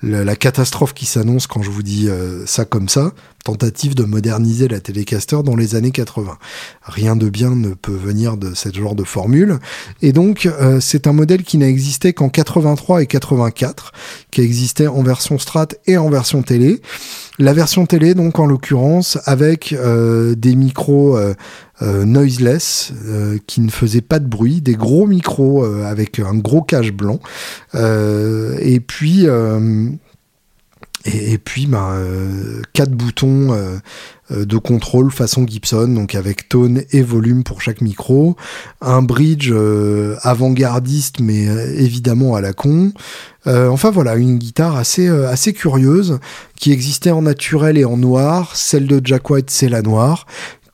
la, 0.04 0.36
catastrophe 0.36 0.94
qui 0.94 1.06
s'annonce 1.06 1.48
quand 1.48 1.64
je 1.64 1.72
vous 1.72 1.82
dis 1.82 2.08
euh, 2.08 2.46
ça 2.46 2.66
comme 2.66 2.88
ça, 2.88 3.12
tentative 3.44 3.96
de 3.96 4.04
moderniser 4.04 4.68
la 4.68 4.80
Telecaster 4.80 5.38
dans 5.44 5.56
les 5.56 5.76
années 5.76 5.92
80. 5.92 6.38
Rien 6.84 7.16
de 7.16 7.30
bien 7.30 7.56
ne 7.56 7.74
peut 7.74 7.96
venir 7.96 8.38
de 8.38 8.54
ce 8.54 8.72
genre 8.72 8.96
de 8.96 9.04
formule. 9.04 9.60
Et 10.02 10.14
donc, 10.14 10.46
euh, 10.46 10.80
c'est 10.80 11.08
un 11.08 11.14
modèle 11.14 11.44
qui 11.44 11.58
n'a 11.58 11.68
existé 11.68 12.14
qu'en 12.14 12.30
83 12.30 13.02
et 13.02 13.08
84, 13.08 13.94
qui 14.30 14.42
existait 14.42 14.88
en 14.88 15.02
version 15.02 15.40
Strat 15.40 15.70
et 15.88 15.98
en 15.98 16.10
version 16.10 16.44
télé. 16.44 16.82
La 17.42 17.54
version 17.54 17.88
télé, 17.88 18.14
donc 18.14 18.38
en 18.38 18.46
l'occurrence, 18.46 19.18
avec 19.26 19.74
euh, 19.74 20.36
des 20.36 20.56
micros 20.56 21.20
noiseless 21.82 22.94
qui 23.48 23.62
ne 23.62 23.72
faisaient 23.72 24.02
pas 24.02 24.20
de 24.20 24.28
bruit, 24.28 24.62
des 24.62 24.76
gros 24.76 25.08
micros 25.08 25.64
avec 25.64 26.20
un 26.20 26.36
gros 26.36 26.62
cache 26.62 26.94
blanc, 26.94 27.20
et 27.74 28.80
puis 28.80 29.26
et, 31.06 31.38
puis, 31.38 31.66
bah, 31.66 31.92
euh, 31.94 32.62
quatre 32.74 32.92
boutons 32.92 33.54
euh, 33.54 33.78
euh, 34.32 34.46
de 34.46 34.58
contrôle 34.58 35.12
façon 35.12 35.48
Gibson, 35.48 35.88
donc 35.88 36.14
avec 36.14 36.48
tone 36.48 36.84
et 36.92 37.02
volume 37.02 37.44
pour 37.44 37.62
chaque 37.62 37.82
micro, 37.82 38.36
un 38.82 39.02
bridge 39.02 39.52
avant-gardiste 40.22 41.20
mais 41.20 41.44
évidemment 41.44 42.36
à 42.36 42.42
la 42.42 42.54
con. 42.54 42.94
enfin 43.46 43.90
voilà, 43.90 44.16
une 44.16 44.38
guitare 44.38 44.76
assez 44.76 45.08
assez 45.08 45.54
curieuse 45.54 46.20
qui 46.56 46.72
existait 46.72 47.12
en 47.12 47.24
naturel 47.24 47.78
et 47.78 47.86
en 47.86 47.98
noir. 47.98 48.56
Celle 48.56 48.88
de 48.88 49.02
Jack 49.04 49.30
White, 49.30 49.50
c'est 49.50 49.70
la 49.70 49.82
noire 49.82 50.26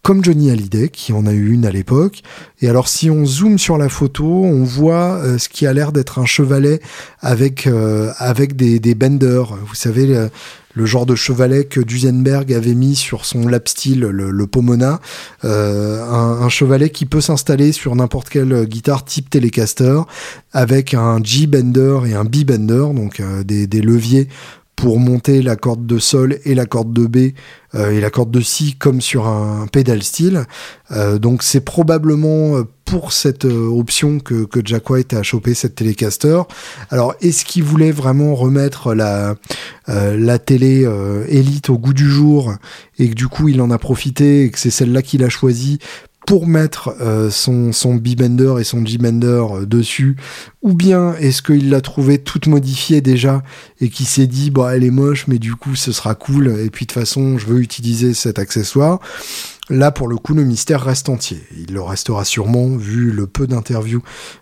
comme 0.04 0.24
Johnny 0.24 0.52
Hallyday, 0.52 0.90
qui 0.90 1.12
en 1.12 1.26
a 1.26 1.34
eu 1.34 1.52
une 1.52 1.66
à 1.66 1.72
l'époque. 1.72 2.22
Et 2.62 2.70
alors, 2.70 2.88
si 2.88 3.10
on 3.10 3.26
zoome 3.26 3.58
sur 3.58 3.78
la 3.78 3.90
photo, 3.90 4.26
on 4.26 4.64
voit 4.64 5.16
euh, 5.16 5.38
ce 5.38 5.50
qui 5.50 5.68
a 5.68 5.74
l'air 5.74 5.92
d'être 5.92 6.20
un 6.20 6.26
chevalet 6.26 6.80
avec, 7.20 7.68
euh, 7.68 8.12
avec 8.18 8.56
des, 8.56 8.96
benders. 8.96 9.56
Vous 9.68 9.76
savez, 9.76 10.08
le, 10.76 10.86
genre 10.86 11.06
de 11.06 11.16
chevalet 11.16 11.66
que 11.66 11.82
Duesenberg 11.82 12.54
avait 12.54 12.74
mis 12.74 12.96
sur 12.96 13.26
son 13.26 13.48
lap 13.48 13.68
steel, 13.68 14.00
le, 14.00 14.48
Pomona. 14.48 15.02
Euh, 15.44 16.02
un, 16.10 16.48
chevalet 16.48 16.90
qui 16.90 17.06
peut 17.06 17.22
s'installer 17.22 17.74
sur 17.74 17.94
n'importe 17.96 18.30
quelle 18.30 18.66
guitare 18.66 19.04
type 19.04 19.30
Telecaster, 19.30 20.00
avec 20.54 20.94
un 20.94 21.22
G-bender 21.22 22.00
et 22.08 22.14
un 22.14 22.24
B-bender, 22.24 22.94
donc 22.94 23.22
des 23.44 23.82
leviers 23.82 24.30
pour 24.78 25.00
monter 25.00 25.42
la 25.42 25.56
corde 25.56 25.88
de 25.88 25.98
sol 25.98 26.38
et 26.46 26.54
la 26.54 26.68
corde 26.68 26.94
de 26.94 27.08
B 27.08 27.34
euh, 27.74 27.90
et 27.90 28.00
la 28.00 28.12
corde 28.12 28.30
de 28.30 28.42
Si 28.42 28.76
comme 28.76 29.02
sur 29.02 29.28
un 29.28 29.66
pédal 29.66 30.04
style. 30.04 30.46
Euh, 30.92 31.18
donc 31.18 31.42
c'est 31.42 31.62
probablement 31.62 32.56
euh, 32.56 32.64
pour 32.86 33.12
cette 33.12 33.44
option 33.44 34.20
que, 34.20 34.48
Jack 34.64 34.90
White 34.90 35.14
a 35.14 35.24
chopé 35.24 35.56
cette 35.56 35.76
Telecaster. 35.76 36.44
Alors 36.92 37.16
est-ce 37.22 37.44
qu'il 37.44 37.64
voulait 37.64 37.92
vraiment 37.92 38.36
remettre 38.36 38.94
la, 38.94 39.36
la 39.88 40.40
télé 40.40 40.88
élite 41.28 41.70
au 41.70 41.78
goût 41.78 41.92
du 41.92 42.10
jour 42.10 42.54
et 42.98 43.10
que 43.10 43.14
du 43.14 43.28
coup 43.28 43.50
il 43.50 43.60
en 43.62 43.72
a 43.72 43.78
profité 43.78 44.46
et 44.46 44.52
que 44.52 44.60
c'est 44.60 44.70
celle-là 44.70 45.02
qu'il 45.02 45.22
a 45.26 45.30
choisi 45.30 45.80
pour 46.28 46.46
mettre 46.46 46.94
euh, 47.00 47.30
son, 47.30 47.72
son 47.72 47.96
B-Bender 47.96 48.56
et 48.60 48.66
son 48.66 48.86
G-Bender 48.86 49.46
euh, 49.50 49.66
dessus 49.66 50.18
Ou 50.62 50.74
bien 50.74 51.16
est-ce 51.16 51.42
qu'il 51.42 51.70
l'a 51.70 51.80
trouvé 51.80 52.18
toute 52.18 52.48
modifiée 52.48 53.00
déjà 53.00 53.42
et 53.80 53.90
qui 53.90 54.04
s'est 54.04 54.28
dit, 54.28 54.52
bah 54.52 54.76
elle 54.76 54.84
est 54.84 54.92
moche, 54.92 55.28
mais 55.28 55.40
du 55.40 55.56
coup 55.56 55.76
ce 55.76 55.94
sera 55.94 56.16
cool, 56.16 56.50
et 56.60 56.70
puis 56.70 56.86
de 56.86 56.92
toute 56.92 57.00
façon 57.00 57.38
je 57.38 57.46
veux 57.46 57.62
utiliser 57.62 58.14
cet 58.14 58.38
accessoire 58.40 59.00
Là, 59.70 59.92
pour 59.92 60.08
le 60.08 60.16
coup, 60.16 60.34
le 60.34 60.46
mystère 60.46 60.82
reste 60.82 61.10
entier. 61.10 61.44
Il 61.58 61.74
le 61.74 61.82
restera 61.82 62.24
sûrement, 62.24 62.78
vu 62.78 63.12
le 63.12 63.28
peu 63.28 63.48
d'interviews 63.48 64.02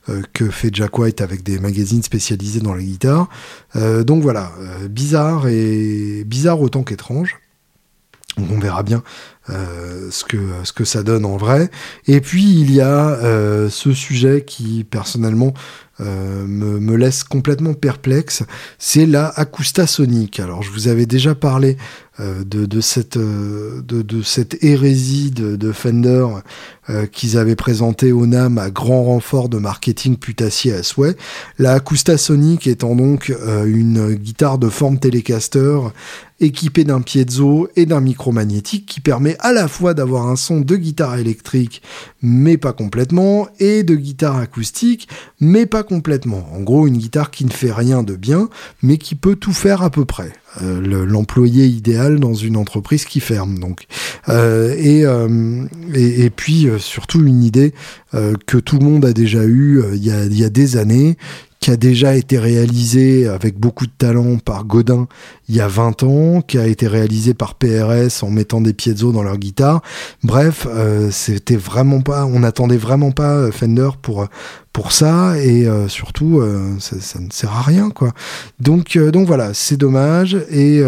euh, 0.10 0.22
que 0.34 0.52
fait 0.52 0.70
Jack 0.72 1.00
White 1.00 1.20
avec 1.20 1.42
des 1.42 1.58
magazines 1.58 2.04
spécialisés 2.04 2.60
dans 2.60 2.76
la 2.76 2.84
guitare. 2.84 3.28
donc 4.06 4.22
voilà, 4.22 4.52
bizarre 4.90 5.48
et 5.48 6.24
bizarre 6.26 6.62
autant 6.62 6.84
qu'étrange. 6.84 7.40
On 8.38 8.60
verra 8.60 8.84
bien 8.84 9.04
euh, 9.52 10.08
ce 10.10 10.24
que 10.24 10.38
ce 10.64 10.74
que 10.74 10.86
ça 10.86 11.04
donne 11.04 11.24
en 11.24 11.38
vrai. 11.38 11.70
Et 12.08 12.20
puis 12.20 12.44
il 12.44 12.72
y 12.72 12.82
a 12.82 13.10
euh, 13.10 13.70
ce 13.70 13.94
sujet 13.94 14.44
qui 14.44 14.84
personnellement 14.90 15.54
euh, 16.02 16.46
me, 16.48 16.80
me, 16.80 16.96
laisse 16.96 17.24
complètement 17.24 17.74
perplexe, 17.74 18.44
c'est 18.80 19.06
la 19.06 19.28
Acoustasonic. 19.28 20.40
Alors 20.40 20.64
je 20.64 20.72
vous 20.72 20.88
avais 20.88 21.06
déjà 21.06 21.36
parlé 21.36 21.78
de, 22.18 22.66
de, 22.66 22.82
cette, 22.82 23.18
de, 23.18 24.22
cette 24.22 24.64
hérésie 24.64 25.32
de, 25.32 25.58
de 25.58 25.72
Fender 25.74 26.26
qu'ils 27.12 27.38
avaient 27.38 27.58
présenté 27.58 28.14
au 28.14 28.26
NAM 28.26 28.58
à 28.58 28.70
grand 28.70 29.04
renfort 29.04 29.50
de 29.50 29.58
marketing 29.58 30.16
putassier 30.16 30.72
à 30.72 30.82
souhait. 30.82 31.18
La 31.60 31.74
Acoustasonic 31.74 32.68
étant 32.68 32.96
donc 32.96 33.34
une 33.66 34.14
guitare 34.14 34.60
de 34.60 34.70
forme 34.70 34.98
Telecaster 34.98 35.78
équipée 36.40 36.84
d'un 36.84 37.02
piezo 37.02 37.70
et 37.76 37.86
d'un 37.86 38.02
micro 38.02 38.32
magnétique 38.32 38.86
qui 38.86 39.00
permet 39.00 39.38
à 39.40 39.54
la 39.54 39.68
fois 39.68 39.94
d'avoir 39.94 40.28
un 40.28 40.36
son 40.36 40.60
de 40.62 40.76
guitare 40.76 41.18
électrique 41.18 41.82
mais 42.22 42.58
pas 42.58 42.74
complètement 42.74 43.48
et 43.60 43.84
de 43.84 43.96
guitare 43.96 44.38
acoustique 44.38 45.08
mais 45.40 45.66
pas 45.66 45.84
complètement. 45.84 46.48
En 46.54 46.62
gros 46.62 46.88
une 46.88 46.98
guitare 46.98 47.32
qui 47.32 47.46
ne 47.46 47.52
fait 47.52 47.72
rien 47.72 48.04
de 48.04 48.16
bien 48.16 48.50
mais 48.82 48.98
qui 48.98 49.16
peut 49.16 49.36
tout 49.36 49.54
faire 49.54 49.82
à 49.82 49.90
peu 49.90 50.06
près. 50.06 50.34
Euh, 50.62 51.06
l'employé 51.06 51.66
idéal 51.66 52.18
dans 52.18 52.34
une 52.34 52.56
entreprise 52.56 53.04
qui 53.04 53.20
ferme. 53.20 53.60
Donc, 53.60 53.88
euh, 54.30 54.74
et, 54.78 55.06
euh, 55.06 55.66
et, 55.94 56.24
et, 56.24 56.30
puis 56.30 56.70
surtout 56.78 57.26
une 57.26 57.44
idée 57.44 57.74
que 58.46 58.58
tout 58.58 58.80
le 58.80 58.86
monde 58.86 59.04
a 59.04 59.12
déjà 59.12 59.44
eu 59.44 59.84
il 59.94 60.06
y 60.06 60.12
a, 60.12 60.24
y 60.24 60.46
a 60.46 60.50
des 60.50 60.78
années, 60.78 61.18
qui 61.66 61.72
a 61.72 61.78
déjà 61.78 62.14
été 62.16 62.38
réalisé 62.38 63.28
avec 63.28 63.58
beaucoup 63.58 63.88
de 63.88 63.92
talent 63.98 64.38
par 64.38 64.66
Godin 64.66 65.08
il 65.50 65.56
y 65.56 65.62
a 65.62 65.68
20 65.68 66.04
ans, 66.04 66.42
qui 66.42 66.60
a 66.60 66.68
été 66.68 66.88
réalisé 66.88 67.34
par 67.34 67.56
PRS 67.56 68.22
en 68.22 68.30
mettant 68.30 68.62
des 68.62 68.74
piezo 68.74 69.12
dans 69.12 69.24
leur 69.24 69.40
guitare. 69.40 69.82
Bref, 70.22 70.68
euh, 70.70 71.10
c'était 71.10 71.56
vraiment 71.56 72.02
pas, 72.02 72.28
on 72.28 72.42
n'attendait 72.42 72.78
vraiment 72.78 73.10
pas 73.10 73.32
euh, 73.32 73.52
Fender 73.52 73.90
pour 74.04 74.28
pour 74.74 74.92
ça 74.92 75.40
et 75.40 75.66
euh, 75.66 75.88
surtout 75.88 76.40
euh, 76.40 76.76
ça, 76.80 77.00
ça, 77.00 77.20
ne 77.20 77.32
sert 77.32 77.52
à 77.52 77.64
rien 77.64 77.90
quoi. 77.90 78.12
Donc 78.60 78.96
euh, 78.96 79.10
donc 79.10 79.26
voilà, 79.26 79.56
c'est 79.56 79.78
dommage 79.78 80.38
et 80.52 80.84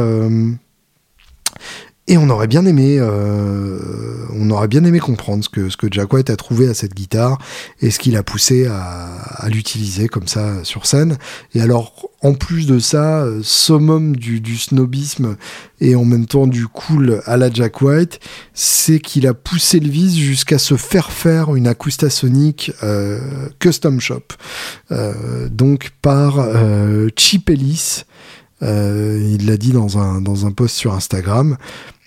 et 2.07 2.17
on 2.17 2.29
aurait 2.29 2.47
bien 2.47 2.65
aimé, 2.65 2.97
euh, 2.99 3.79
on 4.33 4.49
aurait 4.49 4.67
bien 4.67 4.83
aimé 4.83 4.99
comprendre 4.99 5.43
ce 5.43 5.49
que 5.49 5.69
ce 5.69 5.77
que 5.77 5.87
Jack 5.91 6.13
White 6.13 6.29
a 6.29 6.35
trouvé 6.35 6.67
à 6.67 6.73
cette 6.73 6.93
guitare 6.93 7.37
et 7.81 7.91
ce 7.91 7.99
qu'il 7.99 8.15
a 8.15 8.23
poussé 8.23 8.67
à, 8.67 9.07
à 9.35 9.49
l'utiliser 9.49 10.07
comme 10.07 10.27
ça 10.27 10.63
sur 10.63 10.85
scène. 10.85 11.17
Et 11.53 11.61
alors, 11.61 12.09
en 12.21 12.33
plus 12.33 12.65
de 12.65 12.79
ça, 12.79 13.25
summum 13.41 14.15
du, 14.15 14.39
du 14.39 14.57
snobisme 14.57 15.35
et 15.79 15.95
en 15.95 16.05
même 16.05 16.25
temps 16.25 16.47
du 16.47 16.67
cool 16.67 17.21
à 17.25 17.37
la 17.37 17.51
Jack 17.51 17.81
White, 17.81 18.19
c'est 18.53 18.99
qu'il 18.99 19.27
a 19.27 19.33
poussé 19.33 19.79
le 19.79 19.89
vice 19.89 20.15
jusqu'à 20.15 20.57
se 20.57 20.75
faire 20.75 21.11
faire 21.11 21.55
une 21.55 21.67
Acoustasonic 21.67 22.71
euh, 22.83 23.19
custom 23.59 23.99
shop, 23.99 24.23
euh, 24.91 25.49
donc 25.49 25.91
par 26.01 26.39
euh, 26.39 27.09
Chip 27.15 27.49
Ellis. 27.49 28.03
Euh, 28.63 29.19
il 29.37 29.45
l'a 29.45 29.57
dit 29.57 29.71
dans 29.71 29.99
un, 29.99 30.19
dans 30.19 30.47
un 30.47 30.51
post 30.51 30.75
sur 30.75 30.93
Instagram. 30.93 31.57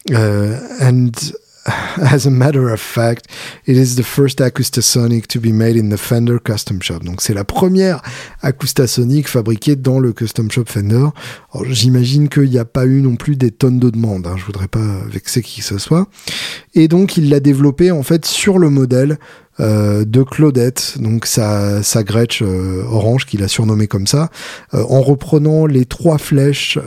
Uh, 0.09 0.57
and 0.81 1.33
as 2.03 2.27
a 2.27 2.31
matter 2.31 2.69
of 2.69 2.81
fact, 2.81 3.27
it 3.67 3.77
is 3.77 3.97
the 3.97 4.03
first 4.03 4.41
Acoustasonic 4.41 5.27
to 5.29 5.41
be 5.41 5.53
made 5.53 5.77
in 5.77 5.91
the 5.91 5.97
Fender 5.97 6.39
Custom 6.39 6.81
Shop. 6.83 7.01
Donc 7.01 7.21
c'est 7.21 7.35
la 7.35 7.45
première 7.45 8.03
Acoustasonic 8.43 9.29
fabriquée 9.29 9.77
dans 9.77 9.99
le 9.99 10.13
Custom 10.13 10.51
Shop 10.51 10.65
Fender. 10.67 11.07
J'imagine 11.69 12.29
qu'il 12.29 12.51
n'y 12.51 12.59
a 12.59 12.65
pas 12.65 12.87
eu 12.87 13.03
non 13.03 13.17
plus 13.17 13.37
des 13.37 13.51
tonnes 13.51 13.79
de 13.79 13.91
demandes. 13.91 14.27
Hein. 14.27 14.37
Je 14.37 14.45
voudrais 14.45 14.69
pas 14.69 15.05
vexer 15.11 15.43
qui 15.43 15.61
que 15.61 15.67
ce 15.67 15.79
soit. 15.79 16.09
Et 16.75 16.89
donc 16.89 17.17
il 17.17 17.29
l'a 17.29 17.41
développé 17.41 17.91
en 17.91 18.03
fait 18.03 18.25
sur 18.25 18.59
le 18.59 18.71
modèle 18.71 19.19
euh, 19.61 20.05
de 20.07 20.23
Claudette, 20.23 20.95
donc 21.01 21.27
sa, 21.27 21.83
sa 21.83 22.03
Gretsch 22.03 22.41
euh, 22.41 22.83
orange 22.89 23.27
qu'il 23.27 23.43
a 23.43 23.49
surnommé 23.49 23.89
comme 23.89 24.07
ça, 24.07 24.31
euh, 24.73 24.83
en 24.89 25.03
reprenant 25.03 25.67
les 25.67 25.85
trois 25.85 26.17
flèches 26.17 26.79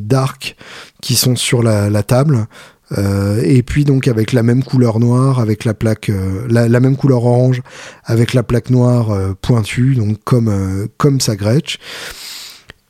d'arc 0.00 0.56
qui 1.02 1.14
sont 1.14 1.36
sur 1.36 1.62
la 1.62 2.02
table. 2.02 2.46
Et 2.96 3.62
puis 3.62 3.84
donc 3.84 4.08
avec 4.08 4.32
la 4.32 4.42
même 4.42 4.62
couleur 4.62 4.98
noire, 5.00 5.40
avec 5.40 5.64
la 5.64 5.74
plaque, 5.74 6.10
la, 6.48 6.68
la, 6.68 6.80
même 6.80 6.96
couleur 6.96 7.24
orange, 7.24 7.62
avec 8.04 8.34
la 8.34 8.42
plaque 8.42 8.70
noire 8.70 9.34
pointue, 9.40 9.94
donc 9.94 10.18
comme 10.24 10.88
comme 10.98 11.20
sa 11.20 11.36
Gretsch 11.36 11.78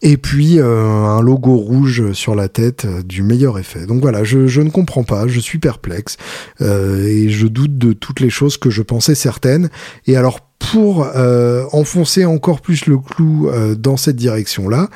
et 0.03 0.17
puis 0.17 0.59
euh, 0.59 0.85
un 0.85 1.23
logo 1.23 1.57
rouge 1.57 2.13
sur 2.13 2.35
la 2.35 2.49
tête 2.49 2.85
euh, 2.85 3.03
du 3.03 3.23
meilleur 3.23 3.59
effet. 3.59 3.87
Donc 3.87 4.03
voilà, 4.03 4.25
je, 4.25 4.61
ne 4.61 4.69
comprends 4.71 5.05
pas, 5.05 5.29
je 5.29 5.41
suis 5.41 5.59
perplexe 5.59 6.17
euh, 6.61 7.07
et 7.07 7.31
je 7.31 7.47
doute 7.47 7.79
de 7.79 7.93
toutes 7.93 8.21
les 8.21 8.31
choses 8.31 8.59
que 8.59 8.69
je 8.69 8.83
pensais 8.83 9.15
certaines. 9.15 9.71
Et 10.07 10.17
alors 10.17 10.41
pour 10.59 11.07
euh, 11.15 11.65
enfoncer 11.73 12.25
encore 12.25 12.61
plus 12.61 12.87
le 12.87 12.99
clou 12.99 13.49
euh, 13.49 13.75
dans 13.75 13.97
cette 13.97 14.17
direction-là, 14.17 14.89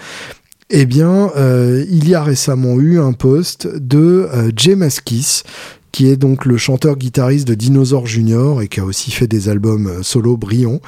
eh 0.71 0.87
bien, 0.87 1.31
il 1.37 2.09
y 2.09 2.15
a 2.15 2.23
récemment 2.23 2.79
eu 2.81 2.99
un 2.99 3.13
post 3.13 3.69
de 3.69 4.29
Jay 4.57 4.75
Maskis, 4.75 5.45
qui 5.93 6.09
est 6.09 6.17
donc 6.17 6.45
le 6.45 6.57
chanteur-guitariste 6.57 7.49
de 7.49 7.55
Dinosaur 7.55 8.07
Junior 8.07 8.61
et 8.63 8.69
qui 8.69 8.81
a 8.81 8.85
aussi 8.85 9.11
fait 9.11 9.27
des 9.27 9.49
albums 9.49 10.03
solo 10.03 10.37
brillants, 10.37 10.81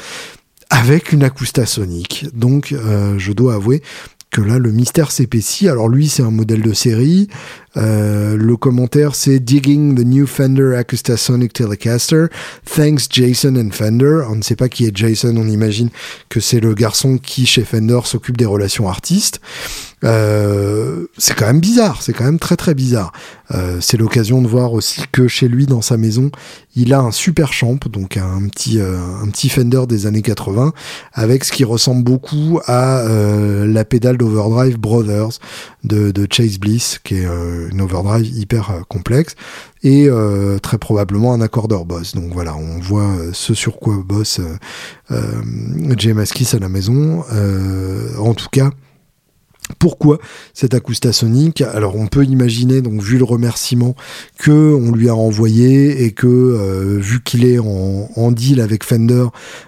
avec 0.71 1.13
une 1.13 1.23
Acoustasonic. 1.23 2.27
Donc, 2.35 2.73
euh, 2.73 3.19
je 3.19 3.33
dois 3.33 3.55
avouer 3.55 3.83
que 4.31 4.43
là, 4.43 4.59
le 4.59 4.71
mystère 4.71 5.11
s'épaissit. 5.11 5.69
Alors 5.69 5.89
lui, 5.89 6.09
c'est 6.09 6.23
un 6.23 6.31
modèle 6.31 6.61
de 6.61 6.75
série. 6.75 7.29
Euh, 7.79 8.37
le 8.37 8.57
commentaire, 8.57 9.15
c'est 9.15 9.39
Digging 9.39 9.95
the 9.95 10.05
new 10.05 10.27
Fender 10.27 10.75
Acoustasonic 10.77 11.53
Telecaster. 11.53 12.27
Thanks 12.65 13.07
Jason 13.11 13.57
and 13.57 13.71
Fender. 13.71 14.23
On 14.29 14.37
ne 14.37 14.43
sait 14.43 14.57
pas 14.57 14.69
qui 14.69 14.87
est 14.87 14.97
Jason, 14.97 15.37
on 15.37 15.49
imagine 15.49 15.91
que 16.29 16.41
c'est 16.41 16.61
le 16.61 16.75
garçon 16.75 17.19
qui, 17.19 17.47
chez 17.47 17.65
Fender, 17.65 18.01
s'occupe 18.05 18.37
des 18.37 18.47
relations 18.47 18.89
artistes. 18.89 19.41
Euh, 20.05 21.07
c'est 21.17 21.35
quand 21.35 21.47
même 21.47 21.61
bizarre, 21.61 22.03
c'est 22.03 22.13
quand 22.13 22.25
même 22.25 22.39
très 22.39 22.57
très 22.57 22.75
bizarre. 22.75 23.13
Euh, 23.55 23.79
c'est 23.81 23.97
l'occasion 23.97 24.43
de 24.43 24.49
voir 24.49 24.73
aussi 24.73 25.03
que 25.11 25.27
chez 25.27 25.49
lui, 25.49 25.67
dans 25.67 25.81
sa 25.81 25.97
maison, 25.97 26.31
il 26.77 26.93
a 26.93 27.01
un 27.01 27.11
super 27.11 27.53
champ, 27.53 27.79
donc 27.91 28.17
un 28.17 28.47
petit, 28.49 28.79
euh, 28.79 28.99
un 29.23 29.29
petit 29.29 29.49
Fender 29.49 29.83
des 29.89 30.07
années 30.07 30.23
80, 30.23 30.73
avec 31.15 31.45
ce 31.45 31.53
qui 31.53 31.65
ressemble 31.65 32.05
beaucoup 32.05 32.61
à 32.67 33.01
euh, 33.01 33.67
la 33.67 33.85
pédale 33.85 34.19
d'Overdrive 34.19 34.79
Brothers 34.79 35.41
de, 35.83 36.11
de, 36.11 36.29
Chase 36.31 36.59
Bliss, 36.59 37.01
qui 37.03 37.17
est 37.17 37.27
une 37.71 37.81
overdrive 37.81 38.27
hyper 38.27 38.83
complexe, 38.89 39.35
et 39.83 40.09
très 40.63 40.79
probablement 40.79 41.33
un 41.33 41.41
accordeur 41.41 41.85
boss. 41.85 42.15
Donc 42.15 42.33
voilà, 42.33 42.57
on 42.57 42.79
voit 42.79 43.11
ce 43.33 43.55
sur 43.55 43.79
quoi 43.79 44.03
bosse 44.05 44.41
Jay 45.97 46.13
Maskis 46.13 46.55
à 46.55 46.59
la 46.59 46.69
maison. 46.69 47.25
en 48.19 48.35
tout 48.35 48.49
cas, 48.51 48.71
pourquoi 49.79 50.19
cette 50.55 50.75
Acoustasonic 50.75 51.63
Alors 51.63 51.97
on 51.97 52.07
peut 52.07 52.25
imaginer, 52.25 52.81
donc 52.81 53.01
vu 53.03 53.19
le 53.19 53.25
remerciement 53.25 53.95
que 54.39 54.75
on 54.75 54.93
lui 54.93 55.09
a 55.09 55.15
envoyé 55.15 56.05
et 56.05 56.13
que 56.13 56.27
euh, 56.27 56.99
vu 56.99 57.23
qu'il 57.23 57.45
est 57.45 57.59
en, 57.59 58.09
en, 58.17 58.33
deal 58.33 58.61
avec 58.61 58.85
Fender 58.85 59.27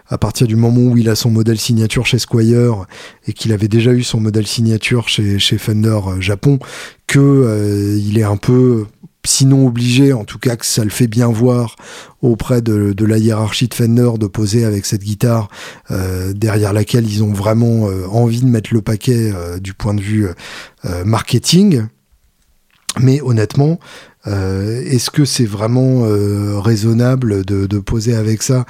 à 0.08 0.18
partir 0.18 0.46
du 0.46 0.56
moment 0.56 0.80
où 0.80 0.96
il 0.96 1.08
a 1.08 1.14
son 1.14 1.30
modèle 1.30 1.58
signature 1.58 2.06
chez 2.06 2.18
Squire 2.18 2.86
et 3.26 3.32
qu'il 3.32 3.52
avait 3.52 3.68
déjà 3.68 3.92
eu 3.92 4.02
son 4.02 4.20
modèle 4.20 4.46
signature 4.46 5.08
chez, 5.08 5.38
chez 5.38 5.58
Fender 5.58 5.98
euh, 6.06 6.20
Japon, 6.20 6.58
que 7.06 7.18
euh, 7.18 7.98
il 7.98 8.18
est 8.18 8.24
un 8.24 8.36
peu 8.36 8.86
sinon 9.24 9.66
obligé, 9.66 10.12
en 10.12 10.24
tout 10.24 10.38
cas 10.38 10.56
que 10.56 10.66
ça 10.66 10.84
le 10.84 10.90
fait 10.90 11.06
bien 11.06 11.28
voir 11.28 11.76
auprès 12.22 12.62
de, 12.62 13.04
la 13.04 13.18
hiérarchie 13.18 13.68
de 13.68 13.74
Fender 13.74 14.10
de 14.18 14.26
poser 14.26 14.64
avec 14.64 14.86
cette 14.86 15.02
guitare 15.02 15.48
euh, 15.90 16.32
derrière 16.32 16.72
laquelle 16.72 17.08
ils 17.08 17.22
ont 17.22 17.32
vraiment 17.32 17.88
euh, 17.88 18.06
envie 18.08 18.40
de 18.40 18.46
mettre 18.46 18.72
le 18.72 18.82
paquet 18.82 19.32
euh, 19.34 19.58
du 19.58 19.74
point 19.74 19.94
de 19.94 20.00
vue 20.00 20.28
marketing. 21.04 21.86
Mais 22.98 23.20
honnêtement, 23.20 23.78
est-ce 24.26 25.10
que 25.10 25.24
c'est 25.24 25.44
vraiment 25.44 26.02
raisonnable 26.60 27.44
de, 27.44 27.78
poser 27.78 28.14
avec 28.14 28.42
ça 28.42 28.66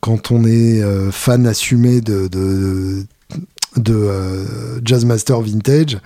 quand 0.00 0.32
on 0.32 0.44
est 0.44 0.82
fan 1.12 1.46
assumé 1.46 2.00
de 2.00 3.06
de 3.76 3.94
euh, 3.94 4.44
Jazzmaster 4.84 5.40
Vintage 5.40 5.98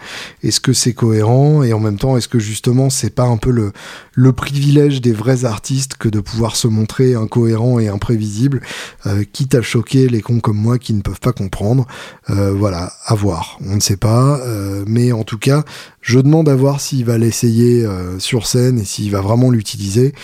Est-ce 0.43 0.61
que 0.61 0.73
c'est 0.73 0.93
cohérent? 0.93 1.63
Et 1.63 1.73
en 1.73 1.81
même 1.81 1.99
temps 1.99 2.17
est-ce 2.17 2.29
que 2.29 2.39
justement 2.39 2.91
c'est 2.91 3.15
pas 3.15 3.25
un 3.25 3.37
peu 3.37 3.51
le, 3.51 3.73
le 4.15 4.33
privilège 4.33 5.01
des 5.01 5.13
vrais 5.13 5.45
artistes 5.45 5.97
que 5.99 6.09
de 6.09 6.21
pouvoir 6.21 6.57
se 6.57 6.69
montrer 6.69 7.15
incohérent 7.15 7.79
et 7.79 7.89
imprévisible, 7.89 8.61
euh, 9.07 9.25
quitte 9.33 9.55
à 9.55 9.63
choquer 9.63 10.09
les 10.09 10.21
cons 10.21 10.41
comme 10.41 10.59
moi 10.59 10.79
qui 10.79 10.93
ne 10.95 11.03
peuvent 11.03 11.21
pas 11.21 11.33
comprendre? 11.33 11.87
Euh, 12.29 12.53
Voilà, 12.53 12.93
à 13.07 13.15
voir. 13.15 13.59
On 13.65 13.77
ne 13.77 13.81
sait 13.81 13.97
pas, 13.97 14.39
euh, 14.41 14.85
mais 14.87 15.13
en 15.13 15.25
tout 15.25 15.39
cas, 15.39 15.65
je 16.01 16.19
demande 16.19 16.49
à 16.49 16.55
voir 16.55 16.81
s'il 16.81 17.05
va 17.05 17.19
l'essayer 17.19 17.85
euh, 17.85 18.19
sur 18.19 18.47
scène 18.47 18.79
et 18.79 18.85
s'il 18.85 19.11
va 19.11 19.21
vraiment 19.21 19.51
l'utiliser. 19.51 20.15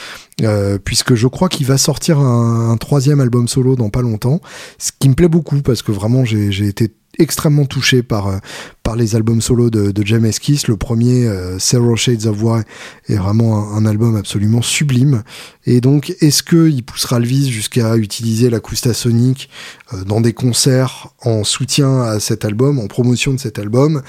Euh, 0.42 0.78
puisque 0.78 1.14
je 1.14 1.26
crois 1.28 1.48
qu'il 1.48 1.66
va 1.66 1.78
sortir 1.78 2.18
un, 2.18 2.70
un, 2.70 2.76
troisième 2.76 3.20
album 3.20 3.48
solo 3.48 3.74
dans 3.74 3.88
pas 3.88 4.02
longtemps, 4.02 4.42
ce 4.78 4.90
qui 4.98 5.08
me 5.08 5.14
plaît 5.14 5.28
beaucoup 5.28 5.62
parce 5.62 5.80
que 5.80 5.92
vraiment 5.92 6.26
j'ai 6.26 6.66
été 6.66 6.92
extrêmement 7.18 7.64
touché 7.64 8.02
par, 8.02 8.28
euh, 8.28 8.38
par 8.82 8.96
les 8.96 9.16
albums 9.16 9.40
solo 9.40 9.70
de, 9.70 9.90
de 9.90 10.06
James 10.06 10.30
Kiss. 10.30 10.68
Le 10.68 10.76
premier, 10.76 11.26
euh, 11.26 11.58
Several 11.58 11.96
Shades 11.96 12.26
of 12.26 12.42
War, 12.42 12.62
est 13.08 13.16
vraiment 13.16 13.74
un, 13.74 13.86
album 13.86 14.16
absolument 14.16 14.62
sublime. 14.62 15.22
Et 15.64 15.80
donc, 15.80 16.14
est-ce 16.20 16.42
qu'il 16.42 16.84
poussera 16.84 17.20
vice 17.20 17.48
jusqu'à 17.48 17.96
utiliser 17.96 18.50
l'acoustasonic 18.50 18.96
sonique 18.96 19.50
euh, 19.92 20.04
dans 20.04 20.20
des 20.20 20.32
concerts 20.32 21.08
en 21.22 21.44
soutien 21.44 22.02
à 22.02 22.20
cet 22.20 22.44
album, 22.44 22.78
en 22.78 22.86
promotion 22.86 23.34
de 23.34 23.38
cet 23.38 23.58
album? 23.58 24.02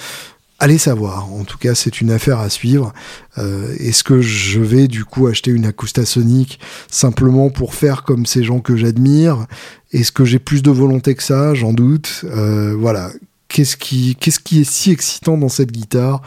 Allez 0.60 0.80
savoir. 0.80 1.32
En 1.32 1.44
tout 1.44 1.60
cas, 1.60 1.76
c'est 1.76 2.02
une 2.02 2.10
affaire 2.10 2.40
à 2.40 2.50
suivre. 2.50 2.92
Euh, 3.38 3.76
est-ce 3.80 4.04
que 4.04 4.22
je 4.22 4.60
vais 4.60 4.88
du 4.88 5.06
coup 5.06 5.28
acheter 5.28 5.52
une 5.52 5.66
Acoustasonic 5.66 6.60
simplement 6.90 7.52
pour 7.52 7.76
faire 7.76 8.04
comme 8.04 8.26
ces 8.26 8.44
gens 8.44 8.60
que 8.60 8.76
j'admire? 8.76 9.46
Est-ce 9.92 10.12
que 10.12 10.26
j'ai 10.26 10.40
plus 10.40 10.64
de 10.64 10.72
volonté 10.72 11.14
que 11.14 11.22
ça? 11.22 11.54
J'en 11.54 11.74
doute. 11.74 12.26
Euh, 12.26 12.76
voilà. 12.76 13.12
Qu'est-ce 13.50 13.78
qui, 13.78 14.16
qu'est-ce 14.20 14.40
qui 14.40 14.62
est 14.62 14.70
si 14.70 14.92
excitant 14.92 15.38
dans 15.38 15.48
cette 15.48 15.72
guitare 15.72 16.22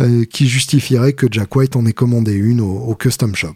euh, 0.00 0.24
qui 0.24 0.48
justifierait 0.48 1.14
que 1.14 1.26
Jack 1.30 1.54
White 1.54 1.76
en 1.76 1.86
ait 1.86 1.92
commandé 1.92 2.32
une 2.32 2.60
au, 2.60 2.94
custom 2.96 3.36
shop? 3.36 3.54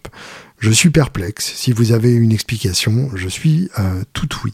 Je 0.58 0.70
suis 0.70 0.90
perplexe. 0.90 1.52
Si 1.56 1.72
vous 1.72 1.90
avez 1.90 2.12
une 2.12 2.32
explication, 2.32 3.10
je 3.14 3.28
suis 3.28 3.68
tout 4.12 4.28
oui. 4.44 4.52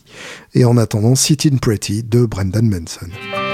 Et 0.55 0.64
en 0.64 0.79
attendant, 0.79 1.14
Sitting 1.14 1.59
Pretty 1.59 2.03
de 2.03 2.24
Brendan 2.24 2.68
Manson. 2.68 3.45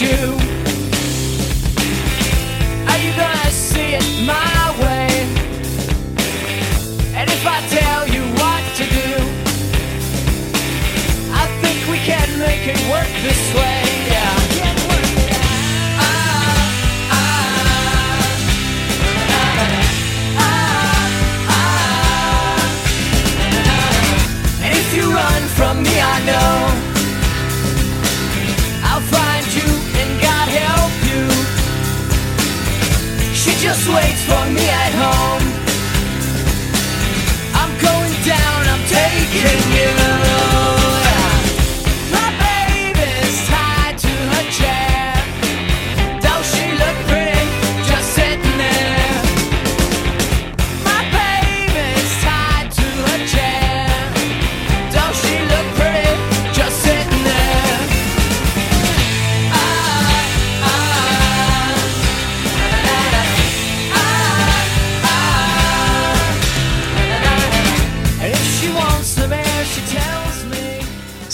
you. 0.00 0.08
Are 2.88 2.98
you 2.98 3.12
gonna 3.14 3.50
see 3.50 3.94
it 3.94 4.26
my 4.26 4.74
way? 4.80 5.08
And 7.14 7.28
if 7.28 7.46
I 7.46 7.60
tell 7.68 8.08
you 8.08 8.22
what 8.40 8.62
to 8.78 8.84
do, 8.84 9.12
I 11.34 11.46
think 11.60 11.78
we 11.90 11.98
can 11.98 12.38
make 12.38 12.66
it 12.66 12.80
work 12.90 13.10
this 13.22 13.54
way. 13.54 13.81
Just 33.62 33.86
waits 33.88 34.24
for 34.24 34.44
me 34.50 34.68
at 34.68 34.92
home. 35.02 35.44
I'm 37.54 37.70
going 37.78 38.14
down, 38.26 38.66
I'm 38.66 38.84
taking 38.88 39.72
you. 39.72 40.11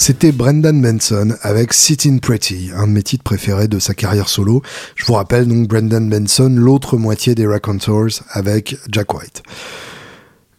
C'était 0.09 0.33
Brendan 0.33 0.81
Benson 0.81 1.37
avec 1.43 1.75
Sitting 1.75 2.21
Pretty, 2.21 2.71
un 2.75 2.87
de 2.87 2.93
mes 2.93 3.03
titres 3.03 3.25
préférés 3.25 3.69
de 3.69 3.79
sa 3.79 3.93
carrière 3.93 4.31
solo. 4.31 4.63
Je 4.95 5.05
vous 5.05 5.13
rappelle 5.13 5.47
donc 5.47 5.69
Brendan 5.69 6.09
Benson, 6.09 6.49
l'autre 6.57 6.97
moitié 6.97 7.35
des 7.35 7.47
Raconteurs 7.47 8.09
avec 8.31 8.79
Jack 8.91 9.13
White. 9.13 9.43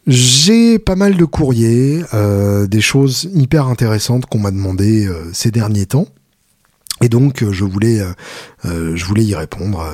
J'ai 0.06 0.78
pas 0.78 0.96
mal 0.96 1.18
de 1.18 1.26
courriers, 1.26 2.04
euh, 2.14 2.68
des 2.68 2.80
choses 2.80 3.28
hyper 3.34 3.66
intéressantes 3.66 4.28
qu'on 4.28 4.38
m'a 4.38 4.52
demandé 4.52 5.08
euh, 5.08 5.32
ces 5.34 5.50
derniers 5.50 5.88
temps. 5.88 6.06
Et 7.02 7.10
donc 7.10 7.44
je 7.50 7.66
voulais, 7.66 8.04
euh, 8.66 8.96
je 8.96 9.06
voulais 9.06 9.24
y 9.24 9.36
répondre 9.36 9.86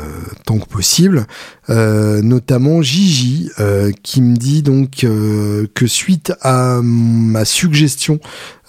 tant 0.46 0.58
que 0.58 0.68
possible. 0.68 1.26
notamment 1.70 2.82
Gigi 2.82 3.50
qui 4.04 4.22
me 4.22 4.36
dit 4.36 4.62
donc 4.62 5.06
que 5.74 5.88
suite 5.88 6.34
à 6.42 6.80
ma 6.84 7.46
suggestion 7.46 8.20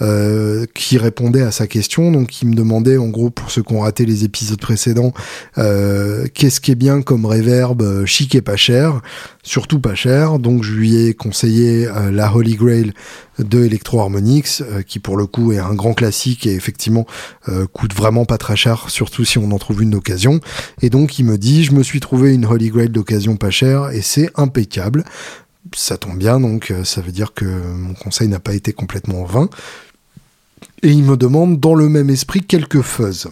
euh, 0.03 0.67
qui 0.75 0.99
répondait 0.99 1.41
à 1.41 1.51
sa 1.51 1.67
question. 1.67 2.13
Donc, 2.13 2.43
il 2.43 2.49
me 2.49 2.55
demandait, 2.55 2.99
en 2.99 3.09
gros, 3.09 3.31
pour 3.31 3.51
ceux 3.51 3.63
qui 3.63 3.73
ont 3.73 3.81
raté 3.81 4.05
les 4.05 4.25
épisodes 4.25 4.61
précédents, 4.61 5.15
euh, 5.57 6.27
qu'est-ce 6.35 6.61
qui 6.61 6.71
est 6.71 6.75
bien 6.75 7.01
comme 7.01 7.25
reverb 7.25 7.81
euh, 7.81 8.05
chic 8.05 8.35
et 8.35 8.43
pas 8.43 8.57
cher, 8.57 9.01
surtout 9.43 9.81
pas 9.81 9.95
cher. 9.95 10.39
Donc, 10.39 10.65
je 10.65 10.75
lui 10.75 10.97
ai 10.97 11.15
conseillé 11.15 11.89
la 12.13 12.35
Holy 12.35 12.57
Grail 12.57 12.93
de 13.39 13.65
Electro 13.65 14.01
Harmonix, 14.01 14.63
qui 14.87 14.99
pour 14.99 15.17
le 15.17 15.27
coup 15.27 15.53
est 15.53 15.59
un 15.59 15.75
grand 15.75 15.95
classique 15.95 16.47
et 16.47 16.55
effectivement 16.55 17.07
coûte 17.73 17.95
vraiment 17.95 18.25
pas 18.25 18.39
très 18.39 18.57
cher, 18.57 18.89
surtout 18.89 19.25
si 19.25 19.39
on 19.39 19.51
en 19.53 19.59
trouve 19.59 19.83
une 19.83 19.86
d'occasion. 19.91 20.41
Et 20.83 20.91
donc, 20.91 21.19
il 21.19 21.25
me 21.25 21.39
dit, 21.39 21.65
je 21.65 21.73
me 21.73 21.83
suis 21.83 22.01
trouvé 22.01 22.35
une 22.35 22.47
Holy 22.47 22.71
Grail 22.71 22.89
d'occasion 22.89 23.37
pas 23.37 23.51
chère 23.51 23.91
et 23.91 24.03
c'est 24.03 24.31
impeccable 24.37 25.05
ça 25.75 25.97
tombe 25.97 26.17
bien, 26.17 26.39
donc 26.39 26.73
ça 26.85 27.01
veut 27.01 27.11
dire 27.11 27.35
que 27.35 27.45
mon 27.45 27.95
conseil 27.95 28.29
n'a 28.29 28.39
pas 28.39 28.55
été 28.55 28.73
complètement 28.73 29.25
vain 29.25 29.49
et 30.83 30.91
il 30.91 31.03
me 31.03 31.17
demande 31.17 31.61
dans 31.61 31.75
le 31.75 31.89
même 31.89 32.11
esprit 32.11 32.43
quelques 32.43 32.83
fuzz. 32.83 33.29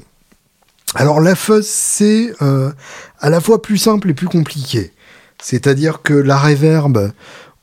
Alors 0.94 1.20
la 1.20 1.34
fuzz, 1.34 1.66
c'est 1.66 2.32
euh, 2.42 2.70
à 3.20 3.30
la 3.30 3.40
fois 3.40 3.62
plus 3.62 3.78
simple 3.78 4.10
et 4.10 4.14
plus 4.14 4.28
compliqué. 4.28 4.92
C'est-à-dire 5.42 6.02
que 6.02 6.14
la 6.14 6.38
reverb, 6.38 7.12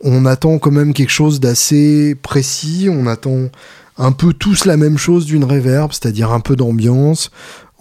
on 0.01 0.25
attend 0.25 0.59
quand 0.59 0.71
même 0.71 0.93
quelque 0.93 1.11
chose 1.11 1.39
d'assez 1.39 2.15
précis, 2.15 2.89
on 2.91 3.07
attend 3.07 3.49
un 3.97 4.11
peu 4.11 4.33
tous 4.33 4.65
la 4.65 4.77
même 4.77 4.97
chose 4.97 5.25
d'une 5.25 5.43
reverb, 5.43 5.91
c'est-à-dire 5.91 6.31
un 6.31 6.39
peu 6.39 6.55
d'ambiance. 6.55 7.31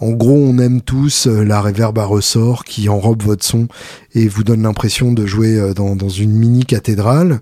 En 0.01 0.11
gros, 0.11 0.35
on 0.35 0.57
aime 0.57 0.81
tous 0.81 1.27
euh, 1.27 1.43
la 1.43 1.61
reverb 1.61 1.97
à 1.97 2.03
ressort 2.03 2.65
qui 2.65 2.89
enrobe 2.89 3.23
votre 3.23 3.45
son 3.45 3.67
et 4.13 4.27
vous 4.27 4.43
donne 4.43 4.63
l'impression 4.63 5.13
de 5.13 5.25
jouer 5.25 5.57
euh, 5.57 5.73
dans, 5.73 6.09
une 6.09 6.31
mini 6.31 6.65
cathédrale. 6.65 7.39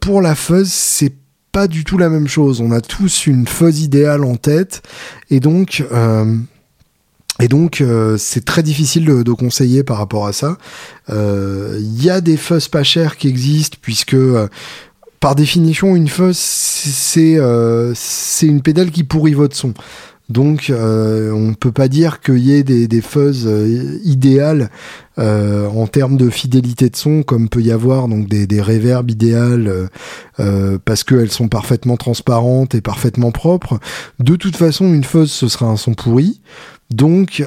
pour 0.00 0.20
la 0.20 0.34
fuzz, 0.34 0.68
c'est 0.70 1.14
pas 1.52 1.68
du 1.68 1.84
tout 1.84 1.98
la 1.98 2.08
même 2.08 2.26
chose. 2.26 2.60
On 2.60 2.72
a 2.72 2.80
tous 2.80 3.26
une 3.26 3.46
fuzz 3.46 3.82
idéale 3.82 4.24
en 4.24 4.36
tête 4.36 4.82
et 5.30 5.38
donc 5.38 5.84
euh, 5.92 6.24
euh, 7.80 8.16
c'est 8.18 8.44
très 8.44 8.62
difficile 8.62 9.04
de, 9.04 9.32
conseiller 9.32 9.84
par 9.84 9.98
rapport 9.98 10.26
à 10.26 10.32
ça. 10.32 10.56
Il 11.08 11.14
euh, 11.14 11.80
y 11.80 12.10
a 12.10 12.20
des 12.20 12.38
fuzz 12.38 12.68
pas 12.68 12.82
chères 12.82 13.16
qui 13.16 13.28
existent 13.28 13.76
puisque 13.80 14.16
par 15.20 15.34
définition 15.34 15.94
une 15.94 16.08
fuzz 16.08 16.36
c'est 16.36 17.38
c'est 17.94 18.46
une 18.46 18.62
pédale 18.62 18.90
qui 18.90 19.04
pourrit 19.04 19.34
votre 19.34 19.54
son. 19.54 19.74
Donc, 20.28 20.70
euh, 20.70 21.30
on 21.32 21.54
peut 21.54 21.72
pas 21.72 21.88
dire 21.88 22.20
qu'il 22.20 22.38
y 22.38 22.54
ait 22.54 22.62
des, 22.62 22.88
des 22.88 23.00
fuzz 23.00 23.44
euh, 23.46 23.98
idéales 24.04 24.70
euh, 25.18 25.68
en 25.68 25.86
termes 25.86 26.16
de 26.16 26.30
fidélité 26.30 26.88
de 26.88 26.96
son, 26.96 27.22
comme 27.22 27.48
peut 27.48 27.60
y 27.60 27.70
avoir 27.72 28.08
donc 28.08 28.28
des, 28.28 28.46
des 28.46 28.62
réverbes 28.62 29.10
idéales 29.10 29.88
parce 30.84 31.04
qu'elles 31.04 31.30
sont 31.30 31.48
parfaitement 31.48 31.96
transparentes 31.96 32.74
et 32.74 32.80
parfaitement 32.80 33.30
propres. 33.30 33.78
De 34.18 34.36
toute 34.36 34.56
façon, 34.56 34.92
une 34.92 35.04
fuzz, 35.04 35.30
ce 35.30 35.48
sera 35.48 35.66
un 35.66 35.76
son 35.76 35.94
pourri. 35.94 36.40
Donc, 36.90 37.46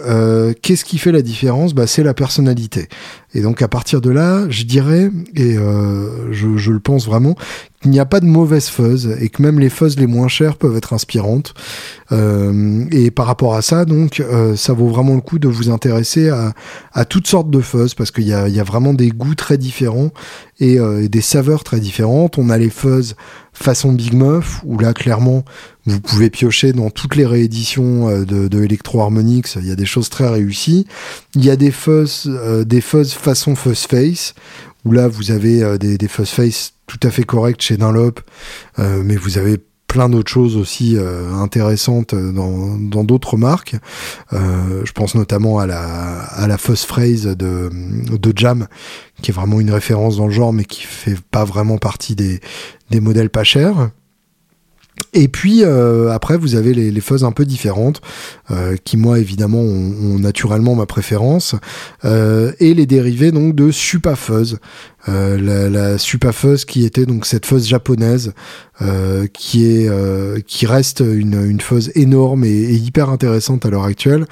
qu'est-ce 0.61 0.85
qui 0.85 0.97
fait 0.97 1.11
la 1.11 1.21
différence? 1.21 1.73
Bah, 1.73 1.87
C'est 1.87 2.03
la 2.03 2.13
personnalité. 2.13 2.87
Et 3.33 3.41
donc, 3.41 3.61
à 3.61 3.67
partir 3.67 3.99
de 3.99 4.09
là, 4.09 4.45
je 4.49 4.63
dirais, 4.63 5.11
et 5.35 5.55
je, 5.55 6.71
le 6.71 6.79
pense 6.79 7.05
vraiment, 7.05 7.35
qu'il 7.85 7.91
n'y 7.91 7.99
a 7.99 8.05
pas 8.05 8.19
de 8.19 8.25
mauvaise 8.25 8.67
fuzz 8.67 9.15
et 9.21 9.29
que 9.29 9.43
même 9.43 9.59
les 9.59 9.69
fuzz 9.69 9.99
les 9.99 10.07
moins 10.07 10.27
chères 10.27 10.57
peuvent 10.57 10.75
être 10.75 10.93
inspirantes. 10.93 11.53
Euh, 12.11 12.83
et 12.89 13.11
par 13.11 13.27
rapport 13.27 13.53
à 13.53 13.61
ça, 13.61 13.85
donc, 13.85 14.21
euh, 14.21 14.55
ça 14.55 14.73
vaut 14.73 14.87
vraiment 14.87 15.13
le 15.13 15.21
coup 15.21 15.37
de 15.37 15.47
vous 15.47 15.69
intéresser 15.69 16.29
à, 16.29 17.05
toutes 17.05 17.27
sortes 17.27 17.51
de 17.51 17.61
fuzz 17.61 17.93
parce 17.93 18.09
qu'il 18.09 18.27
y 18.27 18.33
a, 18.33 18.63
vraiment 18.63 18.95
des 18.95 19.09
goûts 19.09 19.35
très 19.35 19.59
différents 19.59 20.09
et, 20.59 20.79
euh, 20.79 21.07
des 21.07 21.21
saveurs 21.21 21.63
très 21.63 21.79
différentes. 21.79 22.39
On 22.39 22.49
a 22.49 22.57
les 22.57 22.71
fuzz 22.71 23.13
façon 23.53 23.93
Big 23.93 24.15
Muff 24.15 24.61
où 24.65 24.79
là, 24.79 24.91
clairement, 24.93 25.45
vous 25.85 26.01
pouvez 26.01 26.31
piocher 26.31 26.73
dans 26.73 26.89
toutes 26.89 27.15
les 27.15 27.27
rééditions 27.27 28.23
de, 28.23 28.63
Electro 28.63 28.99
Harmonix. 29.01 29.57
Il 29.61 29.67
y 29.67 29.71
a 29.71 29.75
des 29.75 29.85
choses 29.85 30.09
très 30.09 30.27
réussies. 30.27 30.87
Il 31.35 31.45
y 31.45 31.51
a 31.51 31.55
des 31.55 31.69
fuzz, 31.69 32.27
des 32.65 32.81
façon 32.81 33.55
Fuzz 33.55 33.85
Face 33.85 34.33
où 34.85 34.91
là, 34.91 35.07
vous 35.07 35.29
avez 35.29 35.77
des, 35.79 35.97
des 35.97 36.07
fuzz 36.07 36.29
face 36.29 36.74
tout 36.87 36.99
à 37.03 37.09
fait 37.09 37.23
corrects 37.23 37.61
chez 37.61 37.77
Dunlop, 37.77 38.19
mais 38.77 39.15
vous 39.15 39.37
avez 39.37 39.57
plein 39.87 40.09
d'autres 40.09 40.31
choses 40.31 40.57
aussi 40.57 40.97
intéressantes 40.97 42.13
dans 42.13 43.03
d'autres 43.03 43.37
marques. 43.37 43.75
je 44.31 44.91
pense 44.91 45.15
notamment 45.15 45.59
à 45.59 45.67
la, 45.67 46.19
à 46.23 46.47
la 46.47 46.57
Phrase 46.57 47.23
de, 47.23 47.69
de 47.71 48.33
Jam, 48.35 48.67
qui 49.21 49.31
est 49.31 49.33
vraiment 49.33 49.59
une 49.59 49.71
référence 49.71 50.17
dans 50.17 50.27
le 50.27 50.33
genre, 50.33 50.53
mais 50.53 50.65
qui 50.65 50.81
fait 50.83 51.17
pas 51.31 51.45
vraiment 51.45 51.77
partie 51.77 52.15
des, 52.15 52.39
des 52.91 52.99
modèles 52.99 53.29
pas 53.29 53.43
chers. 53.43 53.89
Et 55.13 55.29
puis 55.29 55.63
euh, 55.63 56.11
après, 56.11 56.37
vous 56.37 56.55
avez 56.55 56.73
les, 56.73 56.91
les 56.91 57.01
un 57.23 57.31
peu 57.31 57.45
différentes, 57.45 58.01
euh, 58.51 58.75
qui 58.83 58.97
moi 58.97 59.19
évidemment 59.19 59.59
ont, 59.59 60.19
naturellement 60.19 60.75
ma 60.75 60.85
préférence, 60.85 61.55
euh, 62.03 62.51
et 62.59 62.73
les 62.73 62.85
dérivés 62.85 63.31
donc 63.31 63.55
de 63.55 63.71
Supa 63.71 64.15
Fuzz, 64.15 64.59
la, 65.07 65.69
la 65.69 65.97
qui 66.67 66.83
était 66.83 67.05
donc 67.05 67.27
cette 67.27 67.45
fuzz 67.45 67.67
japonaise, 67.67 68.33
qui 69.33 69.65
est 69.65 70.45
qui 70.47 70.65
reste 70.65 71.01
une, 71.01 71.45
une 71.47 71.61
fuzz 71.61 71.91
énorme 71.93 72.43
et, 72.43 72.73
hyper 72.73 73.11
intéressante 73.11 73.67
à 73.67 73.69
l'heure 73.69 73.83
actuelle, 73.83 74.25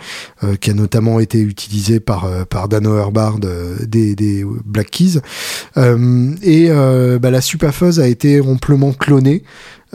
qui 0.59 0.71
a 0.71 0.73
notamment 0.73 1.19
été 1.19 1.39
utilisée 1.41 1.99
par 1.99 2.27
par 2.47 2.69
Dan 2.69 2.87
Auerbach 2.87 3.39
des, 3.39 4.15
des 4.15 4.43
Black 4.65 4.89
Keys, 4.89 5.19
et 5.77 6.69
bah, 7.19 7.29
la 7.29 7.41
Supa 7.41 7.71
a 7.99 8.07
été 8.07 8.41
amplement 8.41 8.93
clonée. 8.93 9.43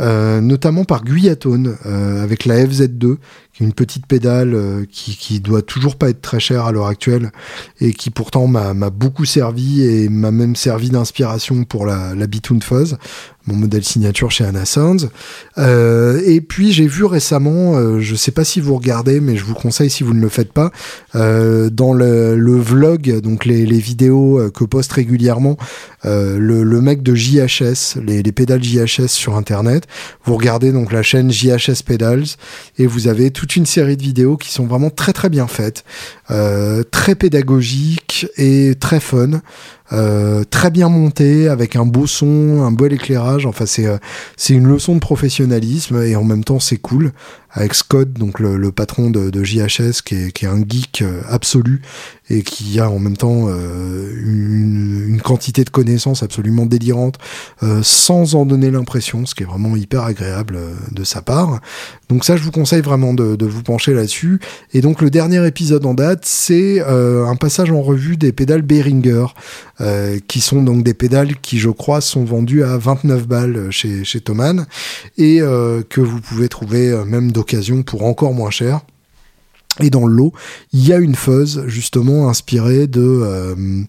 Euh, 0.00 0.40
notamment 0.40 0.84
par 0.84 1.02
Guyatone 1.02 1.76
euh, 1.84 2.22
avec 2.22 2.44
la 2.44 2.64
FZ2 2.64 2.86
qui 2.86 3.16
est 3.16 3.18
une 3.60 3.72
petite 3.72 4.06
pédale 4.06 4.54
euh, 4.54 4.84
qui, 4.90 5.16
qui 5.16 5.40
doit 5.40 5.62
toujours 5.62 5.96
pas 5.96 6.10
être 6.10 6.20
très 6.20 6.40
chère 6.40 6.66
à 6.66 6.72
l'heure 6.72 6.86
actuelle 6.86 7.32
et 7.80 7.92
qui 7.92 8.10
pourtant 8.10 8.46
m'a 8.46 8.90
beaucoup 8.90 9.24
servi 9.24 9.82
et 9.82 10.08
m'a 10.08 10.30
même 10.30 10.56
servi 10.56 10.90
d'inspiration 10.90 11.64
pour 11.64 11.86
la, 11.86 12.14
la 12.14 12.26
Bitoon 12.26 12.60
Fuzz 12.60 12.96
mon 13.48 13.56
modèle 13.56 13.84
signature 13.84 14.30
chez 14.30 14.44
Anna 14.44 14.64
Sounds. 14.64 15.08
Euh, 15.56 16.20
et 16.24 16.40
puis 16.40 16.72
j'ai 16.72 16.86
vu 16.86 17.04
récemment, 17.04 17.76
euh, 17.76 17.98
je 17.98 18.14
sais 18.14 18.30
pas 18.30 18.44
si 18.44 18.60
vous 18.60 18.76
regardez, 18.76 19.20
mais 19.20 19.36
je 19.36 19.44
vous 19.44 19.54
conseille 19.54 19.90
si 19.90 20.04
vous 20.04 20.14
ne 20.14 20.20
le 20.20 20.28
faites 20.28 20.52
pas, 20.52 20.70
euh, 21.14 21.70
dans 21.70 21.94
le, 21.94 22.36
le, 22.36 22.58
vlog, 22.58 23.20
donc 23.20 23.44
les, 23.44 23.64
les 23.64 23.78
vidéos 23.78 24.40
que 24.54 24.64
poste 24.64 24.92
régulièrement 24.92 25.56
le, 26.04 26.62
le, 26.62 26.80
mec 26.80 27.02
de 27.02 27.14
JHS, 27.14 27.98
les, 28.04 28.22
les 28.22 28.32
pédales 28.32 28.62
JHS 28.62 29.08
sur 29.08 29.36
Internet. 29.36 29.84
Vous 30.24 30.36
regardez 30.36 30.72
donc 30.72 30.92
la 30.92 31.02
chaîne 31.02 31.30
JHS 31.30 31.82
Pedals 31.84 32.24
et 32.78 32.86
vous 32.86 33.08
avez 33.08 33.30
toute 33.48 33.56
une 33.56 33.66
série 33.66 33.96
de 33.96 34.02
vidéos 34.02 34.36
qui 34.36 34.52
sont 34.52 34.66
vraiment 34.66 34.90
très 34.90 35.14
très 35.14 35.30
bien 35.30 35.46
faites, 35.46 35.82
très 36.90 37.14
pédagogiques 37.14 38.26
et 38.36 38.74
très 38.78 39.00
fun. 39.00 39.40
Euh, 39.92 40.44
très 40.48 40.70
bien 40.70 40.88
monté, 40.88 41.48
avec 41.48 41.76
un 41.76 41.86
beau 41.86 42.06
son, 42.06 42.62
un 42.62 42.72
bel 42.72 42.92
éclairage. 42.92 43.46
Enfin, 43.46 43.66
c'est 43.66 43.86
euh, 43.86 43.98
c'est 44.36 44.54
une 44.54 44.66
leçon 44.66 44.94
de 44.94 45.00
professionnalisme 45.00 46.02
et 46.02 46.16
en 46.16 46.24
même 46.24 46.44
temps 46.44 46.60
c'est 46.60 46.76
cool 46.76 47.12
avec 47.50 47.74
Scott, 47.74 48.12
donc 48.12 48.40
le, 48.40 48.56
le 48.56 48.72
patron 48.72 49.10
de, 49.10 49.30
de, 49.30 49.44
JHS, 49.44 50.02
qui 50.04 50.14
est, 50.14 50.32
qui 50.32 50.44
est 50.44 50.48
un 50.48 50.60
geek 50.60 51.00
euh, 51.00 51.22
absolu 51.28 51.80
et 52.28 52.42
qui 52.42 52.78
a 52.78 52.90
en 52.90 52.98
même 52.98 53.16
temps 53.16 53.46
euh, 53.48 54.12
une, 54.22 55.06
une, 55.08 55.20
quantité 55.22 55.64
de 55.64 55.70
connaissances 55.70 56.22
absolument 56.22 56.66
délirante, 56.66 57.16
euh, 57.62 57.80
sans 57.82 58.34
en 58.34 58.44
donner 58.44 58.70
l'impression, 58.70 59.24
ce 59.24 59.34
qui 59.34 59.44
est 59.44 59.46
vraiment 59.46 59.76
hyper 59.76 60.02
agréable 60.02 60.58
de 60.92 61.04
sa 61.04 61.22
part. 61.22 61.60
Donc 62.10 62.24
ça, 62.24 62.36
je 62.36 62.42
vous 62.42 62.50
conseille 62.50 62.82
vraiment 62.82 63.14
de, 63.14 63.34
de 63.34 63.46
vous 63.46 63.62
pencher 63.62 63.94
là-dessus. 63.94 64.40
Et 64.74 64.82
donc 64.82 65.00
le 65.00 65.08
dernier 65.08 65.46
épisode 65.46 65.86
en 65.86 65.94
date, 65.94 66.26
c'est 66.26 66.80
un 66.82 67.36
passage 67.36 67.70
en 67.70 67.80
revue 67.80 68.16
des 68.16 68.32
pédales 68.32 68.62
Behringer, 68.62 69.26
qui 70.26 70.40
sont 70.40 70.62
donc 70.62 70.82
des 70.82 70.94
pédales 70.94 71.36
qui, 71.40 71.58
je 71.58 71.70
crois, 71.70 72.00
sont 72.00 72.24
vendues 72.24 72.64
à 72.64 72.76
29 72.78 73.28
balles 73.28 73.70
chez, 73.70 74.04
chez 74.04 74.20
Thomann 74.20 74.66
et 75.16 75.38
que 75.38 76.00
vous 76.00 76.20
pouvez 76.20 76.48
trouver 76.48 77.04
même 77.06 77.30
d'occasion 77.30 77.82
pour 77.82 78.04
encore 78.04 78.34
moins 78.34 78.50
cher. 78.50 78.80
Et 79.80 79.90
dans 79.90 80.06
le 80.06 80.14
lot, 80.14 80.32
il 80.72 80.86
y 80.86 80.92
a 80.92 80.98
une 80.98 81.14
fuzz 81.14 81.64
justement 81.66 82.28
inspirée 82.28 82.86
de 82.86 83.02
euh, 83.02 83.84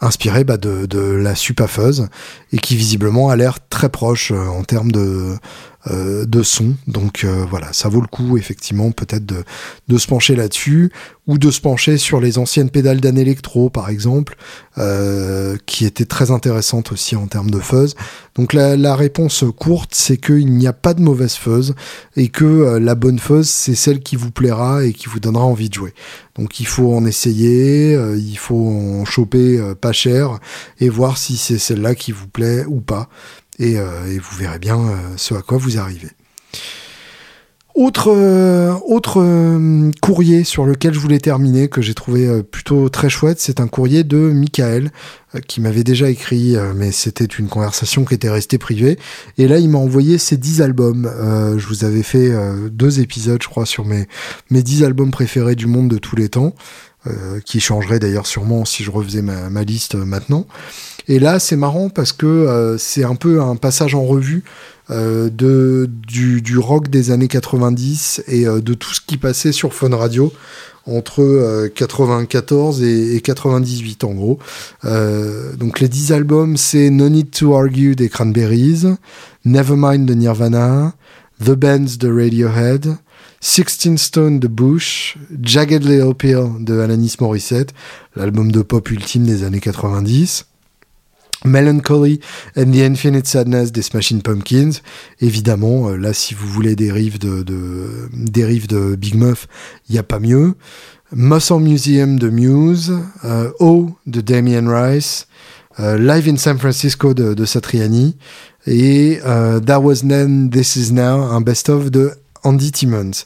inspirée 0.00 0.44
bah, 0.44 0.56
de, 0.56 0.86
de 0.86 1.00
la 1.00 1.34
Supafuzz 1.34 2.08
et 2.52 2.58
qui 2.58 2.76
visiblement 2.76 3.28
a 3.28 3.36
l'air 3.36 3.58
très 3.68 3.90
proche 3.90 4.32
euh, 4.32 4.46
en 4.46 4.64
termes 4.64 4.92
de 4.92 5.36
euh, 5.90 6.24
de 6.24 6.42
son. 6.42 6.76
Donc 6.86 7.24
euh, 7.24 7.44
voilà, 7.50 7.74
ça 7.74 7.90
vaut 7.90 8.00
le 8.00 8.06
coup 8.06 8.38
effectivement 8.38 8.90
peut-être 8.90 9.26
de, 9.26 9.44
de 9.86 9.98
se 9.98 10.06
pencher 10.06 10.34
là-dessus 10.34 10.90
ou 11.26 11.36
de 11.36 11.50
se 11.50 11.60
pencher 11.60 11.98
sur 11.98 12.22
les 12.22 12.38
anciennes 12.38 12.70
pédales 12.70 13.02
d'un 13.02 13.16
électro 13.16 13.68
par 13.68 13.90
exemple, 13.90 14.34
euh, 14.78 15.58
qui 15.66 15.84
étaient 15.84 16.06
très 16.06 16.30
intéressantes 16.30 16.90
aussi 16.90 17.16
en 17.16 17.26
termes 17.26 17.50
de 17.50 17.58
fuzz. 17.58 17.96
Donc 18.34 18.54
la, 18.54 18.78
la 18.78 18.96
réponse 18.96 19.44
courte, 19.58 19.90
c'est 19.94 20.16
qu'il 20.16 20.54
n'y 20.54 20.66
a 20.66 20.72
pas 20.72 20.94
de 20.94 21.02
mauvaise 21.02 21.34
fuzz 21.34 21.74
et 22.16 22.28
que 22.28 22.78
la 22.78 22.94
bonne 22.94 23.18
fuzz, 23.18 23.46
c'est 23.46 23.74
celle 23.74 24.00
qui 24.00 24.16
vous 24.16 24.30
plaira 24.30 24.84
et 24.84 24.94
qui 24.94 25.10
vous 25.10 25.20
donnera 25.20 25.44
envie 25.44 25.68
de 25.68 25.74
jouer. 25.74 25.92
Donc 26.36 26.60
il 26.60 26.66
faut 26.66 26.94
en 26.94 27.04
essayer, 27.04 27.92
il 28.16 28.38
faut 28.38 28.68
en 28.68 29.04
choper 29.04 29.60
pas 29.80 29.92
cher 29.92 30.38
et 30.80 30.88
voir 30.88 31.18
si 31.18 31.36
c'est 31.36 31.58
celle-là 31.58 31.94
qui 31.94 32.10
vous 32.10 32.26
plaît 32.26 32.64
ou 32.66 32.80
pas. 32.80 33.08
Euh, 33.60 34.06
et, 34.06 34.18
vous 34.18 34.36
verrez 34.36 34.58
bien 34.58 34.78
euh, 34.78 34.96
ce 35.16 35.34
à 35.34 35.42
quoi 35.42 35.58
vous 35.58 35.78
arrivez. 35.78 36.10
Autre, 37.74 38.12
euh, 38.14 38.72
autre 38.86 39.20
courrier 40.00 40.44
sur 40.44 40.64
lequel 40.64 40.94
je 40.94 41.00
voulais 41.00 41.18
terminer, 41.18 41.68
que 41.68 41.82
j'ai 41.82 41.94
trouvé 41.94 42.40
plutôt 42.44 42.88
très 42.88 43.08
chouette, 43.08 43.40
c'est 43.40 43.58
un 43.58 43.66
courrier 43.66 44.04
de 44.04 44.16
Michael, 44.16 44.92
qui 45.48 45.60
m'avait 45.60 45.82
déjà 45.82 46.08
écrit, 46.08 46.54
mais 46.76 46.92
c'était 46.92 47.24
une 47.24 47.48
conversation 47.48 48.04
qui 48.04 48.14
était 48.14 48.30
restée 48.30 48.58
privée. 48.58 48.96
Et 49.38 49.48
là, 49.48 49.58
il 49.58 49.70
m'a 49.70 49.78
envoyé 49.78 50.18
ses 50.18 50.36
10 50.36 50.62
albums. 50.62 51.10
je 51.56 51.66
vous 51.66 51.84
avais 51.84 52.04
fait 52.04 52.30
deux 52.70 53.00
épisodes, 53.00 53.42
je 53.42 53.48
crois, 53.48 53.66
sur 53.66 53.84
mes, 53.84 54.06
mes 54.50 54.62
10 54.62 54.84
albums 54.84 55.10
préférés 55.10 55.56
du 55.56 55.66
monde 55.66 55.88
de 55.88 55.98
tous 55.98 56.14
les 56.14 56.28
temps, 56.28 56.54
qui 57.44 57.60
changeraient 57.60 57.98
d'ailleurs 57.98 58.26
sûrement 58.26 58.64
si 58.64 58.82
je 58.82 58.90
refaisais 58.90 59.22
ma, 59.22 59.50
ma 59.50 59.62
liste 59.62 59.94
maintenant. 59.94 60.46
Et 61.06 61.18
là, 61.18 61.38
c'est 61.38 61.56
marrant 61.56 61.90
parce 61.90 62.12
que 62.12 62.26
euh, 62.26 62.78
c'est 62.78 63.04
un 63.04 63.14
peu 63.14 63.40
un 63.42 63.56
passage 63.56 63.94
en 63.94 64.04
revue 64.04 64.42
euh, 64.90 65.28
de, 65.30 65.88
du, 66.06 66.40
du, 66.40 66.58
rock 66.58 66.88
des 66.88 67.10
années 67.10 67.28
90 67.28 68.24
et 68.26 68.46
euh, 68.46 68.60
de 68.60 68.74
tout 68.74 68.92
ce 68.92 69.00
qui 69.00 69.16
passait 69.16 69.52
sur 69.52 69.74
Fun 69.74 69.94
Radio 69.94 70.32
entre 70.86 71.66
94 71.74 72.82
et, 72.82 73.16
et, 73.16 73.20
98 73.22 74.04
en 74.04 74.12
gros. 74.12 74.38
donc 74.84 75.80
les 75.80 75.88
10 75.88 76.12
albums, 76.12 76.58
c'est 76.58 76.90
No 76.90 77.08
Need 77.08 77.30
to 77.30 77.56
Argue 77.56 77.96
des 77.96 78.10
Cranberries, 78.10 78.82
Nevermind 79.46 80.04
de 80.04 80.12
Nirvana, 80.12 80.92
The 81.42 81.52
Bands 81.52 81.96
de 81.98 82.12
Radiohead, 82.12 82.96
Sixteen 83.46 83.98
Stone 83.98 84.40
de 84.40 84.48
Bush, 84.48 85.18
Jagged 85.42 85.84
Little 85.84 86.14
Pill 86.14 86.64
de 86.64 86.80
Alanis 86.80 87.16
Morissette, 87.20 87.74
l'album 88.16 88.50
de 88.50 88.62
pop 88.62 88.90
ultime 88.90 89.26
des 89.26 89.44
années 89.44 89.60
90. 89.60 90.46
Melancholy 91.44 92.20
and 92.56 92.72
the 92.72 92.80
Infinite 92.80 93.26
Sadness 93.26 93.70
des 93.70 93.82
Smashing 93.82 94.22
Pumpkins. 94.22 94.80
Évidemment, 95.20 95.90
euh, 95.90 95.96
là, 95.96 96.14
si 96.14 96.32
vous 96.32 96.48
voulez 96.48 96.74
des 96.74 96.90
rives 96.90 97.18
de, 97.18 98.08
Big 98.96 99.14
Muff, 99.14 99.46
il 99.90 99.92
n'y 99.92 99.98
a 99.98 100.02
pas 100.02 100.20
mieux. 100.20 100.54
Muscle 101.12 101.60
Museum 101.60 102.18
de 102.18 102.30
Muse, 102.30 102.94
euh, 103.24 103.50
O 103.60 103.90
de 104.06 104.22
Damien 104.22 104.66
Rice, 104.66 105.28
euh, 105.80 105.98
Live 105.98 106.30
in 106.30 106.38
San 106.38 106.56
Francisco 106.56 107.12
de, 107.12 107.34
de 107.34 107.44
Satriani, 107.44 108.16
et 108.66 109.20
euh, 109.26 109.60
That 109.60 109.80
Was 109.80 109.96
Then, 109.96 110.48
This 110.48 110.76
Is 110.76 110.92
Now, 110.94 111.24
un 111.24 111.42
best-of 111.42 111.90
de 111.90 112.12
Andy 112.44 112.70
Timmons. 112.70 113.24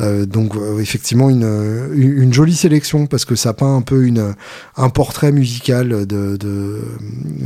Euh, 0.00 0.24
donc 0.24 0.56
euh, 0.56 0.78
effectivement 0.78 1.28
une, 1.28 1.90
une, 1.92 2.32
jolie 2.32 2.54
sélection 2.54 3.06
parce 3.06 3.24
que 3.24 3.34
ça 3.34 3.52
peint 3.52 3.76
un 3.76 3.82
peu 3.82 4.04
une, 4.04 4.34
un 4.76 4.88
portrait 4.88 5.32
musical 5.32 6.06
de, 6.06 6.36
de, 6.36 6.80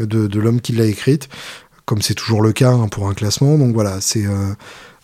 de, 0.04 0.38
l'homme 0.38 0.60
qui 0.60 0.72
l'a 0.72 0.84
écrite, 0.84 1.28
comme 1.84 2.02
c'est 2.02 2.14
toujours 2.14 2.42
le 2.42 2.52
cas 2.52 2.72
hein, 2.72 2.88
pour 2.88 3.08
un 3.08 3.14
classement. 3.14 3.58
Donc 3.58 3.74
voilà, 3.74 4.00
c'est... 4.00 4.26
Euh, 4.26 4.54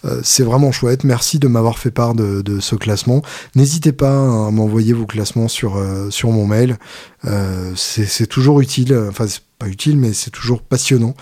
euh, 0.04 0.20
c'est 0.22 0.42
vraiment 0.42 0.72
chouette. 0.72 1.04
Merci 1.04 1.38
de 1.38 1.48
m'avoir 1.48 1.78
fait 1.78 1.90
part 1.90 2.14
de, 2.14 2.60
ce 2.60 2.74
classement. 2.74 3.22
N'hésitez 3.54 3.92
pas 3.92 4.46
à 4.46 4.50
m'envoyer 4.50 4.92
vos 4.92 5.06
classements 5.06 5.48
sur, 5.48 5.76
euh, 5.76 6.10
sur 6.10 6.30
mon 6.30 6.46
mail. 6.46 6.78
Euh, 7.26 7.72
c'est 7.76 8.26
toujours 8.26 8.60
utile. 8.60 8.96
Enfin, 9.08 9.26
c'est 9.26 9.42
pas 9.58 9.68
utile, 9.68 9.98
mais 9.98 10.14
c'est 10.14 10.30
toujours 10.30 10.62
passionnant 10.62 11.14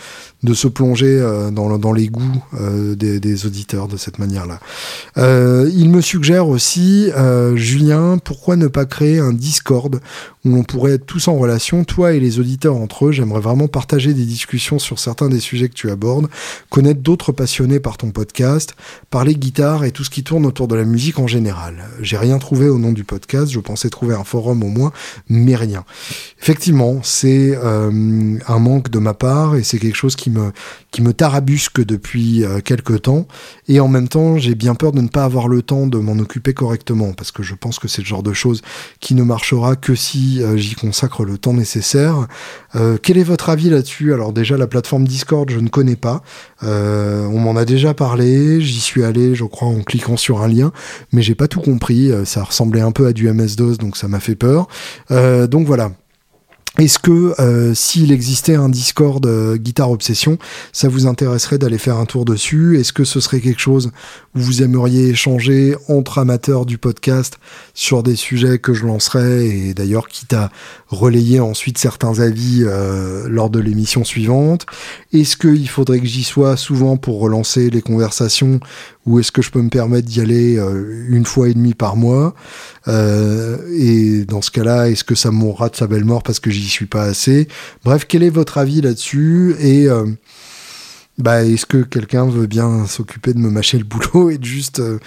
de 0.44 0.54
se 0.54 0.68
plonger 0.68 1.20
dans, 1.52 1.76
dans 1.76 1.92
les 1.92 2.06
goûts 2.06 2.44
des, 2.94 3.18
des, 3.18 3.46
auditeurs 3.46 3.88
de 3.88 3.96
cette 3.96 4.20
manière-là. 4.20 4.60
il 5.16 5.90
me 5.90 6.00
suggère 6.00 6.46
aussi, 6.46 7.10
Julien, 7.56 8.18
pourquoi 8.18 8.54
ne 8.54 8.68
pas 8.68 8.86
créer 8.86 9.18
un 9.18 9.32
Discord 9.32 10.00
où 10.44 10.56
on 10.56 10.62
pourrait 10.62 10.92
être 10.92 11.06
tous 11.06 11.26
en 11.26 11.36
relation, 11.36 11.82
toi 11.82 12.12
et 12.12 12.20
les 12.20 12.38
auditeurs 12.38 12.76
entre 12.76 13.06
eux? 13.06 13.12
J'aimerais 13.12 13.40
vraiment 13.40 13.66
partager 13.66 14.14
des 14.14 14.24
discussions 14.24 14.78
sur 14.78 15.00
certains 15.00 15.28
des 15.28 15.40
sujets 15.40 15.68
que 15.68 15.74
tu 15.74 15.90
abordes, 15.90 16.28
connaître 16.70 17.00
d'autres 17.00 17.32
passionnés 17.32 17.80
par 17.80 17.96
ton 17.96 18.12
podcast, 18.12 18.76
parler 19.10 19.34
guitare 19.34 19.84
et 19.84 19.90
tout 19.90 20.04
ce 20.04 20.10
qui 20.10 20.22
tourne 20.22 20.46
autour 20.46 20.68
de 20.68 20.76
la 20.76 20.84
musique 20.84 21.18
en 21.18 21.26
général. 21.26 21.88
J'ai 22.00 22.16
rien 22.16 22.38
trouvé 22.38 22.68
au 22.68 22.78
nom 22.78 22.92
du 22.92 23.02
podcast, 23.02 23.50
je 23.50 23.58
pensais 23.58 23.90
trouver 23.90 24.14
un 24.14 24.24
forum 24.24 24.62
au 24.62 24.68
moins, 24.68 24.92
mais 25.28 25.56
rien. 25.56 25.84
Effectivement, 26.40 27.00
c'est 27.02 27.56
euh, 27.56 28.38
un 28.46 28.58
manque 28.58 28.90
de 28.90 28.98
ma 28.98 29.12
part 29.12 29.56
et 29.56 29.64
c'est 29.64 29.78
quelque 29.78 29.96
chose 29.96 30.14
qui 30.14 30.30
me 30.30 30.52
qui 30.90 31.02
tarabusque 31.02 31.84
depuis 31.84 32.44
euh, 32.44 32.60
quelque 32.60 32.94
temps. 32.94 33.26
Et 33.66 33.80
en 33.80 33.88
même 33.88 34.08
temps 34.08 34.38
j'ai 34.38 34.54
bien 34.54 34.74
peur 34.74 34.92
de 34.92 35.00
ne 35.00 35.08
pas 35.08 35.24
avoir 35.24 35.48
le 35.48 35.62
temps 35.62 35.86
de 35.86 35.98
m'en 35.98 36.12
occuper 36.12 36.54
correctement 36.54 37.12
parce 37.12 37.32
que 37.32 37.42
je 37.42 37.54
pense 37.54 37.78
que 37.78 37.88
c'est 37.88 38.02
le 38.02 38.06
genre 38.06 38.22
de 38.22 38.32
chose 38.32 38.62
qui 39.00 39.14
ne 39.14 39.22
marchera 39.24 39.76
que 39.76 39.94
si 39.94 40.40
euh, 40.40 40.56
j'y 40.56 40.74
consacre 40.74 41.24
le 41.24 41.38
temps 41.38 41.52
nécessaire. 41.52 42.26
Quel 43.02 43.18
est 43.18 43.24
votre 43.24 43.48
avis 43.48 43.70
là-dessus? 43.70 44.12
Alors 44.12 44.32
déjà 44.32 44.56
la 44.56 44.66
plateforme 44.66 45.08
Discord 45.08 45.50
je 45.50 45.58
ne 45.58 45.68
connais 45.68 45.96
pas, 45.96 46.22
on 46.62 47.38
m'en 47.38 47.56
a 47.56 47.64
déjà 47.64 47.94
parlé, 47.94 48.60
j'y 48.60 48.80
suis 48.80 49.04
allé 49.04 49.34
je 49.34 49.44
crois 49.44 49.68
en 49.68 49.80
cliquant 49.80 50.16
sur 50.16 50.42
un 50.42 50.48
lien 50.48 50.70
mais 51.12 51.22
j'ai 51.22 51.34
pas 51.34 51.48
tout 51.48 51.60
compris, 51.60 52.10
ça 52.24 52.44
ressemblait 52.44 52.82
un 52.82 52.92
peu 52.92 53.06
à 53.06 53.12
du 53.12 53.30
MS-DOS 53.32 53.78
donc 53.78 53.96
ça 53.96 54.06
m'a 54.06 54.20
fait 54.20 54.36
peur. 54.36 54.68
donc 55.10 55.66
voilà, 55.66 55.77
est-ce 56.76 57.00
que 57.00 57.34
euh, 57.40 57.74
s'il 57.74 58.12
existait 58.12 58.54
un 58.54 58.68
Discord 58.68 59.24
euh, 59.26 59.56
Guitare 59.56 59.90
Obsession, 59.90 60.38
ça 60.72 60.88
vous 60.88 61.06
intéresserait 61.06 61.58
d'aller 61.58 61.78
faire 61.78 61.96
un 61.96 62.04
tour 62.04 62.24
dessus? 62.24 62.78
Est-ce 62.78 62.92
que 62.92 63.02
ce 63.02 63.18
serait 63.18 63.40
quelque 63.40 63.60
chose 63.60 63.90
où 64.36 64.40
vous 64.40 64.62
aimeriez 64.62 65.08
échanger 65.08 65.74
entre 65.88 66.18
amateurs 66.18 66.66
du 66.66 66.78
podcast 66.78 67.38
sur 67.74 68.04
des 68.04 68.14
sujets 68.14 68.58
que 68.58 68.74
je 68.74 68.86
lancerai 68.86 69.48
et 69.48 69.74
d'ailleurs 69.74 70.06
quitte 70.06 70.34
à 70.34 70.50
relayer 70.86 71.40
ensuite 71.40 71.78
certains 71.78 72.20
avis 72.20 72.62
euh, 72.64 73.26
lors 73.28 73.50
de 73.50 73.58
l'émission 73.58 74.04
suivante? 74.04 74.66
Est-ce 75.12 75.36
qu'il 75.36 75.68
faudrait 75.68 75.98
que 75.98 76.06
j'y 76.06 76.22
sois 76.22 76.56
souvent 76.56 76.96
pour 76.96 77.18
relancer 77.18 77.70
les 77.70 77.82
conversations 77.82 78.60
ou 79.04 79.18
est-ce 79.18 79.32
que 79.32 79.42
je 79.42 79.50
peux 79.50 79.62
me 79.62 79.70
permettre 79.70 80.06
d'y 80.06 80.20
aller 80.20 80.60
une 81.08 81.24
fois 81.24 81.48
et 81.48 81.54
demie 81.54 81.72
par 81.72 81.96
mois? 81.96 82.34
Euh, 82.88 83.58
et 83.76 84.24
dans 84.24 84.42
ce 84.42 84.50
cas-là, 84.50 84.88
est-ce 84.88 85.04
que 85.04 85.14
ça 85.14 85.30
mourra 85.30 85.68
de 85.68 85.76
sa 85.76 85.86
belle 85.86 86.04
mort 86.04 86.22
parce 86.22 86.40
que 86.40 86.50
j'y 86.50 86.68
suis 86.68 86.86
pas 86.86 87.02
assez? 87.02 87.48
Bref, 87.84 88.06
quel 88.08 88.22
est 88.22 88.30
votre 88.30 88.58
avis 88.58 88.80
là-dessus? 88.80 89.54
Et 89.60 89.88
euh, 89.88 90.06
bah, 91.18 91.44
est-ce 91.44 91.66
que 91.66 91.78
quelqu'un 91.78 92.26
veut 92.26 92.46
bien 92.46 92.86
s'occuper 92.86 93.34
de 93.34 93.40
me 93.40 93.50
mâcher 93.50 93.76
le 93.78 93.84
boulot 93.84 94.30
et 94.30 94.38
de 94.38 94.44
juste... 94.44 94.78
Euh, 94.78 94.98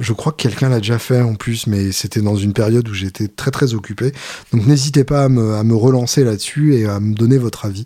je 0.00 0.12
crois 0.12 0.32
que 0.32 0.42
quelqu'un 0.42 0.68
l'a 0.68 0.78
déjà 0.78 0.98
fait 0.98 1.20
en 1.20 1.34
plus, 1.34 1.66
mais 1.66 1.92
c'était 1.92 2.22
dans 2.22 2.36
une 2.36 2.54
période 2.54 2.88
où 2.88 2.94
j'étais 2.94 3.28
très 3.28 3.50
très 3.50 3.74
occupé. 3.74 4.12
Donc 4.52 4.66
n'hésitez 4.66 5.04
pas 5.04 5.24
à 5.24 5.28
me, 5.28 5.74
relancer 5.74 6.24
là-dessus 6.24 6.74
et 6.74 6.86
à 6.86 7.00
me 7.00 7.14
donner 7.14 7.36
votre 7.36 7.66
avis. 7.66 7.84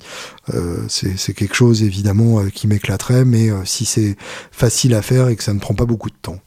Euh, 0.54 0.78
c'est 0.88 1.34
quelque 1.34 1.56
chose 1.56 1.82
évidemment 1.82 2.40
euh, 2.40 2.48
qui 2.48 2.68
m'éclaterait, 2.68 3.24
mais 3.24 3.50
si 3.64 3.84
c'est 3.84 4.16
facile 4.52 4.94
à 4.94 5.02
faire 5.02 5.28
et 5.28 5.36
que 5.36 5.42
ça 5.42 5.52
ne 5.52 5.58
prend 5.58 5.74
pas 5.74 5.86
beaucoup 5.86 6.10
de 6.10 6.16
temps, 6.22 6.38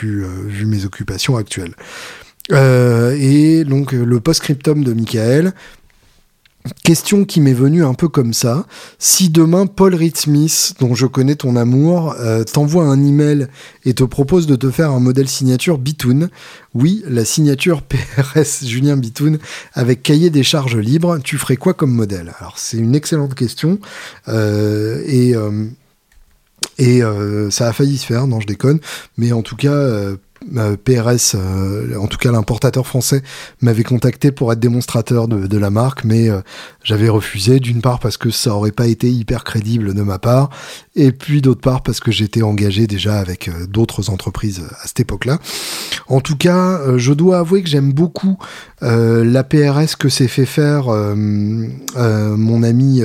vu, 0.00 0.24
vu 0.46 0.66
mes 0.66 0.84
occupations 0.84 1.36
actuelles. 1.36 1.74
et 2.52 3.64
donc 3.64 3.90
le 3.90 4.20
post-scriptum 4.20 4.84
de 4.84 4.92
Michael, 4.92 5.52
Question 6.82 7.24
qui 7.24 7.40
m'est 7.40 7.52
venue 7.52 7.84
un 7.84 7.94
peu 7.94 8.08
comme 8.08 8.32
ça. 8.32 8.66
Si 8.98 9.28
demain 9.28 9.66
Paul 9.66 9.96
Smith, 10.14 10.74
dont 10.80 10.94
je 10.94 11.06
connais 11.06 11.36
ton 11.36 11.56
amour, 11.56 12.14
euh, 12.20 12.44
t'envoie 12.44 12.84
un 12.84 13.02
email 13.04 13.48
et 13.84 13.94
te 13.94 14.04
propose 14.04 14.46
de 14.46 14.56
te 14.56 14.70
faire 14.70 14.90
un 14.90 15.00
modèle 15.00 15.28
signature 15.28 15.78
Bitoun, 15.78 16.28
oui, 16.74 17.02
la 17.06 17.24
signature 17.24 17.82
PRS 17.82 18.64
Julien 18.64 18.96
Bitoun 18.96 19.38
avec 19.74 20.02
cahier 20.02 20.30
des 20.30 20.42
charges 20.42 20.76
libres, 20.76 21.18
tu 21.18 21.38
ferais 21.38 21.56
quoi 21.56 21.74
comme 21.74 21.92
modèle? 21.92 22.32
Alors 22.40 22.58
c'est 22.58 22.78
une 22.78 22.94
excellente 22.94 23.34
question 23.34 23.78
euh, 24.28 25.02
et 25.06 25.34
euh, 25.34 25.66
et 26.78 27.00
ça 27.50 27.68
a 27.68 27.72
failli 27.72 27.96
se 27.96 28.04
faire, 28.04 28.26
non 28.26 28.38
je 28.40 28.46
déconne, 28.46 28.80
mais 29.16 29.32
en 29.32 29.40
tout 29.40 29.56
cas 29.56 29.70
PRS, 30.84 31.34
euh, 31.34 31.96
en 31.98 32.06
tout 32.06 32.18
cas 32.18 32.30
l'importateur 32.30 32.86
français, 32.86 33.22
m'avait 33.60 33.84
contacté 33.84 34.32
pour 34.32 34.52
être 34.52 34.60
démonstrateur 34.60 35.28
de, 35.28 35.58
la 35.58 35.70
marque, 35.70 36.04
mais 36.04 36.28
euh, 36.28 36.40
j'avais 36.82 37.08
refusé, 37.08 37.60
d'une 37.60 37.80
part 37.80 37.98
parce 37.98 38.16
que 38.16 38.30
ça 38.30 38.54
aurait 38.54 38.72
pas 38.72 38.86
été 38.86 39.10
hyper 39.10 39.44
crédible 39.44 39.94
de 39.94 40.02
ma 40.02 40.18
part, 40.18 40.50
et 40.94 41.12
puis 41.12 41.40
d'autre 41.40 41.60
part 41.60 41.82
parce 41.82 42.00
que 42.00 42.12
j'étais 42.12 42.42
engagé 42.42 42.86
déjà 42.86 43.18
avec 43.18 43.48
euh, 43.48 43.66
d'autres 43.66 44.10
entreprises 44.10 44.62
à 44.82 44.86
cette 44.86 45.00
époque-là. 45.00 45.38
En 46.08 46.20
tout 46.20 46.36
cas, 46.36 46.96
je 46.96 47.12
dois 47.12 47.38
avouer 47.38 47.62
que 47.62 47.68
j'aime 47.68 47.92
beaucoup 47.92 48.38
la 48.80 49.42
PRS 49.42 49.96
que 49.98 50.08
s'est 50.08 50.28
fait 50.28 50.46
faire 50.46 50.86
mon 50.86 52.62
ami, 52.62 53.02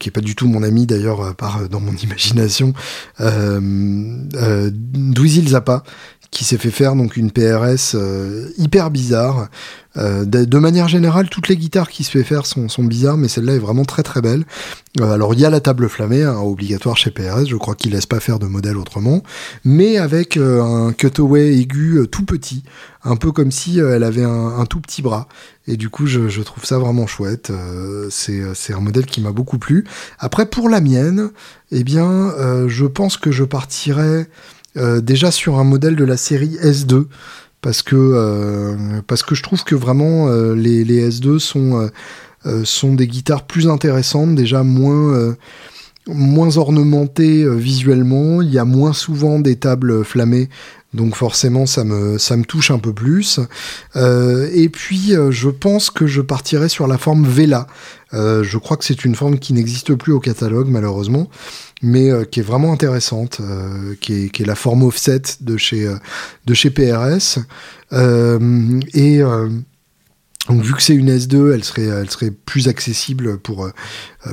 qui 0.00 0.08
est 0.08 0.12
pas 0.12 0.20
du 0.20 0.34
tout 0.34 0.48
mon 0.48 0.62
ami 0.62 0.86
d'ailleurs, 0.86 1.36
par 1.36 1.68
dans 1.68 1.80
mon 1.80 1.92
imagination, 2.02 2.72
euh, 3.20 4.70
Douizil 4.72 5.48
Zappa, 5.48 5.82
qui 6.30 6.44
s'est 6.44 6.58
fait 6.58 6.70
faire 6.70 6.94
donc 6.94 7.16
une 7.16 7.30
PRS 7.30 7.94
euh, 7.94 8.48
hyper 8.58 8.90
bizarre. 8.90 9.48
Euh, 9.96 10.24
de, 10.24 10.58
manière 10.58 10.86
générale, 10.86 11.28
toutes 11.28 11.48
les 11.48 11.56
guitares 11.56 11.88
qui 11.88 12.04
se 12.04 12.10
fait 12.10 12.22
faire 12.22 12.46
sont, 12.46 12.68
sont 12.68 12.84
bizarres, 12.84 13.16
mais 13.16 13.26
celle-là 13.26 13.54
est 13.54 13.58
vraiment 13.58 13.84
très 13.84 14.02
très 14.02 14.20
belle. 14.20 14.44
Euh, 15.00 15.10
alors 15.10 15.34
il 15.34 15.40
y 15.40 15.44
a 15.44 15.50
la 15.50 15.60
table 15.60 15.88
flammée, 15.88 16.22
hein, 16.22 16.36
obligatoire 16.36 16.96
chez 16.96 17.10
PRS, 17.10 17.46
je 17.46 17.56
crois 17.56 17.74
qu'ils 17.74 17.92
laissent 17.92 18.06
pas 18.06 18.20
faire 18.20 18.38
de 18.38 18.46
modèle 18.46 18.76
autrement, 18.76 19.22
mais 19.64 19.96
avec 19.96 20.36
un 20.36 20.92
cutaway 20.92 21.58
aigu 21.58 22.06
tout 22.12 22.24
petit, 22.24 22.62
un 23.02 23.16
peu 23.16 23.32
comme 23.32 23.50
si 23.50 23.80
elle 23.80 24.04
avait 24.04 24.24
un, 24.24 24.64
tout 24.66 24.80
petit 24.80 25.02
bras. 25.02 25.26
Et 25.66 25.76
du 25.76 25.88
coup, 25.88 26.06
je, 26.06 26.42
trouve 26.42 26.64
ça 26.64 26.78
vraiment 26.78 27.06
chouette. 27.06 27.50
c'est 28.10 28.72
un 28.72 28.80
modèle 28.80 29.06
qui 29.06 29.20
m'a 29.20 29.32
beaucoup 29.32 29.58
plu. 29.58 29.84
Après, 30.18 30.46
pour 30.46 30.68
la 30.68 30.80
mienne, 30.80 31.30
eh 31.72 31.82
bien, 31.82 32.32
je 32.68 32.86
pense 32.86 33.16
que 33.16 33.32
je 33.32 33.44
partirais 33.44 34.28
euh, 34.76 35.00
déjà 35.00 35.30
sur 35.30 35.58
un 35.58 35.64
modèle 35.64 35.96
de 35.96 36.04
la 36.04 36.16
série 36.16 36.56
S2 36.62 37.06
parce 37.62 37.82
que 37.82 37.96
euh, 37.96 39.00
parce 39.06 39.22
que 39.22 39.34
je 39.34 39.42
trouve 39.42 39.64
que 39.64 39.74
vraiment 39.74 40.28
euh, 40.28 40.54
les, 40.54 40.84
les, 40.84 41.10
S2 41.10 41.38
sont 42.64 42.94
des 42.94 43.08
guitares 43.08 43.46
plus 43.46 43.68
intéressantes, 43.68 44.34
déjà 44.34 44.62
moins 44.62 45.34
moins 46.06 46.56
ornementées 46.56 47.46
visuellement, 47.56 48.40
il 48.40 48.50
y 48.50 48.58
a 48.58 48.64
moins 48.64 48.92
souvent 48.92 49.38
des 49.40 49.56
tables 49.56 50.04
flammées 50.04 50.48
donc 50.94 51.16
forcément 51.16 51.66
ça 51.66 51.84
me, 51.84 52.16
ça 52.16 52.34
me 52.36 52.44
touche 52.44 52.70
un 52.70 52.78
peu 52.78 52.94
plus. 52.94 53.40
Et 53.96 54.68
puis 54.70 55.12
je 55.30 55.48
pense 55.50 55.90
que 55.90 56.06
je 56.06 56.22
partirai 56.22 56.68
sur 56.68 56.86
la 56.86 56.96
forme 56.96 57.26
Vela. 57.26 57.66
Je 58.12 58.56
crois 58.56 58.78
que 58.78 58.84
c'est 58.84 59.04
une 59.04 59.14
forme 59.14 59.38
qui 59.38 59.52
n'existe 59.52 59.94
plus 59.94 60.12
au 60.12 60.20
catalogue 60.20 60.68
malheureusement, 60.70 61.28
mais 61.82 62.10
qui 62.30 62.40
est 62.40 62.42
vraiment 62.42 62.72
intéressante, 62.72 63.40
qui 64.00 64.24
est, 64.24 64.28
qui, 64.30 64.42
est, 64.42 64.46
la 64.46 64.54
forme 64.54 64.82
offset 64.82 65.22
de 65.40 65.56
chez, 65.56 65.88
de 66.46 66.54
chez 66.54 66.70
PRS. 66.70 67.38
et 67.92 69.22
donc 70.48 70.62
vu 70.62 70.74
que 70.74 70.82
c'est 70.82 70.94
une 70.94 71.10
S2, 71.10 71.52
elle 71.52 71.64
serait, 71.64 71.84
elle 71.84 72.10
serait 72.10 72.30
plus 72.30 72.68
accessible 72.68 73.38
pour, 73.38 73.66
euh, 73.66 73.72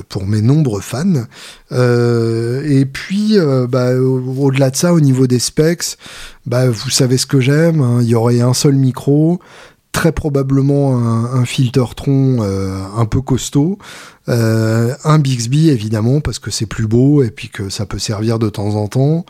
pour 0.08 0.26
mes 0.26 0.40
nombreux 0.40 0.80
fans. 0.80 1.26
Euh, 1.72 2.62
et 2.64 2.86
puis, 2.86 3.38
euh, 3.38 3.66
bah, 3.66 3.94
au-delà 3.94 4.70
de 4.70 4.76
ça, 4.76 4.94
au 4.94 5.00
niveau 5.00 5.26
des 5.26 5.38
specs, 5.38 5.98
bah, 6.46 6.70
vous 6.70 6.90
savez 6.90 7.18
ce 7.18 7.26
que 7.26 7.40
j'aime. 7.40 7.80
Hein. 7.80 7.98
il 8.00 8.08
y 8.08 8.14
aurait 8.14 8.40
un 8.40 8.54
seul 8.54 8.76
micro, 8.76 9.40
très 9.96 10.12
probablement 10.12 10.98
un, 10.98 11.40
un 11.40 11.44
filtre-tron 11.46 12.42
un 12.42 13.06
peu 13.06 13.22
costaud, 13.22 13.78
un 14.28 15.18
Bixby 15.18 15.70
évidemment 15.70 16.20
parce 16.20 16.38
que 16.38 16.50
c'est 16.50 16.66
plus 16.66 16.86
beau 16.86 17.22
et 17.22 17.30
puis 17.30 17.48
que 17.48 17.70
ça 17.70 17.86
peut 17.86 17.98
servir 17.98 18.38
de 18.38 18.50
temps 18.50 18.74
en 18.74 18.88
temps. 18.88 19.24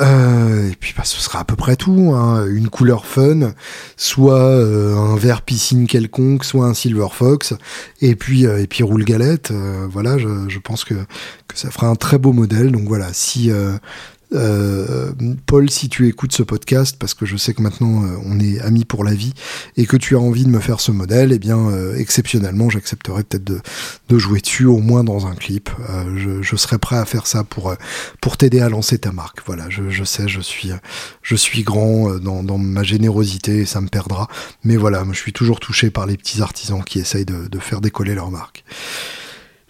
Euh, 0.00 0.70
et 0.70 0.76
puis 0.76 0.94
bah, 0.96 1.02
ce 1.04 1.20
sera 1.20 1.40
à 1.40 1.44
peu 1.44 1.56
près 1.56 1.76
tout. 1.76 2.12
Hein. 2.14 2.46
Une 2.46 2.68
couleur 2.68 3.06
fun, 3.06 3.52
soit 3.96 4.40
euh, 4.40 4.96
un 4.96 5.16
vert 5.16 5.42
piscine 5.42 5.86
quelconque, 5.86 6.44
soit 6.44 6.66
un 6.66 6.74
silver 6.74 7.08
fox, 7.12 7.54
et 8.00 8.14
puis 8.14 8.46
euh, 8.46 8.62
et 8.62 8.66
puis 8.66 8.82
roule 8.84 9.04
galette. 9.04 9.52
voilà, 9.90 10.18
je, 10.18 10.28
je, 10.48 10.58
pense 10.58 10.84
que 10.84 10.94
que 10.94 11.58
ça 11.58 11.70
fera 11.70 11.88
un 11.88 11.96
très 11.96 12.18
beau 12.18 12.32
modèle. 12.32 12.70
Donc 12.70 12.86
voilà, 12.86 13.12
si 13.12 13.50
euh, 14.34 15.12
Paul, 15.46 15.70
si 15.70 15.88
tu 15.88 16.06
écoutes 16.06 16.32
ce 16.32 16.42
podcast, 16.42 16.96
parce 16.98 17.14
que 17.14 17.24
je 17.24 17.36
sais 17.36 17.54
que 17.54 17.62
maintenant 17.62 18.04
euh, 18.04 18.16
on 18.24 18.38
est 18.38 18.60
amis 18.60 18.84
pour 18.84 19.04
la 19.04 19.14
vie, 19.14 19.32
et 19.76 19.86
que 19.86 19.96
tu 19.96 20.16
as 20.16 20.20
envie 20.20 20.44
de 20.44 20.50
me 20.50 20.60
faire 20.60 20.80
ce 20.80 20.92
modèle, 20.92 21.32
eh 21.32 21.38
bien, 21.38 21.58
euh, 21.58 21.96
exceptionnellement, 21.96 22.68
j'accepterai 22.68 23.24
peut-être 23.24 23.44
de, 23.44 23.60
de, 24.08 24.18
jouer 24.18 24.40
dessus, 24.40 24.66
au 24.66 24.78
moins 24.78 25.04
dans 25.04 25.26
un 25.26 25.34
clip. 25.34 25.70
Je, 26.16 26.42
je, 26.42 26.56
serais 26.56 26.78
prêt 26.78 26.96
à 26.96 27.04
faire 27.04 27.26
ça 27.26 27.44
pour, 27.44 27.74
pour 28.20 28.36
t'aider 28.36 28.60
à 28.60 28.68
lancer 28.68 28.98
ta 28.98 29.12
marque. 29.12 29.40
Voilà, 29.46 29.70
je, 29.70 29.90
je, 29.90 30.04
sais, 30.04 30.28
je 30.28 30.40
suis, 30.40 30.70
je 31.22 31.36
suis 31.36 31.62
grand 31.62 32.16
dans, 32.16 32.42
dans 32.42 32.58
ma 32.58 32.82
générosité, 32.82 33.58
et 33.58 33.66
ça 33.66 33.80
me 33.80 33.88
perdra. 33.88 34.28
Mais 34.64 34.76
voilà, 34.76 35.04
je 35.10 35.18
suis 35.18 35.32
toujours 35.32 35.60
touché 35.60 35.90
par 35.90 36.06
les 36.06 36.16
petits 36.16 36.42
artisans 36.42 36.82
qui 36.84 36.98
essayent 36.98 37.24
de, 37.24 37.48
de 37.48 37.58
faire 37.58 37.80
décoller 37.80 38.14
leur 38.14 38.30
marque. 38.30 38.64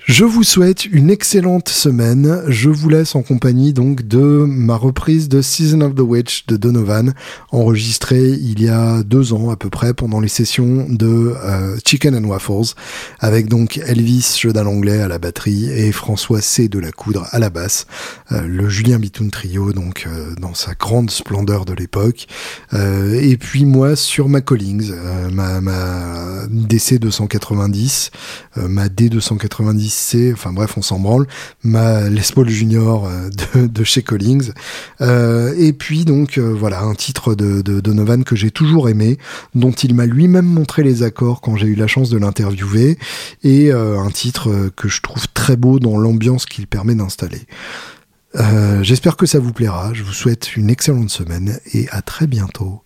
Je 0.08 0.24
vous 0.24 0.42
souhaite 0.42 0.86
une 0.86 1.10
excellente 1.10 1.68
semaine. 1.68 2.42
Je 2.48 2.70
vous 2.70 2.88
laisse 2.88 3.14
en 3.14 3.20
compagnie 3.20 3.74
donc 3.74 4.08
de 4.08 4.46
ma 4.48 4.74
reprise 4.74 5.28
de 5.28 5.42
Season 5.42 5.82
of 5.82 5.94
the 5.94 6.00
Witch 6.00 6.46
de 6.46 6.56
Donovan, 6.56 7.12
enregistrée 7.50 8.30
il 8.30 8.62
y 8.62 8.70
a 8.70 9.02
deux 9.02 9.34
ans 9.34 9.50
à 9.50 9.56
peu 9.56 9.68
près 9.68 9.92
pendant 9.92 10.18
les 10.18 10.28
sessions 10.28 10.86
de 10.88 11.34
euh, 11.44 11.76
Chicken 11.84 12.14
and 12.16 12.26
Waffles, 12.26 12.74
avec 13.20 13.50
donc 13.50 13.82
Elvis 13.84 14.38
Jodin 14.40 14.64
Langlais 14.64 15.02
à 15.02 15.08
la 15.08 15.18
batterie 15.18 15.66
et 15.66 15.92
François 15.92 16.40
C. 16.40 16.70
de 16.70 16.78
la 16.78 16.90
Coudre 16.90 17.26
à 17.32 17.38
la 17.38 17.50
basse, 17.50 17.86
euh, 18.32 18.46
le 18.46 18.66
Julien 18.66 18.98
Bitoun 18.98 19.30
trio 19.30 19.74
donc 19.74 20.06
euh, 20.06 20.34
dans 20.40 20.54
sa 20.54 20.72
grande 20.72 21.10
splendeur 21.10 21.66
de 21.66 21.74
l'époque, 21.74 22.28
et 22.72 23.36
puis 23.36 23.66
moi 23.66 23.94
sur 23.94 24.30
ma 24.30 24.40
Collings, 24.40 24.90
ma, 25.32 25.60
ma 25.60 26.46
DC 26.48 26.98
290, 26.98 28.10
ma 28.56 28.88
D290 29.98 30.32
enfin 30.32 30.52
bref, 30.52 30.74
on 30.76 30.82
s'en 30.82 30.98
branle, 30.98 31.26
ma 31.62 32.08
Les 32.08 32.22
Paul 32.34 32.48
Junior 32.48 33.06
euh, 33.06 33.66
de, 33.66 33.84
chez 33.84 34.02
Collings. 34.02 34.52
Euh, 35.00 35.54
et 35.56 35.72
puis 35.72 36.04
donc 36.04 36.38
euh, 36.38 36.54
voilà, 36.54 36.82
un 36.82 36.94
titre 36.94 37.34
de, 37.34 37.60
Donovan 37.80 38.24
que 38.24 38.36
j'ai 38.36 38.50
toujours 38.50 38.88
aimé, 38.88 39.18
dont 39.54 39.72
il 39.72 39.94
m'a 39.94 40.06
lui-même 40.06 40.46
montré 40.46 40.82
les 40.82 41.02
accords 41.02 41.40
quand 41.40 41.56
j'ai 41.56 41.66
eu 41.66 41.74
la 41.74 41.86
chance 41.86 42.10
de 42.10 42.18
l'interviewer, 42.18 42.98
et 43.42 43.72
un 43.72 44.10
titre 44.10 44.70
que 44.76 44.88
je 44.88 45.00
trouve 45.00 45.28
très 45.34 45.56
beau 45.56 45.78
dans 45.78 45.98
l'ambiance 45.98 46.46
qu'il 46.46 46.66
permet 46.66 46.94
d'installer. 46.94 47.42
J'espère 48.82 49.16
que 49.16 49.26
ça 49.26 49.38
vous 49.38 49.52
plaira, 49.52 49.92
je 49.94 50.02
vous 50.02 50.12
souhaite 50.12 50.56
une 50.56 50.70
excellente 50.70 51.10
semaine 51.10 51.58
et 51.72 51.88
à 51.90 52.02
très 52.02 52.26
bientôt. 52.26 52.82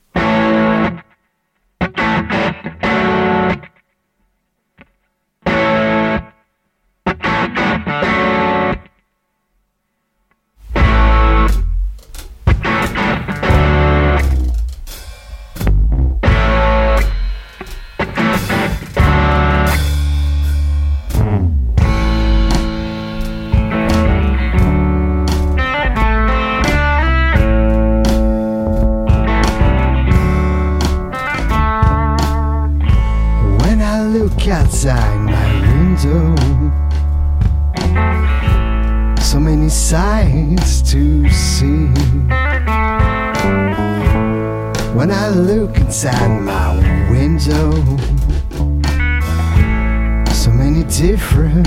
Different 51.33 51.67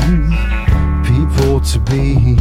people 1.05 1.59
to 1.59 1.79
be. 1.79 2.34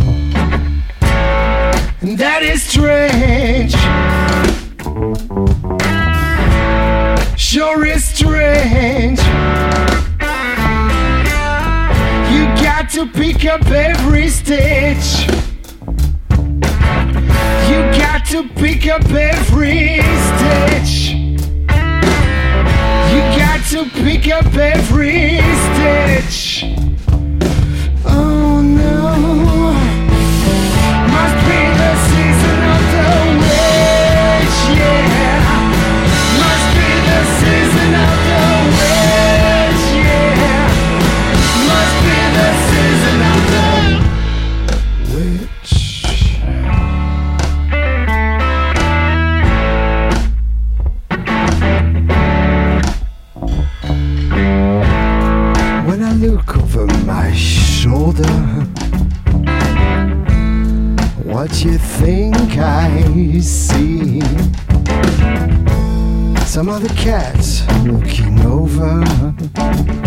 Over. 68.77 70.04